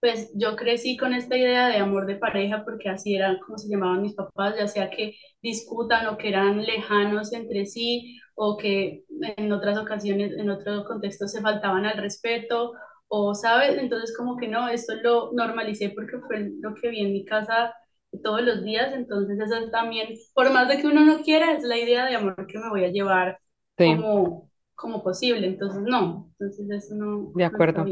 pues 0.00 0.30
yo 0.34 0.54
crecí 0.56 0.96
con 0.96 1.14
esta 1.14 1.36
idea 1.36 1.68
de 1.68 1.78
amor 1.78 2.06
de 2.06 2.16
pareja 2.16 2.64
porque 2.64 2.90
así 2.90 3.14
eran 3.14 3.38
como 3.40 3.56
se 3.58 3.68
llamaban 3.68 4.02
mis 4.02 4.14
papás, 4.14 4.54
ya 4.58 4.68
sea 4.68 4.90
que 4.90 5.14
discutan 5.42 6.06
o 6.08 6.18
que 6.18 6.28
eran 6.28 6.62
lejanos 6.62 7.32
entre 7.32 7.64
sí 7.66 8.20
o 8.34 8.56
que 8.56 9.04
en 9.36 9.52
otras 9.52 9.78
ocasiones, 9.78 10.32
en 10.36 10.50
otros 10.50 10.86
contextos 10.86 11.32
se 11.32 11.40
faltaban 11.42 11.86
al 11.86 11.98
respeto 11.98 12.72
o, 13.08 13.34
¿sabes? 13.34 13.78
Entonces 13.78 14.16
como 14.16 14.36
que 14.36 14.48
no, 14.48 14.68
esto 14.68 14.94
lo 15.02 15.32
normalicé 15.32 15.90
porque 15.90 16.18
fue 16.26 16.50
lo 16.60 16.74
que 16.74 16.88
vi 16.90 17.00
en 17.00 17.12
mi 17.12 17.24
casa 17.24 17.74
todos 18.22 18.42
los 18.42 18.62
días, 18.62 18.92
entonces 18.94 19.38
eso 19.40 19.56
es 19.56 19.70
también, 19.72 20.08
por 20.34 20.50
más 20.52 20.68
de 20.68 20.78
que 20.80 20.86
uno 20.86 21.04
no 21.04 21.22
quiera, 21.22 21.52
es 21.52 21.64
la 21.64 21.76
idea 21.78 22.06
de 22.06 22.14
amor 22.16 22.46
que 22.46 22.58
me 22.58 22.68
voy 22.70 22.84
a 22.84 22.88
llevar 22.92 23.38
sí, 23.78 23.86
como, 23.86 24.50
como 24.76 25.02
posible, 25.02 25.46
entonces 25.48 25.82
no, 25.82 26.30
entonces 26.38 26.70
eso 26.70 26.94
no, 26.94 27.30
de 27.34 27.44
acuerdo. 27.44 27.86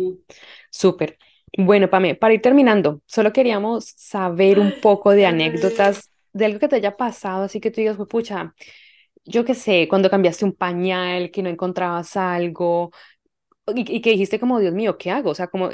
Súper. 0.70 1.18
Bueno, 1.58 1.90
Pame, 1.90 2.14
para 2.14 2.34
ir 2.34 2.40
terminando, 2.42 3.02
solo 3.06 3.32
queríamos 3.32 3.86
saber 3.96 4.58
un 4.58 4.72
poco 4.72 5.10
de 5.12 5.26
anécdotas 5.26 6.10
de 6.32 6.46
algo 6.46 6.58
que 6.58 6.68
te 6.68 6.76
haya 6.76 6.96
pasado, 6.96 7.44
así 7.44 7.60
que 7.60 7.70
tú 7.70 7.80
digas, 7.80 7.96
"Jue 7.96 8.06
pucha, 8.08 8.54
yo 9.24 9.44
qué 9.44 9.54
sé, 9.54 9.88
cuando 9.88 10.10
cambiaste 10.10 10.44
un 10.44 10.54
pañal, 10.54 11.30
que 11.30 11.42
no 11.42 11.48
encontrabas 11.50 12.16
algo, 12.16 12.90
y, 13.74 13.96
y 13.96 14.00
que 14.02 14.10
dijiste 14.10 14.40
como, 14.40 14.58
Dios 14.60 14.74
mío, 14.74 14.98
¿qué 14.98 15.10
hago? 15.10 15.30
O 15.30 15.34
sea, 15.34 15.48
como, 15.48 15.70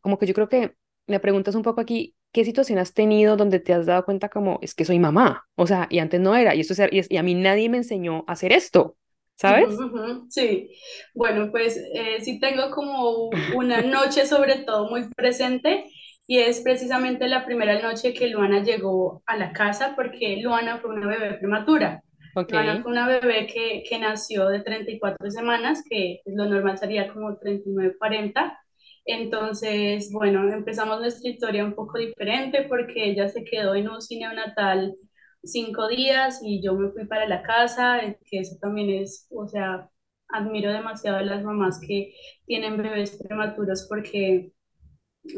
como 0.00 0.18
que 0.18 0.26
yo 0.26 0.34
creo 0.34 0.48
que 0.48 0.76
me 1.06 1.20
preguntas 1.20 1.54
un 1.54 1.62
poco 1.62 1.80
aquí, 1.80 2.16
¿qué 2.32 2.44
situación 2.44 2.78
has 2.78 2.94
tenido 2.94 3.36
donde 3.36 3.60
te 3.60 3.72
has 3.74 3.86
dado 3.86 4.04
cuenta 4.04 4.28
como, 4.28 4.58
es 4.62 4.74
que 4.74 4.84
soy 4.84 4.98
mamá? 4.98 5.46
O 5.56 5.66
sea, 5.66 5.86
y 5.90 5.98
antes 6.00 6.20
no 6.20 6.36
era, 6.36 6.54
y, 6.54 6.60
esto, 6.60 6.74
es- 6.74 6.92
y, 6.92 6.98
es- 7.00 7.10
y 7.10 7.16
a 7.16 7.22
mí 7.22 7.34
nadie 7.34 7.68
me 7.68 7.78
enseñó 7.78 8.24
a 8.28 8.32
hacer 8.32 8.52
esto, 8.52 8.96
¿sabes? 9.36 9.84
Sí, 10.28 10.70
bueno, 11.14 11.50
pues 11.50 11.76
eh, 11.94 12.20
sí 12.20 12.38
tengo 12.40 12.70
como 12.70 13.10
una 13.50 13.82
noche 13.82 14.26
sobre 14.26 14.58
todo 14.64 14.88
muy 14.88 15.08
presente 15.14 15.86
y 16.26 16.38
es 16.38 16.60
precisamente 16.60 17.26
la 17.28 17.44
primera 17.44 17.80
noche 17.82 18.14
que 18.14 18.28
Luana 18.28 18.62
llegó 18.62 19.22
a 19.26 19.36
la 19.36 19.52
casa 19.52 19.94
porque 19.96 20.36
Luana 20.42 20.78
fue 20.78 20.90
una 20.94 21.08
bebé 21.08 21.34
prematura. 21.38 22.02
Ok, 22.34 22.52
Luana 22.52 22.82
fue 22.82 22.92
una 22.92 23.06
bebé 23.06 23.46
que, 23.46 23.82
que 23.88 23.98
nació 23.98 24.48
de 24.48 24.60
34 24.60 25.30
semanas, 25.30 25.82
que 25.88 26.20
lo 26.26 26.46
normal 26.46 26.78
sería 26.78 27.12
como 27.12 27.36
39, 27.38 27.96
40. 27.98 28.58
Entonces, 29.04 30.10
bueno, 30.12 30.52
empezamos 30.52 31.00
nuestra 31.00 31.30
historia 31.30 31.64
un 31.64 31.74
poco 31.74 31.98
diferente 31.98 32.66
porque 32.68 33.10
ella 33.10 33.28
se 33.28 33.44
quedó 33.44 33.74
en 33.74 33.88
un 33.88 34.00
cine 34.00 34.26
neonatal 34.26 34.94
cinco 35.42 35.88
días 35.88 36.40
y 36.44 36.62
yo 36.62 36.74
me 36.74 36.90
fui 36.90 37.06
para 37.06 37.26
la 37.26 37.42
casa, 37.42 38.00
eh, 38.00 38.18
que 38.26 38.40
eso 38.40 38.56
también 38.60 38.90
es, 38.90 39.26
o 39.30 39.48
sea, 39.48 39.88
admiro 40.28 40.72
demasiado 40.72 41.18
a 41.18 41.22
las 41.22 41.42
mamás 41.44 41.80
que 41.80 42.12
tienen 42.46 42.76
bebés 42.76 43.16
prematuros 43.16 43.86
porque, 43.88 44.52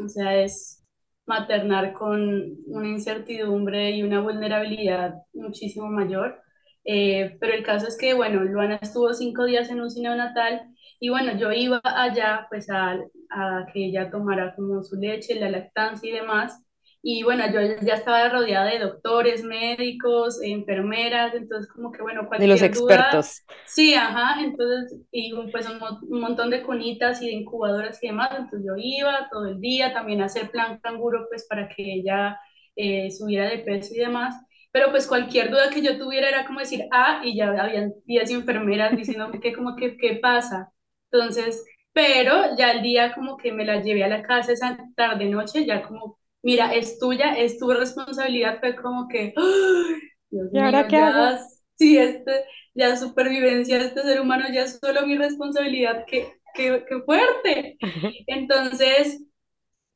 o 0.03 0.07
sea, 0.09 0.35
es 0.43 0.83
maternar 1.25 1.93
con 1.93 2.57
una 2.67 2.89
incertidumbre 2.89 3.91
y 3.91 4.03
una 4.03 4.21
vulnerabilidad 4.21 5.15
muchísimo 5.33 5.87
mayor. 5.89 6.42
Eh, 6.85 7.37
pero 7.39 7.53
el 7.53 7.63
caso 7.63 7.87
es 7.87 7.97
que, 7.97 8.13
bueno, 8.13 8.43
Luana 8.43 8.77
estuvo 8.81 9.13
cinco 9.13 9.45
días 9.45 9.69
en 9.69 9.81
un 9.81 9.89
cine 9.89 10.15
natal 10.15 10.63
y 10.99 11.09
bueno, 11.09 11.37
yo 11.37 11.51
iba 11.51 11.81
allá 11.83 12.47
pues 12.49 12.69
a, 12.69 12.93
a 13.29 13.65
que 13.73 13.85
ella 13.87 14.09
tomara 14.11 14.53
como 14.55 14.83
su 14.83 14.95
leche, 14.97 15.35
la 15.35 15.49
lactancia 15.49 16.09
y 16.09 16.13
demás. 16.13 16.63
Y 17.01 17.23
bueno, 17.23 17.43
yo 17.51 17.59
ya 17.85 17.95
estaba 17.95 18.29
rodeada 18.29 18.65
de 18.71 18.79
doctores, 18.79 19.43
médicos, 19.43 20.41
enfermeras, 20.41 21.33
entonces 21.35 21.69
como 21.71 21.91
que 21.91 22.01
bueno, 22.01 22.27
de 22.35 22.47
los 22.47 22.61
cualquier 22.61 22.71
duda, 22.73 23.03
expertos. 23.03 23.43
sí, 23.65 23.93
ajá, 23.93 24.41
entonces, 24.41 25.01
y 25.11 25.33
pues 25.51 25.67
un, 25.69 25.79
un 26.09 26.21
montón 26.21 26.49
de 26.49 26.63
cunitas 26.63 27.21
y 27.21 27.27
de 27.27 27.33
incubadoras 27.33 28.01
y 28.03 28.07
demás, 28.07 28.29
entonces 28.31 28.65
yo 28.65 28.73
iba 28.77 29.27
todo 29.29 29.47
el 29.47 29.59
día 29.59 29.93
también 29.93 30.21
a 30.21 30.25
hacer 30.25 30.49
plan 30.49 30.79
canguro 30.79 31.25
pues 31.29 31.45
para 31.47 31.67
que 31.67 31.93
ella 31.95 32.39
eh, 32.75 33.11
subiera 33.11 33.49
de 33.49 33.59
peso 33.59 33.93
y 33.93 33.97
demás. 33.99 34.35
Pero 34.73 34.91
pues 34.91 35.07
cualquier 35.07 35.51
duda 35.51 35.71
que 35.71 35.83
yo 35.83 35.99
tuviera 35.99 36.29
era 36.29 36.45
como 36.47 36.59
decir, 36.61 36.85
ah, 36.91 37.21
y 37.25 37.37
ya 37.37 37.49
habían 37.51 37.93
10 38.05 38.31
enfermeras 38.31 38.97
diciendo 38.97 39.31
que 39.41 39.53
como 39.53 39.77
que, 39.77 39.97
¿qué 39.97 40.17
pasa? 40.17 40.73
Entonces, 41.11 41.65
pero 41.93 42.57
ya 42.57 42.73
el 42.73 42.83
día 42.83 43.13
como 43.15 43.37
que 43.37 43.53
me 43.53 43.65
la 43.65 43.81
llevé 43.81 44.03
a 44.03 44.09
la 44.09 44.23
casa 44.23 44.53
esa 44.53 44.77
tarde 44.97 45.27
noche, 45.27 45.65
ya 45.65 45.83
como, 45.83 46.19
mira, 46.43 46.73
es 46.75 46.99
tuya, 46.99 47.37
es 47.37 47.59
tu 47.59 47.71
responsabilidad, 47.71 48.59
fue 48.61 48.75
como 48.75 49.07
que, 49.09 49.33
¡ay! 49.37 50.01
Dios 50.31 50.51
¿Y 50.51 50.59
ahora 50.59 50.87
mío, 50.87 50.87
qué 50.87 50.97
ya, 50.97 51.39
sí, 51.77 51.97
este, 51.97 52.45
ya 52.75 52.95
supervivencia 52.97 53.79
de 53.79 53.85
este 53.85 54.01
ser 54.03 54.21
humano 54.21 54.45
ya 54.53 54.63
es 54.63 54.79
solo 54.83 55.05
mi 55.07 55.17
responsabilidad, 55.17 56.05
qué, 56.07 56.33
qué, 56.55 56.85
qué 56.87 57.01
fuerte. 57.01 57.79
Entonces, 58.27 59.23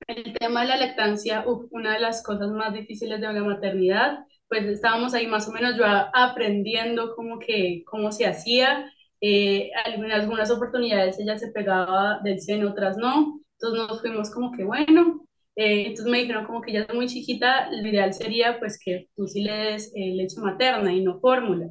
el 0.08 0.34
tema 0.34 0.62
de 0.62 0.68
la 0.70 0.78
lactancia, 0.78 1.44
uf, 1.48 1.68
una 1.72 1.94
de 1.96 2.00
las 2.02 2.24
cosas 2.24 2.50
más 2.52 2.74
difíciles 2.74 3.22
de 3.22 3.34
la 3.34 3.44
maternidad, 3.44 4.20
pues 4.50 4.66
estábamos 4.66 5.14
ahí 5.14 5.28
más 5.28 5.48
o 5.48 5.52
menos 5.52 5.78
yo 5.78 5.84
aprendiendo 6.14 7.16
como 7.16 7.40
que 7.40 7.84
cómo 7.86 8.12
se 8.12 8.26
hacía. 8.26 8.92
Eh, 9.22 9.72
en 9.86 10.12
algunas 10.12 10.52
oportunidades 10.52 11.20
ella 11.20 11.38
se 11.38 11.52
pegaba 11.52 12.20
del 12.24 12.40
seno, 12.40 12.70
otras 12.72 12.98
no. 12.98 13.42
Entonces 13.60 13.88
nos 13.90 14.02
fuimos 14.02 14.32
como 14.32 14.52
que 14.52 14.64
bueno. 14.64 15.26
Eh, 15.56 15.88
entonces 15.88 16.06
me 16.12 16.20
dijeron 16.20 16.46
como 16.46 16.62
que 16.62 16.72
ella 16.72 16.86
es 16.88 16.96
muy 16.96 17.08
chiquita, 17.08 17.70
lo 17.72 17.88
ideal 17.88 18.14
sería 18.14 18.60
pues 18.60 18.80
que 18.84 19.10
tú 19.16 19.28
sí 19.28 19.42
le 19.42 19.52
des 19.54 19.92
eh, 19.96 20.14
leche 20.16 20.40
materna 20.40 20.94
y 20.94 21.04
no 21.04 21.20
fórmula. 21.20 21.70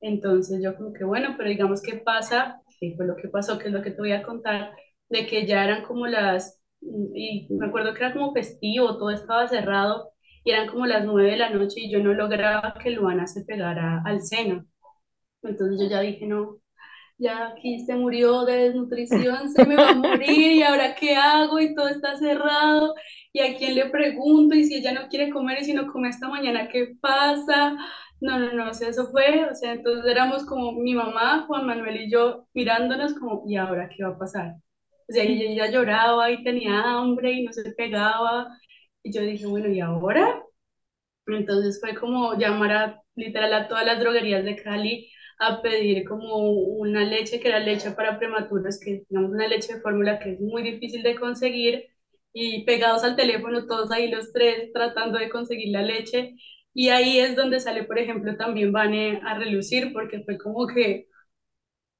Entonces 0.00 0.62
yo 0.62 0.76
como 0.76 0.92
que 0.92 1.04
bueno, 1.04 1.34
pero 1.36 1.48
digamos 1.48 1.82
qué 1.82 1.94
pasa, 1.96 2.60
qué 2.78 2.94
fue 2.96 3.06
lo 3.06 3.16
que 3.16 3.28
pasó, 3.28 3.58
que 3.58 3.68
es 3.68 3.72
lo 3.72 3.82
que 3.82 3.90
te 3.90 4.00
voy 4.00 4.12
a 4.12 4.22
contar, 4.22 4.72
de 5.08 5.26
que 5.26 5.46
ya 5.46 5.64
eran 5.64 5.82
como 5.84 6.06
las, 6.06 6.60
y 6.80 7.48
me 7.50 7.66
acuerdo 7.66 7.92
que 7.94 8.04
era 8.04 8.12
como 8.12 8.32
festivo, 8.32 8.98
todo 8.98 9.10
estaba 9.10 9.48
cerrado 9.48 10.13
y 10.44 10.50
eran 10.50 10.68
como 10.68 10.86
las 10.86 11.04
nueve 11.04 11.32
de 11.32 11.36
la 11.38 11.50
noche 11.50 11.80
y 11.80 11.90
yo 11.90 12.00
no 12.00 12.12
lograba 12.14 12.74
que 12.82 12.90
Luana 12.90 13.26
se 13.26 13.44
pegara 13.44 14.02
al 14.04 14.22
seno. 14.22 14.66
Entonces 15.42 15.80
yo 15.80 15.88
ya 15.88 16.00
dije, 16.00 16.26
no, 16.26 16.58
ya 17.18 17.48
aquí 17.48 17.84
se 17.86 17.94
murió 17.94 18.44
de 18.44 18.56
desnutrición, 18.64 19.50
se 19.50 19.64
me 19.66 19.76
va 19.76 19.90
a 19.90 19.94
morir 19.94 20.52
y 20.52 20.62
ahora 20.62 20.94
qué 20.94 21.16
hago 21.16 21.60
y 21.60 21.74
todo 21.74 21.88
está 21.88 22.16
cerrado 22.16 22.94
y 23.32 23.40
a 23.40 23.56
quién 23.56 23.74
le 23.74 23.86
pregunto 23.90 24.54
y 24.56 24.64
si 24.64 24.76
ella 24.76 24.92
no 24.92 25.08
quiere 25.08 25.30
comer 25.30 25.60
y 25.62 25.64
si 25.64 25.74
no 25.74 25.90
come 25.92 26.08
esta 26.08 26.28
mañana, 26.28 26.68
¿qué 26.68 26.94
pasa? 27.00 27.76
No, 28.20 28.38
no, 28.38 28.52
no, 28.52 28.70
o 28.70 28.74
sea, 28.74 28.88
eso 28.88 29.06
fue, 29.10 29.44
o 29.50 29.54
sea, 29.54 29.72
entonces 29.72 30.10
éramos 30.10 30.46
como 30.46 30.72
mi 30.72 30.94
mamá, 30.94 31.44
Juan 31.46 31.66
Manuel 31.66 32.02
y 32.02 32.10
yo 32.10 32.46
mirándonos 32.54 33.14
como, 33.14 33.44
¿y 33.46 33.56
ahora 33.56 33.88
qué 33.88 34.04
va 34.04 34.10
a 34.10 34.18
pasar? 34.18 34.54
O 35.08 35.12
sea, 35.12 35.24
ella, 35.24 35.44
ella 35.50 35.70
lloraba 35.70 36.30
y 36.30 36.42
tenía 36.42 36.82
hambre 36.84 37.32
y 37.32 37.44
no 37.44 37.52
se 37.52 37.72
pegaba 37.72 38.48
y 39.04 39.12
yo 39.12 39.22
dije, 39.22 39.46
bueno, 39.46 39.68
¿y 39.70 39.80
ahora? 39.80 40.42
Entonces 41.26 41.80
fue 41.80 41.94
como 41.94 42.34
llamar 42.38 42.72
a 42.72 43.02
literal 43.16 43.52
a 43.54 43.68
todas 43.68 43.86
las 43.86 44.00
droguerías 44.00 44.44
de 44.44 44.56
Cali 44.56 45.10
a 45.38 45.62
pedir 45.62 46.04
como 46.06 46.36
una 46.52 47.04
leche 47.04 47.40
que 47.40 47.48
era 47.48 47.60
leche 47.60 47.92
para 47.92 48.18
prematuros, 48.18 48.78
que 48.80 49.04
digamos 49.08 49.30
una 49.32 49.48
leche 49.48 49.74
de 49.74 49.80
fórmula 49.80 50.18
que 50.18 50.32
es 50.34 50.40
muy 50.40 50.62
difícil 50.62 51.02
de 51.02 51.16
conseguir. 51.18 51.84
Y 52.32 52.64
pegados 52.64 53.04
al 53.04 53.16
teléfono 53.16 53.66
todos 53.66 53.90
ahí 53.92 54.10
los 54.10 54.32
tres 54.32 54.72
tratando 54.72 55.18
de 55.18 55.30
conseguir 55.30 55.70
la 55.72 55.82
leche. 55.82 56.34
Y 56.74 56.88
ahí 56.90 57.18
es 57.20 57.36
donde 57.36 57.60
sale 57.60 57.84
por 57.84 57.98
ejemplo 57.98 58.36
también 58.36 58.72
Vane 58.72 59.20
a 59.24 59.38
relucir 59.38 59.92
porque 59.92 60.22
fue 60.24 60.38
como 60.38 60.66
que 60.66 61.06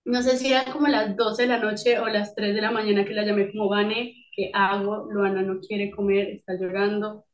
no 0.04 0.22
sé 0.22 0.36
si 0.36 0.52
era 0.52 0.64
como 0.72 0.86
las 0.88 1.16
12 1.16 1.42
de 1.42 1.48
la 1.48 1.58
noche 1.58 1.98
o 1.98 2.08
las 2.08 2.34
3 2.34 2.54
de 2.54 2.60
la 2.62 2.70
mañana 2.70 3.04
que 3.04 3.14
la 3.14 3.24
llamé 3.24 3.50
como 3.52 3.68
Vane, 3.68 4.14
¿qué 4.36 4.50
hago? 4.54 5.06
Luana 5.10 5.42
no 5.42 5.60
quiere 5.60 5.90
comer, 5.90 6.28
está 6.30 6.54
llorando. 6.58 7.24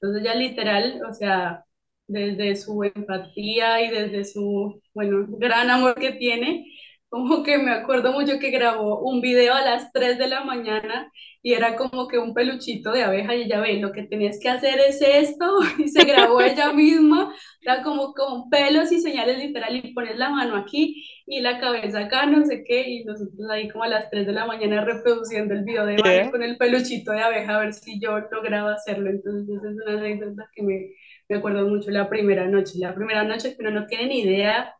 Entonces 0.00 0.24
ya 0.24 0.34
literal, 0.34 1.02
o 1.08 1.14
sea, 1.14 1.64
desde 2.08 2.56
su 2.56 2.82
empatía 2.84 3.82
y 3.82 3.90
desde 3.90 4.24
su, 4.24 4.80
bueno, 4.94 5.26
gran 5.38 5.70
amor 5.70 5.94
que 5.96 6.12
tiene, 6.12 6.66
como 7.12 7.42
que 7.42 7.58
me 7.58 7.72
acuerdo 7.72 8.10
mucho 8.10 8.38
que 8.38 8.50
grabó 8.50 9.00
un 9.00 9.20
video 9.20 9.52
a 9.52 9.60
las 9.60 9.92
3 9.92 10.16
de 10.16 10.28
la 10.28 10.44
mañana 10.44 11.12
y 11.42 11.52
era 11.52 11.76
como 11.76 12.08
que 12.08 12.16
un 12.16 12.32
peluchito 12.32 12.90
de 12.90 13.02
abeja 13.02 13.34
y 13.34 13.42
ella 13.42 13.60
ve, 13.60 13.74
lo 13.74 13.92
que 13.92 14.04
tenías 14.04 14.38
que 14.40 14.48
hacer 14.48 14.80
es 14.80 15.02
esto 15.02 15.58
y 15.78 15.88
se 15.88 16.04
grabó 16.04 16.40
ella 16.40 16.72
misma, 16.72 17.34
era 17.60 17.82
como 17.82 18.14
con 18.14 18.48
pelos 18.48 18.90
y 18.92 18.98
señales 18.98 19.36
literal 19.36 19.76
y 19.76 19.92
pones 19.92 20.16
la 20.16 20.30
mano 20.30 20.56
aquí 20.56 21.04
y 21.26 21.40
la 21.40 21.60
cabeza 21.60 21.98
acá, 21.98 22.24
no 22.24 22.46
sé 22.46 22.64
qué, 22.66 22.88
y 22.88 23.04
nosotros 23.04 23.46
ahí 23.50 23.68
como 23.68 23.84
a 23.84 23.88
las 23.88 24.08
3 24.08 24.26
de 24.26 24.32
la 24.32 24.46
mañana 24.46 24.82
reproduciendo 24.82 25.52
el 25.52 25.64
video 25.64 25.84
de 25.84 25.96
Vane 25.96 26.30
con 26.30 26.42
el 26.42 26.56
peluchito 26.56 27.12
de 27.12 27.20
abeja 27.20 27.56
a 27.56 27.60
ver 27.60 27.74
si 27.74 28.00
yo 28.00 28.20
lograba 28.30 28.72
hacerlo, 28.72 29.10
entonces 29.10 29.62
es 29.62 29.76
una 29.86 30.00
anécdota 30.00 30.48
que 30.54 30.62
me, 30.62 30.94
me 31.28 31.36
acuerdo 31.36 31.68
mucho 31.68 31.90
la 31.90 32.08
primera 32.08 32.48
noche, 32.48 32.78
la 32.78 32.94
primera 32.94 33.22
noche 33.22 33.54
que 33.54 33.60
uno 33.60 33.70
no 33.70 33.86
tiene 33.86 34.06
ni 34.06 34.20
idea 34.22 34.74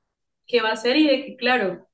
qué 0.47 0.63
va 0.63 0.71
a 0.71 0.73
hacer 0.73 0.97
y 0.97 1.07
de 1.07 1.27
que 1.27 1.37
claro, 1.37 1.92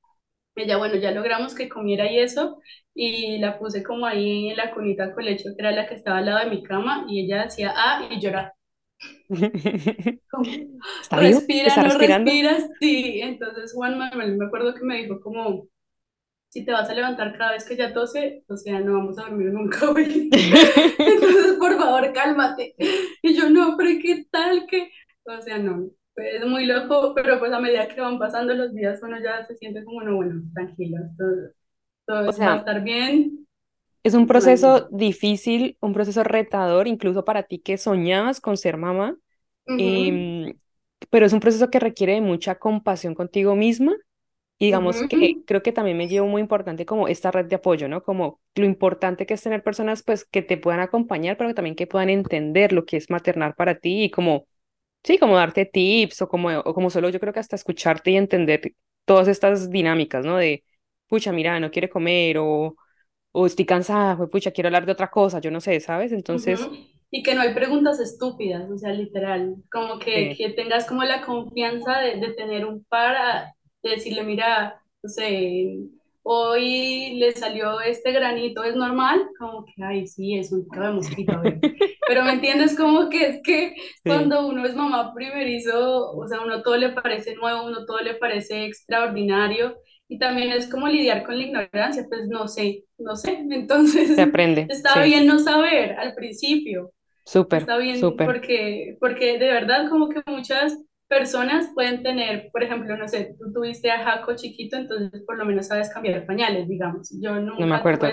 ella, 0.61 0.77
bueno, 0.77 0.95
ya 0.95 1.11
logramos 1.11 1.55
que 1.55 1.69
comiera 1.69 2.11
y 2.11 2.19
eso, 2.19 2.59
y 2.93 3.37
la 3.39 3.57
puse 3.59 3.83
como 3.83 4.05
ahí 4.05 4.49
en 4.49 4.57
la 4.57 4.73
cunita 4.73 5.13
con 5.13 5.25
leche, 5.25 5.49
que 5.55 5.61
era 5.61 5.71
la 5.71 5.87
que 5.87 5.95
estaba 5.95 6.19
al 6.19 6.25
lado 6.25 6.39
de 6.39 6.49
mi 6.55 6.63
cama, 6.63 7.05
y 7.09 7.25
ella 7.25 7.43
hacía 7.43 7.73
ah 7.75 8.07
y 8.09 8.19
lloraba. 8.19 8.53
¿Está 9.29 11.17
respira, 11.17 11.75
no 11.83 11.97
respiras, 11.97 12.69
sí. 12.79 13.21
Entonces 13.21 13.73
Juan 13.73 13.97
Manuel 13.97 14.37
me 14.37 14.45
acuerdo 14.45 14.73
que 14.73 14.83
me 14.83 14.97
dijo 14.97 15.21
como, 15.21 15.67
si 16.49 16.65
te 16.65 16.71
vas 16.71 16.89
a 16.89 16.93
levantar 16.93 17.37
cada 17.37 17.51
vez 17.51 17.65
que 17.65 17.75
ella 17.75 17.93
tose, 17.93 18.43
o 18.47 18.57
sea, 18.57 18.79
no 18.79 18.93
vamos 18.93 19.19
a 19.19 19.23
dormir 19.23 19.51
nunca 19.53 19.89
hoy. 19.91 20.29
Entonces, 20.97 21.53
por 21.59 21.77
favor, 21.77 22.11
cálmate. 22.13 22.75
Y 23.21 23.35
yo, 23.35 23.49
no, 23.49 23.75
pero 23.77 23.91
¿qué 24.01 24.25
tal 24.31 24.65
que? 24.67 24.89
O 25.25 25.41
sea, 25.41 25.59
no, 25.59 25.89
es 26.19 26.45
muy 26.45 26.65
loco, 26.65 27.13
pero 27.15 27.39
pues 27.39 27.51
a 27.51 27.59
medida 27.59 27.87
que 27.87 28.01
van 28.01 28.19
pasando 28.19 28.53
los 28.53 28.73
días 28.73 28.99
uno 29.03 29.17
ya 29.21 29.45
se 29.45 29.55
siente 29.55 29.83
como, 29.83 30.01
no, 30.01 30.15
bueno, 30.15 30.41
tranquilo, 30.53 30.97
todo, 31.17 31.35
todo 32.05 32.39
va 32.39 32.53
a 32.53 32.57
estar 32.57 32.83
bien. 32.83 33.47
Es 34.03 34.13
un 34.13 34.27
proceso 34.27 34.87
difícil, 34.91 35.77
un 35.81 35.93
proceso 35.93 36.23
retador, 36.23 36.87
incluso 36.87 37.25
para 37.25 37.43
ti 37.43 37.59
que 37.59 37.77
soñabas 37.77 38.39
con 38.39 38.57
ser 38.57 38.77
mamá, 38.77 39.17
em, 39.65 40.53
pero 41.09 41.25
es 41.25 41.33
un 41.33 41.39
proceso 41.39 41.69
que 41.69 41.79
requiere 41.79 42.13
de 42.13 42.21
mucha 42.21 42.55
compasión 42.55 43.13
contigo 43.13 43.55
misma. 43.55 43.95
Y 44.61 44.65
digamos 44.65 45.01
que 45.03 45.37
creo 45.45 45.63
que 45.63 45.71
también 45.71 45.95
me 45.95 46.09
llevo 46.09 46.27
muy 46.27 46.41
importante 46.41 46.85
como 46.85 47.07
esta 47.07 47.31
red 47.31 47.45
de 47.45 47.55
apoyo, 47.55 47.87
¿no? 47.87 48.03
Como 48.03 48.41
lo 48.55 48.65
importante 48.65 49.25
que 49.25 49.33
es 49.35 49.41
tener 49.41 49.63
personas 49.63 50.03
pues 50.03 50.25
que 50.25 50.41
te 50.41 50.57
puedan 50.57 50.81
acompañar, 50.81 51.37
pero 51.37 51.53
también 51.53 51.77
que 51.77 51.87
puedan 51.87 52.09
entender 52.09 52.73
lo 52.73 52.85
que 52.85 52.97
es 52.97 53.09
maternar 53.09 53.55
para 53.55 53.75
ti 53.75 54.03
y 54.03 54.09
como 54.11 54.47
Sí, 55.03 55.17
como 55.17 55.35
darte 55.37 55.65
tips 55.65 56.21
o 56.23 56.27
como, 56.29 56.49
o 56.49 56.73
como 56.73 56.89
solo 56.89 57.09
yo 57.09 57.19
creo 57.19 57.33
que 57.33 57.39
hasta 57.39 57.55
escucharte 57.55 58.11
y 58.11 58.17
entender 58.17 58.73
todas 59.05 59.27
estas 59.27 59.69
dinámicas, 59.69 60.25
¿no? 60.25 60.37
De, 60.37 60.63
pucha, 61.07 61.31
mira, 61.31 61.59
no 61.59 61.71
quiere 61.71 61.89
comer 61.89 62.37
o, 62.39 62.75
o 63.31 63.45
estoy 63.47 63.65
cansada, 63.65 64.17
pues, 64.17 64.29
pucha, 64.29 64.51
quiero 64.51 64.67
hablar 64.69 64.85
de 64.85 64.93
otra 64.93 65.09
cosa, 65.11 65.39
yo 65.41 65.51
no 65.51 65.61
sé, 65.61 65.79
¿sabes? 65.79 66.11
Entonces... 66.13 66.71
Y 67.11 67.23
que 67.23 67.33
no 67.33 67.41
hay 67.41 67.53
preguntas 67.55 67.99
estúpidas, 67.99 68.69
o 68.69 68.77
sea, 68.77 68.93
literal, 68.93 69.55
como 69.71 69.97
que, 69.97 70.29
que 70.37 70.49
tengas 70.51 70.85
como 70.85 71.03
la 71.03 71.25
confianza 71.25 71.99
de, 71.99 72.17
de 72.19 72.33
tener 72.33 72.65
un 72.65 72.83
par, 72.85 73.53
de 73.81 73.89
decirle, 73.89 74.23
mira, 74.23 74.79
no 75.01 75.09
sé, 75.09 75.79
hoy 76.31 77.15
le 77.15 77.31
salió 77.31 77.81
este 77.81 78.11
granito, 78.11 78.63
¿es 78.63 78.75
normal? 78.75 79.27
Como 79.39 79.65
que, 79.65 79.83
ay, 79.83 80.05
sí, 80.05 80.37
es 80.37 80.51
un 80.51 80.63
pico 80.63 80.79
de 80.79 80.91
mosquito, 80.91 81.41
Pero 82.07 82.23
me 82.23 82.33
entiendes 82.33 82.77
como 82.77 83.09
que 83.09 83.25
es 83.25 83.41
que 83.43 83.73
cuando 84.05 84.45
uno 84.47 84.63
es 84.63 84.75
mamá 84.75 85.11
primerizo, 85.15 86.11
o 86.11 86.27
sea, 86.27 86.41
uno 86.41 86.61
todo 86.61 86.77
le 86.77 86.89
parece 86.89 87.33
nuevo, 87.33 87.65
uno 87.65 87.83
todo 87.85 87.99
le 88.01 88.13
parece 88.13 88.65
extraordinario. 88.65 89.75
Y 90.07 90.19
también 90.19 90.51
es 90.51 90.69
como 90.69 90.87
lidiar 90.87 91.23
con 91.23 91.35
la 91.35 91.43
ignorancia, 91.43 92.05
pues 92.07 92.27
no 92.27 92.47
sé, 92.47 92.85
no 92.99 93.15
sé. 93.15 93.39
Entonces, 93.49 94.15
Se 94.15 94.21
aprende. 94.21 94.67
Está 94.69 95.01
bien 95.03 95.25
no 95.25 95.39
saber 95.39 95.93
al 95.93 96.13
principio. 96.13 96.91
Súper. 97.25 97.61
Está 97.61 97.77
bien 97.77 97.99
súper. 97.99 98.27
porque, 98.27 98.97
porque 98.99 99.39
de 99.39 99.47
verdad 99.47 99.89
como 99.89 100.09
que 100.09 100.21
muchas 100.27 100.77
personas 101.09 101.69
pueden 101.73 102.03
tener, 102.03 102.49
por 102.53 102.63
ejemplo, 102.63 102.95
no 102.95 103.05
sé, 103.07 103.35
tú 103.37 103.51
tuviste 103.51 103.91
a 103.91 104.03
Jaco 104.03 104.35
chiquito, 104.35 104.77
entonces 104.77 105.23
por 105.25 105.37
lo 105.37 105.43
menos 105.43 105.67
sabes 105.67 105.91
cambiar 105.91 106.25
pañales, 106.25 106.69
digamos. 106.69 107.09
Yo 107.19 107.35
nunca 107.35 107.59
no 107.59 107.67
me 107.67 107.75
acuerdo. 107.75 108.07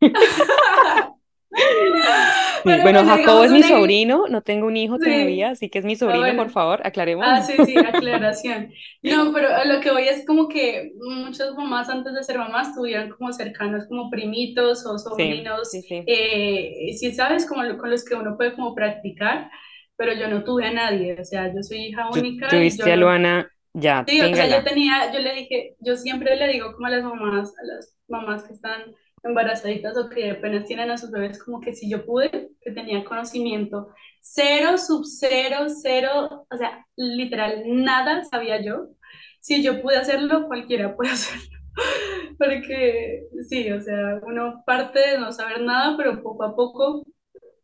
bueno, 2.82 3.04
Jacobo 3.04 3.44
es 3.44 3.52
mi 3.52 3.62
sobrino, 3.62 4.28
no 4.28 4.40
tengo 4.40 4.66
un 4.66 4.78
hijo 4.78 4.98
todavía, 4.98 5.50
así 5.50 5.68
que 5.68 5.80
es 5.80 5.84
mi 5.84 5.92
ah, 5.92 5.96
sobrino, 5.96 6.34
por 6.34 6.48
favor, 6.48 6.80
aclaremos. 6.84 7.26
Ah, 7.28 7.42
sí, 7.42 7.52
sí, 7.66 7.76
aclaración. 7.92 8.72
No, 9.02 9.30
pero 9.34 9.50
lo 9.66 9.80
que 9.80 9.90
voy 9.90 10.08
es 10.08 10.24
como 10.26 10.48
que 10.48 10.92
muchas 10.96 11.54
mamás 11.54 11.90
antes 11.90 12.14
de 12.14 12.24
ser 12.24 12.38
mamás 12.38 12.74
tuvieron 12.74 13.10
como 13.10 13.30
cercanos 13.34 13.84
como 13.88 14.08
primitos 14.08 14.86
o 14.86 14.98
sobrinos, 14.98 15.70
sí, 15.70 15.82
sí, 15.82 16.02
eh, 16.06 16.94
si 16.98 17.12
sabes, 17.12 17.46
como 17.46 17.76
con 17.76 17.90
los 17.90 18.06
que 18.06 18.14
uno 18.14 18.38
puede 18.38 18.54
como 18.54 18.74
practicar 18.74 19.50
pero 19.96 20.14
yo 20.14 20.28
no 20.28 20.44
tuve 20.44 20.66
a 20.66 20.72
nadie, 20.72 21.16
o 21.20 21.24
sea, 21.24 21.52
yo 21.54 21.62
soy 21.62 21.86
hija 21.86 22.10
única. 22.10 22.48
Tuviste 22.48 22.92
a 22.92 22.96
Luana, 22.96 23.48
ya. 23.72 24.04
Sí, 24.06 24.20
o 24.20 24.34
sea, 24.34 24.48
yo 24.48 24.64
tenía, 24.64 25.12
yo 25.12 25.20
le 25.20 25.34
dije, 25.34 25.76
yo 25.80 25.96
siempre 25.96 26.36
le 26.36 26.48
digo 26.48 26.72
como 26.74 26.86
a 26.86 26.90
las 26.90 27.04
mamás, 27.04 27.52
a 27.58 27.64
las 27.64 27.96
mamás 28.08 28.44
que 28.44 28.54
están 28.54 28.94
embarazaditas 29.22 29.96
o 29.96 30.08
que 30.08 30.30
apenas 30.30 30.66
tienen 30.66 30.90
a 30.90 30.98
sus 30.98 31.10
bebés, 31.10 31.42
como 31.42 31.60
que 31.60 31.74
si 31.74 31.88
yo 31.88 32.04
pude, 32.04 32.50
que 32.60 32.72
tenía 32.72 33.04
conocimiento, 33.04 33.88
cero, 34.20 34.78
sub 34.78 35.04
cero, 35.04 35.66
cero, 35.82 36.46
o 36.50 36.56
sea, 36.56 36.84
literal, 36.96 37.62
nada 37.66 38.24
sabía 38.24 38.60
yo. 38.60 38.88
Si 39.40 39.62
yo 39.62 39.82
pude 39.82 39.96
hacerlo, 39.96 40.46
cualquiera 40.46 40.96
puede 40.96 41.10
hacerlo. 41.10 41.58
Porque 42.38 43.24
sí, 43.48 43.70
o 43.70 43.80
sea, 43.80 44.20
uno 44.22 44.62
parte 44.66 44.98
de 45.00 45.18
no 45.18 45.32
saber 45.32 45.60
nada, 45.62 45.96
pero 45.96 46.22
poco 46.22 46.44
a 46.44 46.54
poco, 46.54 47.04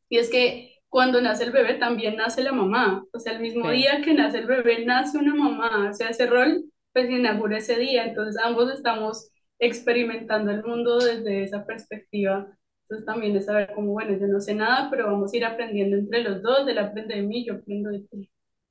y 0.09 0.18
es 0.18 0.31
que 0.31 0.78
cuando 0.89 1.20
nace 1.20 1.45
el 1.45 1.53
bebé 1.53 1.74
también 1.74 2.16
nace 2.16 2.43
la 2.43 2.53
mamá. 2.53 3.05
O 3.12 3.18
sea, 3.18 3.32
el 3.34 3.41
mismo 3.41 3.70
día 3.70 4.01
que 4.03 4.14
nace 4.14 4.39
el 4.39 4.47
bebé 4.47 4.84
nace 4.84 5.18
una 5.18 5.34
mamá. 5.34 5.91
O 5.91 5.95
sea, 5.95 6.09
ese 6.11 6.26
rol 6.26 6.64
pues 6.93 7.07
se 7.07 7.12
inaugura 7.12 7.59
ese 7.59 7.76
día. 7.78 8.07
Entonces 8.07 8.41
ambos 8.43 8.72
estamos 8.72 9.30
experimentando 9.59 10.51
el 10.51 10.64
mundo 10.64 10.99
desde 10.99 11.43
esa 11.43 11.66
perspectiva. 11.66 12.47
Entonces 12.82 13.07
también 13.07 13.36
es 13.36 13.47
saber 13.47 13.72
como, 13.74 13.93
bueno, 13.93 14.18
yo 14.18 14.26
no 14.26 14.41
sé 14.41 14.55
nada, 14.55 14.89
pero 14.91 15.07
vamos 15.07 15.32
a 15.32 15.36
ir 15.36 15.45
aprendiendo 15.45 15.97
entre 15.97 16.22
los 16.22 16.43
dos. 16.43 16.66
Él 16.66 16.78
aprende 16.78 17.16
de 17.16 17.22
mí, 17.22 17.45
yo 17.45 17.55
aprendo 17.55 17.91
de 17.91 18.01
ti. 18.01 18.30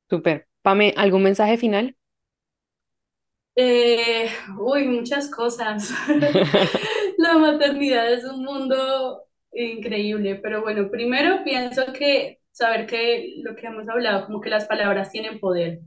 Súper. 0.09 0.47
Pame, 0.63 0.93
¿algún 0.97 1.23
mensaje 1.23 1.57
final? 1.57 1.95
Eh, 3.55 4.29
uy, 4.59 4.87
muchas 4.87 5.29
cosas. 5.29 5.91
La 7.17 7.37
maternidad 7.37 8.11
es 8.13 8.23
un 8.23 8.43
mundo 8.43 9.26
increíble, 9.65 10.35
pero 10.35 10.61
bueno, 10.61 10.89
primero 10.89 11.43
pienso 11.43 11.93
que 11.93 12.39
saber 12.51 12.87
que 12.87 13.35
lo 13.43 13.55
que 13.55 13.67
hemos 13.67 13.87
hablado, 13.89 14.25
como 14.25 14.41
que 14.41 14.49
las 14.49 14.65
palabras 14.67 15.11
tienen 15.11 15.39
poder. 15.39 15.79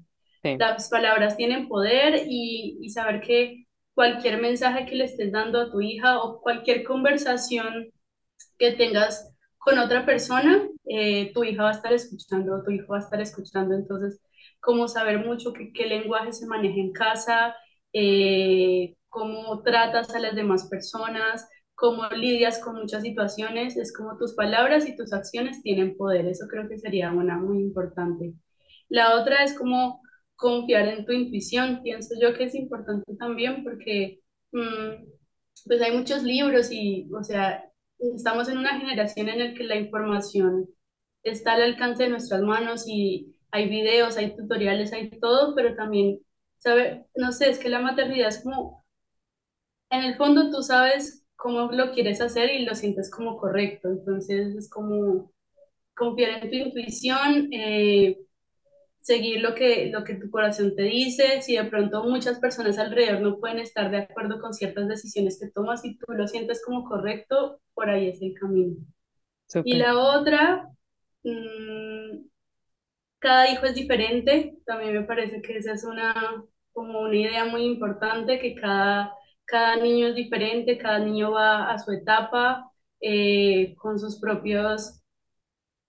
Sí, 0.43 0.59
Las 0.59 0.89
palabras 0.91 1.37
tienen 1.37 1.69
poder 1.69 2.25
y, 2.29 2.79
y 2.81 2.91
saber 2.91 3.21
que 3.23 3.67
cualquier 3.95 4.41
mensaje 4.41 4.87
que 4.87 4.97
le 4.97 5.05
estés 5.05 5.33
dando 5.33 5.61
a 5.61 5.71
tu 5.71 5.81
hija 5.81 6.21
o 6.21 6.41
cualquier 6.41 6.85
conversación 6.85 7.89
que 8.59 8.73
tengas 8.73 9.33
con 9.59 9.79
otra 9.79 10.07
persona, 10.07 10.67
eh, 10.87 11.33
tu 11.35 11.45
hija 11.45 11.63
va 11.65 11.71
a 11.71 11.73
estar 11.73 11.93
escuchando, 11.93 12.63
tu 12.65 12.71
hijo 12.71 12.93
va 12.93 12.99
a 12.99 13.01
estar 13.01 13.21
escuchando. 13.21 13.75
Entonces, 13.75 14.21
como 14.61 14.89
saber 14.89 15.19
mucho 15.25 15.53
qué, 15.53 15.73
qué 15.73 15.87
lenguaje 15.87 16.33
se 16.33 16.47
maneja 16.47 16.81
en 16.81 16.93
casa, 16.93 17.55
eh, 17.93 18.97
cómo 19.09 19.63
tratas 19.63 20.15
a 20.15 20.21
las 20.21 20.35
demás 20.35 20.69
personas, 20.69 21.49
cómo 21.81 22.07
lidias 22.11 22.59
con 22.59 22.77
muchas 22.77 23.03
situaciones, 23.03 23.75
es 23.79 23.97
como 23.97 24.19
tus 24.19 24.35
palabras 24.35 24.87
y 24.87 24.95
tus 24.97 25.15
acciones 25.15 25.63
tienen 25.63 25.97
poder. 25.97 26.27
Eso 26.27 26.47
creo 26.47 26.69
que 26.69 26.79
sería 26.79 27.11
una 27.11 27.39
muy 27.39 27.59
importante. 27.63 28.35
La 28.91 29.17
otra 29.17 29.45
es 29.45 29.55
como 29.55 30.03
confiar 30.37 30.89
en 30.89 31.07
tu 31.07 31.13
intuición. 31.13 31.81
Pienso 31.83 32.15
yo 32.21 32.35
que 32.35 32.45
es 32.45 32.55
importante 32.55 33.17
también 33.17 33.65
porque 33.65 34.21
mm, 34.53 35.07
pues 35.67 35.81
hay 35.81 35.97
muchos 35.97 36.23
libros 36.23 36.71
y, 36.71 37.09
o 37.19 37.25
sea, 37.25 37.65
estamos 37.99 38.51
en 38.51 38.59
una 38.59 38.79
generación 38.79 39.31
en 39.31 39.39
la 39.39 39.55
que 39.55 39.65
la 39.65 39.77
información 39.77 40.69
está 41.23 41.55
al 41.55 41.63
alcance 41.63 42.03
de 42.05 42.11
nuestras 42.11 42.43
manos 42.43 42.85
y 42.87 43.35
hay 43.53 43.71
videos, 43.71 44.19
hay 44.19 44.37
tutoriales, 44.37 44.93
hay 44.93 45.09
todo, 45.19 45.55
pero 45.55 45.75
también, 45.77 46.21
sabe, 46.59 47.07
no 47.17 47.33
sé, 47.33 47.49
es 47.49 47.59
que 47.59 47.71
la 47.71 47.81
maternidad 47.81 48.29
es 48.29 48.43
como, 48.43 48.85
en 49.91 50.05
el 50.05 50.17
fondo 50.17 50.51
tú 50.51 50.63
sabes 50.63 51.20
cómo 51.41 51.73
lo 51.73 51.93
quieres 51.93 52.21
hacer 52.21 52.51
y 52.51 52.67
lo 52.67 52.75
sientes 52.75 53.11
como 53.11 53.39
correcto, 53.39 53.89
entonces 53.89 54.55
es 54.55 54.69
como 54.69 55.33
confiar 55.97 56.45
en 56.45 56.51
tu 56.51 56.57
intuición, 56.57 57.49
eh, 57.53 58.19
seguir 59.01 59.41
lo 59.41 59.55
que, 59.55 59.91
lo 59.91 60.05
que 60.05 60.15
tu 60.17 60.31
corazón 60.31 60.77
te 60.77 60.83
dice, 60.83 61.41
si 61.41 61.57
de 61.57 61.65
pronto 61.65 62.05
muchas 62.05 62.39
personas 62.39 62.79
alrededor 62.79 63.23
no 63.23 63.41
pueden 63.41 63.59
estar 63.59 63.91
de 63.91 63.99
acuerdo 63.99 64.39
con 64.39 64.53
ciertas 64.53 64.87
decisiones 64.87 65.41
que 65.41 65.51
tomas 65.51 65.83
y 65.85 65.97
tú 65.97 66.13
lo 66.13 66.29
sientes 66.29 66.63
como 66.63 66.85
correcto, 66.85 67.61
por 67.73 67.89
ahí 67.89 68.09
es 68.09 68.21
el 68.21 68.35
camino. 68.35 68.77
Y 69.65 69.75
la 69.75 69.99
otra, 69.99 70.69
mmm, 71.25 72.19
cada 73.19 73.51
hijo 73.51 73.65
es 73.65 73.75
diferente, 73.75 74.59
también 74.67 74.93
me 74.93 75.05
parece 75.05 75.41
que 75.41 75.57
esa 75.57 75.73
es 75.73 75.85
una, 75.85 76.45
como 76.73 77.01
una 77.01 77.17
idea 77.17 77.47
muy 77.47 77.65
importante, 77.65 78.39
que 78.39 78.55
cada, 78.55 79.15
cada 79.51 79.77
niño 79.77 80.09
es 80.09 80.15
diferente, 80.15 80.79
cada 80.79 81.01
niño 81.01 81.33
va 81.33 81.71
a 81.71 81.79
su 81.79 81.93
etapa, 81.93 82.71
eh, 83.01 83.75
con 83.77 83.99
sus 83.99 84.21
propios 84.21 85.03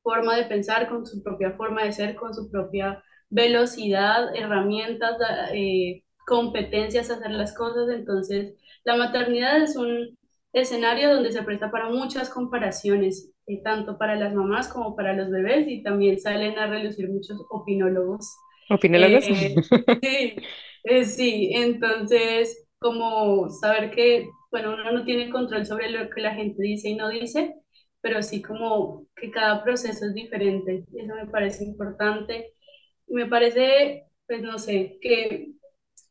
forma 0.03 0.35
de 0.35 0.45
pensar, 0.45 0.89
con 0.89 1.05
su 1.05 1.21
propia 1.21 1.51
forma 1.51 1.83
de 1.83 1.91
ser, 1.91 2.15
con 2.15 2.33
su 2.33 2.49
propia 2.49 3.03
velocidad, 3.29 4.35
herramientas, 4.35 5.17
eh, 5.53 6.03
competencias 6.25 7.09
a 7.09 7.15
hacer 7.15 7.31
las 7.31 7.55
cosas. 7.55 7.89
Entonces, 7.89 8.55
la 8.83 8.95
maternidad 8.95 9.61
es 9.61 9.75
un 9.75 10.17
escenario 10.53 11.13
donde 11.13 11.31
se 11.31 11.43
presta 11.43 11.71
para 11.71 11.89
muchas 11.89 12.29
comparaciones, 12.29 13.31
eh, 13.47 13.61
tanto 13.63 13.97
para 13.97 14.15
las 14.15 14.33
mamás 14.33 14.67
como 14.67 14.95
para 14.95 15.13
los 15.13 15.29
bebés, 15.29 15.67
y 15.67 15.83
también 15.83 16.19
salen 16.19 16.57
a 16.57 16.67
relucir 16.67 17.09
muchos 17.09 17.39
opinólogos. 17.49 18.35
¿Opinólogos? 18.69 19.25
Eh, 19.27 19.55
sí, 20.01 20.35
eh, 20.83 21.05
sí, 21.05 21.51
entonces, 21.53 22.67
como 22.81 23.49
saber 23.51 23.91
que, 23.91 24.29
bueno, 24.51 24.73
uno 24.75 24.91
no 24.93 25.05
tiene 25.05 25.31
control 25.31 25.65
sobre 25.67 25.91
lo 25.91 26.09
que 26.11 26.21
la 26.21 26.35
gente 26.35 26.63
dice 26.63 26.89
y 26.89 26.97
no 26.97 27.09
dice, 27.09 27.55
pero 28.01 28.23
sí 28.23 28.43
como 28.43 29.07
que 29.15 29.31
cada 29.31 29.63
proceso 29.63 30.07
es 30.07 30.15
diferente. 30.15 30.85
Eso 30.95 31.15
me 31.15 31.27
parece 31.27 31.65
importante. 31.65 32.53
Y 33.07 33.13
me 33.15 33.27
parece, 33.27 34.05
pues 34.27 34.41
no 34.43 34.59
sé, 34.59 34.99
que 35.01 35.53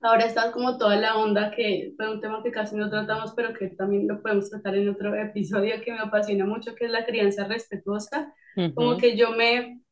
ahora 0.02 0.26
está 0.26 0.52
como 0.52 0.78
toda 0.78 0.96
la 0.96 1.16
onda, 1.18 1.50
que 1.52 1.94
fue 1.96 2.12
un 2.12 2.20
tema 2.20 2.42
que 2.42 2.52
casi 2.52 2.76
no 2.76 2.90
tratamos, 2.90 3.32
pero 3.36 3.54
que 3.54 3.68
también 3.70 4.08
lo 4.08 4.22
podemos 4.22 4.50
tratar 4.50 4.76
en 4.76 4.88
otro 4.90 5.14
episodio 5.20 5.82
que 5.84 5.92
me 5.92 6.00
apasiona 6.00 6.46
mucho, 6.46 6.74
que 6.74 6.86
es 6.86 6.90
la 6.90 7.06
crianza 7.06 7.44
respetuosa. 7.46 8.34
Como 8.74 8.96
Ujú. 8.96 8.98
que 8.98 9.16
yo 9.16 9.32
me, 9.32 9.82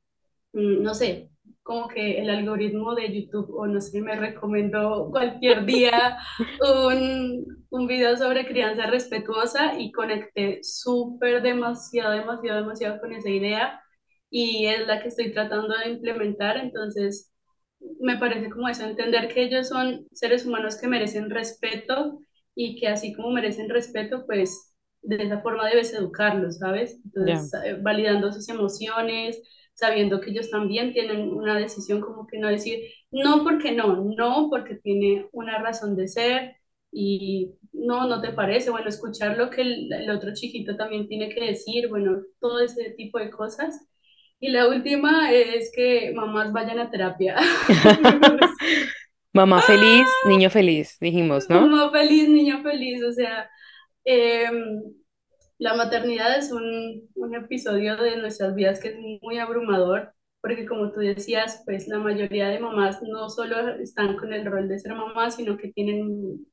mm, 0.53 0.83
no 0.83 0.95
sé, 0.95 1.31
como 1.69 1.87
que 1.87 2.19
el 2.19 2.31
algoritmo 2.31 2.95
de 2.95 3.13
YouTube 3.13 3.55
o 3.55 3.67
no 3.67 3.79
sé, 3.83 4.01
me 4.01 4.17
recomendó 4.17 5.11
cualquier 5.11 5.67
día 5.67 6.17
un, 6.61 7.67
un 7.69 7.87
video 7.87 8.17
sobre 8.17 8.47
crianza 8.47 8.87
respetuosa 8.87 9.79
y 9.79 9.93
conecté 9.93 10.61
súper 10.63 11.43
demasiado, 11.43 12.13
demasiado, 12.13 12.61
demasiado 12.63 12.99
con 13.01 13.13
esa 13.13 13.29
idea 13.29 13.83
y 14.31 14.65
es 14.65 14.87
la 14.87 15.03
que 15.03 15.09
estoy 15.09 15.31
tratando 15.31 15.77
de 15.77 15.91
implementar. 15.91 16.57
Entonces, 16.57 17.35
me 18.01 18.17
parece 18.17 18.49
como 18.49 18.67
eso, 18.71 18.85
entender 18.85 19.29
que 19.29 19.43
ellos 19.43 19.69
son 19.69 20.07
seres 20.13 20.47
humanos 20.47 20.79
que 20.81 20.89
merecen 20.89 21.29
respeto 21.29 22.19
y 22.55 22.81
que 22.81 22.89
así 22.89 23.13
como 23.13 23.31
merecen 23.31 23.69
respeto, 23.69 24.25
pues 24.25 24.73
de 25.03 25.23
esa 25.23 25.43
forma 25.43 25.69
debes 25.69 25.93
educarlos, 25.93 26.61
¿sabes? 26.61 26.99
Entonces, 27.05 27.53
eh, 27.63 27.77
validando 27.83 28.33
sus 28.33 28.49
emociones, 28.49 29.39
sabiendo 29.79 30.21
que 30.21 30.31
ellos 30.31 30.51
también 30.51 30.93
tienen 30.93 31.33
una 31.33 31.57
decisión 31.57 32.01
como 32.01 32.27
que 32.27 32.39
no 32.39 32.49
decir, 32.49 32.81
no 33.13 33.45
porque 33.45 33.71
no, 33.73 34.05
no 34.17 34.49
porque 34.51 34.75
tiene 34.75 35.29
una 35.33 35.59
razón 35.59 35.95
de 35.95 36.09
ser 36.09 36.57
y 36.91 37.53
no, 37.73 38.09
no 38.09 38.21
te 38.21 38.33
parece, 38.33 38.71
bueno, 38.71 38.89
escuchar 38.89 39.39
lo 39.39 39.51
que 39.51 39.63
el, 39.63 39.93
el 39.93 40.11
otro 40.11 40.35
chiquito 40.35 40.77
también 40.77 41.07
tiene 41.07 41.29
que 41.29 41.45
decir, 41.45 41.89
bueno, 41.89 42.23
todo 42.41 42.59
ese 42.61 42.91
tipo 42.97 43.21
de 43.21 43.31
cosas. 43.31 43.89
Y 44.41 44.49
la 44.51 44.67
última 44.69 45.31
es 45.33 45.71
que 45.73 46.13
mamás 46.13 46.53
vayan 46.53 46.81
a 46.81 46.91
terapia. 46.91 47.37
Mamá 49.33 49.63
feliz, 49.63 50.09
niño 50.27 50.51
feliz, 50.51 50.97
dijimos, 51.01 51.49
¿no? 51.49 51.61
Mamá 51.61 51.93
feliz, 51.93 52.29
niño 52.29 52.63
feliz, 52.65 53.05
o 53.05 53.13
sea, 53.13 53.49
em, 54.05 54.83
la 55.59 55.75
maternidad 55.75 56.39
es 56.39 56.53
un, 56.53 57.09
un 57.15 57.35
episodio 57.35 57.97
de 57.97 58.17
nuestras 58.19 58.55
vidas 58.55 58.81
que 58.81 58.89
es 58.91 58.97
muy 59.23 59.39
abrumador, 59.39 60.13
porque 60.41 60.67
como 60.67 60.93
tú 60.93 61.01
decías, 61.01 61.63
pues 61.67 61.89
la 61.89 61.99
mayoría 61.99 62.49
de 62.49 62.61
mamás 62.61 63.01
no 63.03 63.29
solo 63.31 63.71
están 63.77 64.17
con 64.17 64.33
el 64.33 64.47
rol 64.47 64.69
de 64.69 64.79
ser 64.79 64.95
mamá, 64.95 65.31
sino 65.31 65.57
que 65.59 65.73
tienen 65.73 66.47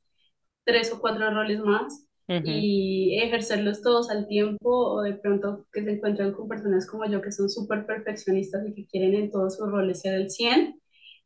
tres 0.64 0.92
o 0.94 1.00
cuatro 1.00 1.30
roles 1.32 1.60
más 1.60 2.08
y 2.42 3.20
ejercerlos 3.22 3.82
todos 3.82 4.10
al 4.10 4.28
tiempo 4.28 4.70
o 4.70 5.02
de 5.02 5.14
pronto 5.16 5.68
que 5.74 5.84
se 5.84 5.92
encuentran 5.92 6.34
con 6.34 6.48
personas 6.48 6.88
como 6.88 7.06
yo 7.08 7.22
que 7.22 7.32
son 7.32 7.50
súper 7.50 7.86
perfeccionistas 7.86 8.68
y 8.68 8.74
que 8.76 8.88
quieren 8.88 9.16
en 9.16 9.32
todos 9.32 9.58
sus 9.58 9.68
roles 9.72 10.02
ser 10.02 10.16
el 10.16 10.30
100 10.30 10.80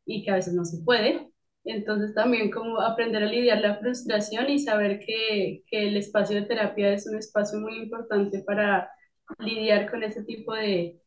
y 0.06 0.24
que 0.24 0.30
a 0.30 0.36
veces 0.36 0.54
no 0.54 0.64
se 0.64 0.78
puede. 0.84 1.30
Entonces 1.64 2.14
también 2.14 2.50
como 2.50 2.80
aprender 2.80 3.22
a 3.22 3.26
lidiar 3.26 3.60
la 3.60 3.76
frustración 3.78 4.48
y 4.50 4.58
saber 4.58 5.00
que, 5.00 5.62
que 5.68 5.88
el 5.88 5.96
espacio 5.96 6.36
de 6.36 6.46
terapia 6.46 6.92
es 6.94 7.06
un 7.06 7.16
espacio 7.18 7.58
muy 7.60 7.76
importante 7.78 8.42
para 8.46 8.90
lidiar 9.38 9.90
con 9.90 10.02
ese 10.02 10.24
tipo 10.24 10.54
de, 10.54 11.00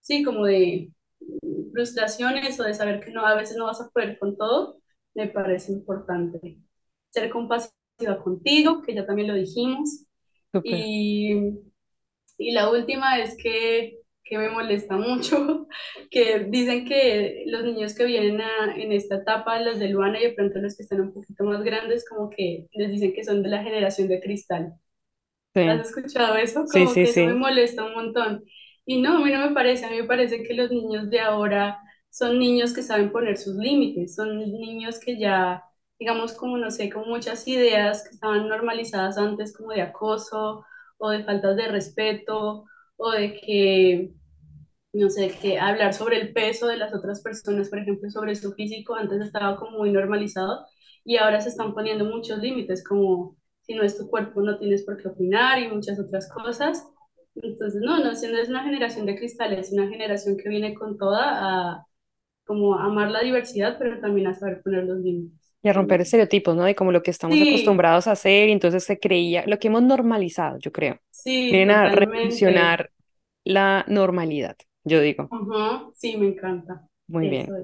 sí, 0.00 0.22
como 0.24 0.46
de 0.46 0.92
frustraciones 1.72 2.58
o 2.60 2.64
de 2.64 2.74
saber 2.74 3.00
que 3.04 3.10
no, 3.12 3.26
a 3.26 3.34
veces 3.36 3.56
no 3.56 3.66
vas 3.66 3.80
a 3.80 3.88
poder 3.90 4.18
con 4.18 4.36
todo, 4.36 4.78
me 5.14 5.28
parece 5.28 5.72
importante. 5.72 6.58
Ser 7.10 7.30
compasiva 7.30 8.22
contigo, 8.22 8.82
que 8.82 8.94
ya 8.94 9.06
también 9.06 9.28
lo 9.28 9.34
dijimos. 9.34 10.04
Y, 10.62 11.34
y 12.38 12.52
la 12.52 12.70
última 12.70 13.18
es 13.20 13.36
que, 13.42 14.00
que 14.24 14.38
me 14.38 14.48
molesta 14.50 14.96
mucho, 14.96 15.68
que 16.10 16.40
dicen 16.50 16.86
que 16.86 17.44
los 17.46 17.64
niños 17.64 17.94
que 17.94 18.04
vienen 18.06 18.40
a- 18.40 18.74
en 18.76 18.92
esta 18.92 19.16
etapa, 19.16 19.60
los 19.60 19.78
de 19.78 19.88
Luana 19.88 20.18
y 20.20 20.24
de 20.24 20.32
pronto 20.34 20.58
los 20.60 20.76
que 20.76 20.82
están 20.84 21.00
un 21.00 21.12
poquito 21.14 21.44
más 21.44 21.62
grandes, 21.62 22.04
como 22.08 22.30
que 22.30 22.66
les 22.72 22.90
dicen 22.90 23.12
que 23.14 23.24
son 23.24 23.42
de 23.42 23.48
la 23.50 23.62
generación 23.62 24.08
de 24.08 24.20
cristal. 24.20 24.74
Sí, 25.54 25.60
¿Has 25.64 25.88
escuchado 25.88 26.36
eso? 26.36 26.66
Como 26.68 26.86
sí, 26.86 27.00
que 27.00 27.10
eso 27.10 27.24
me 27.24 27.34
molesta 27.34 27.84
un 27.84 27.94
montón. 27.94 28.44
Y 28.86 29.00
no, 29.00 29.16
a 29.18 29.20
mí 29.24 29.32
no 29.32 29.48
me 29.48 29.54
parece, 29.54 29.86
a 29.86 29.90
mí 29.90 29.96
me 30.02 30.04
parece 30.08 30.42
que 30.42 30.54
los 30.54 30.70
niños 30.70 31.08
de 31.10 31.20
ahora 31.20 31.78
son 32.10 32.38
niños 32.38 32.74
que 32.74 32.82
saben 32.82 33.10
poner 33.12 33.38
sus 33.38 33.56
límites, 33.56 34.14
son 34.14 34.38
niños 34.38 34.98
que 35.00 35.18
ya, 35.18 35.64
digamos, 35.98 36.34
como 36.34 36.58
no 36.58 36.70
sé, 36.70 36.90
como 36.90 37.06
muchas 37.06 37.48
ideas 37.48 38.04
que 38.04 38.10
estaban 38.14 38.48
normalizadas 38.48 39.16
antes 39.18 39.56
como 39.56 39.72
de 39.72 39.82
acoso 39.82 40.64
o 40.98 41.10
de 41.10 41.24
faltas 41.24 41.56
de 41.56 41.68
respeto 41.68 42.66
o 42.96 43.10
de 43.12 43.34
que 43.40 44.12
no 44.92 45.10
sé, 45.10 45.30
que 45.40 45.58
hablar 45.58 45.92
sobre 45.94 46.20
el 46.20 46.32
peso 46.32 46.66
de 46.68 46.76
las 46.76 46.94
otras 46.94 47.20
personas, 47.22 47.68
por 47.68 47.80
ejemplo, 47.80 48.10
sobre 48.10 48.34
su 48.36 48.52
físico, 48.54 48.94
antes 48.94 49.20
estaba 49.22 49.56
como 49.56 49.78
muy 49.78 49.90
normalizado 49.92 50.66
y 51.04 51.16
ahora 51.16 51.40
se 51.40 51.48
están 51.50 51.74
poniendo 51.74 52.04
muchos 52.04 52.38
límites, 52.40 52.84
como 52.84 53.36
si 53.62 53.74
no 53.74 53.82
es 53.82 53.96
tu 53.98 54.08
cuerpo 54.08 54.40
no 54.42 54.58
tienes 54.58 54.84
por 54.84 54.96
qué 55.02 55.08
opinar 55.08 55.58
y 55.58 55.68
muchas 55.68 55.98
otras 55.98 56.28
cosas. 56.30 56.86
Entonces, 57.36 57.80
no, 57.82 57.98
no, 58.04 58.14
si 58.14 58.28
no 58.28 58.38
es 58.38 58.48
una 58.48 58.62
generación 58.64 59.06
de 59.06 59.16
cristales, 59.16 59.68
es 59.68 59.72
una 59.72 59.88
generación 59.88 60.36
que 60.36 60.48
viene 60.48 60.74
con 60.74 60.96
toda 60.98 61.74
a, 61.78 61.86
como 62.46 62.76
amar 62.78 63.10
la 63.10 63.22
diversidad, 63.22 63.76
pero 63.78 64.00
también 64.00 64.28
a 64.28 64.34
saber 64.34 64.62
poner 64.62 64.84
los 64.84 64.98
límites. 65.00 65.43
Y 65.64 65.70
a 65.70 65.74
romper 65.74 66.02
estereotipos, 66.02 66.56
¿no? 66.56 66.64
De 66.64 66.76
como 66.76 66.92
lo 66.92 67.02
que 67.02 67.10
estamos 67.12 67.40
Sí, 67.40 67.42
acostumbrados 67.42 68.06
a 68.08 68.12
hacer, 68.12 68.50
y 68.50 68.52
entonces 68.52 68.84
se 68.84 69.00
creía, 69.00 69.44
lo 69.48 69.58
que 69.60 69.68
hemos 69.68 69.82
normalizado, 69.84 70.58
yo 70.60 70.72
creo. 70.72 71.00
sí, 71.10 71.50
Vienen 71.50 71.72
a 71.72 71.90
revolucionar 71.90 72.92
la 73.44 73.84
normalidad, 73.88 74.56
yo 74.84 75.00
digo. 75.02 75.30
Ajá, 75.30 75.90
sí, 75.94 76.16
me 76.16 76.28
encanta. 76.28 76.88
Muy 77.06 77.28
bien. 77.28 77.56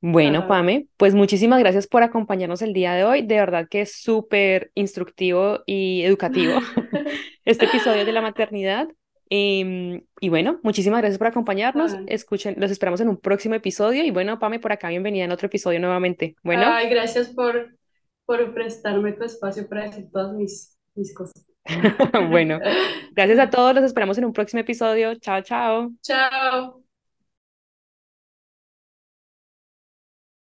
Bueno, 0.00 0.46
Ajá. 0.46 0.46
Pame, 0.46 0.88
pues 0.96 1.14
muchísimas 1.14 1.58
gracias 1.60 1.86
por 1.88 2.02
acompañarnos 2.02 2.62
el 2.62 2.72
día 2.74 2.94
de 2.94 3.04
hoy. 3.04 3.22
De 3.22 3.36
verdad 3.36 3.68
que 3.68 3.82
es 3.82 3.94
súper 4.02 4.70
instructivo 4.74 5.60
y 5.66 6.02
educativo 6.04 6.60
este 7.44 7.66
episodio 7.66 8.04
de 8.06 8.12
la 8.12 8.22
maternidad. 8.22 8.88
Em, 9.28 10.02
y 10.20 10.28
bueno, 10.28 10.60
muchísimas 10.62 11.00
gracias 11.00 11.18
por 11.18 11.26
acompañarnos. 11.26 11.94
Ay, 11.94 12.04
Escuchen, 12.08 12.54
los 12.58 12.70
esperamos 12.70 13.00
en 13.00 13.08
un 13.08 13.16
próximo 13.16 13.54
episodio. 13.54 14.04
Y 14.04 14.10
bueno, 14.10 14.38
Pame, 14.38 14.60
por 14.60 14.72
acá, 14.72 14.88
bienvenida 14.88 15.24
en 15.24 15.32
otro 15.32 15.46
episodio 15.46 15.80
nuevamente. 15.80 16.36
Bueno, 16.42 16.64
ay, 16.66 16.88
gracias 16.88 17.28
por, 17.28 17.76
por 18.24 18.54
prestarme 18.54 19.12
tu 19.12 19.24
espacio 19.24 19.68
para 19.68 19.84
decir 19.84 20.08
todas 20.12 20.32
mis, 20.34 20.76
mis 20.94 21.14
cosas. 21.14 21.46
bueno, 22.30 22.60
gracias 23.12 23.38
a 23.38 23.50
todos. 23.50 23.74
Los 23.74 23.84
esperamos 23.84 24.18
en 24.18 24.24
un 24.26 24.32
próximo 24.32 24.60
episodio. 24.60 25.14
Chao, 25.16 25.42
chao. 25.42 25.90
Chao. 26.02 26.85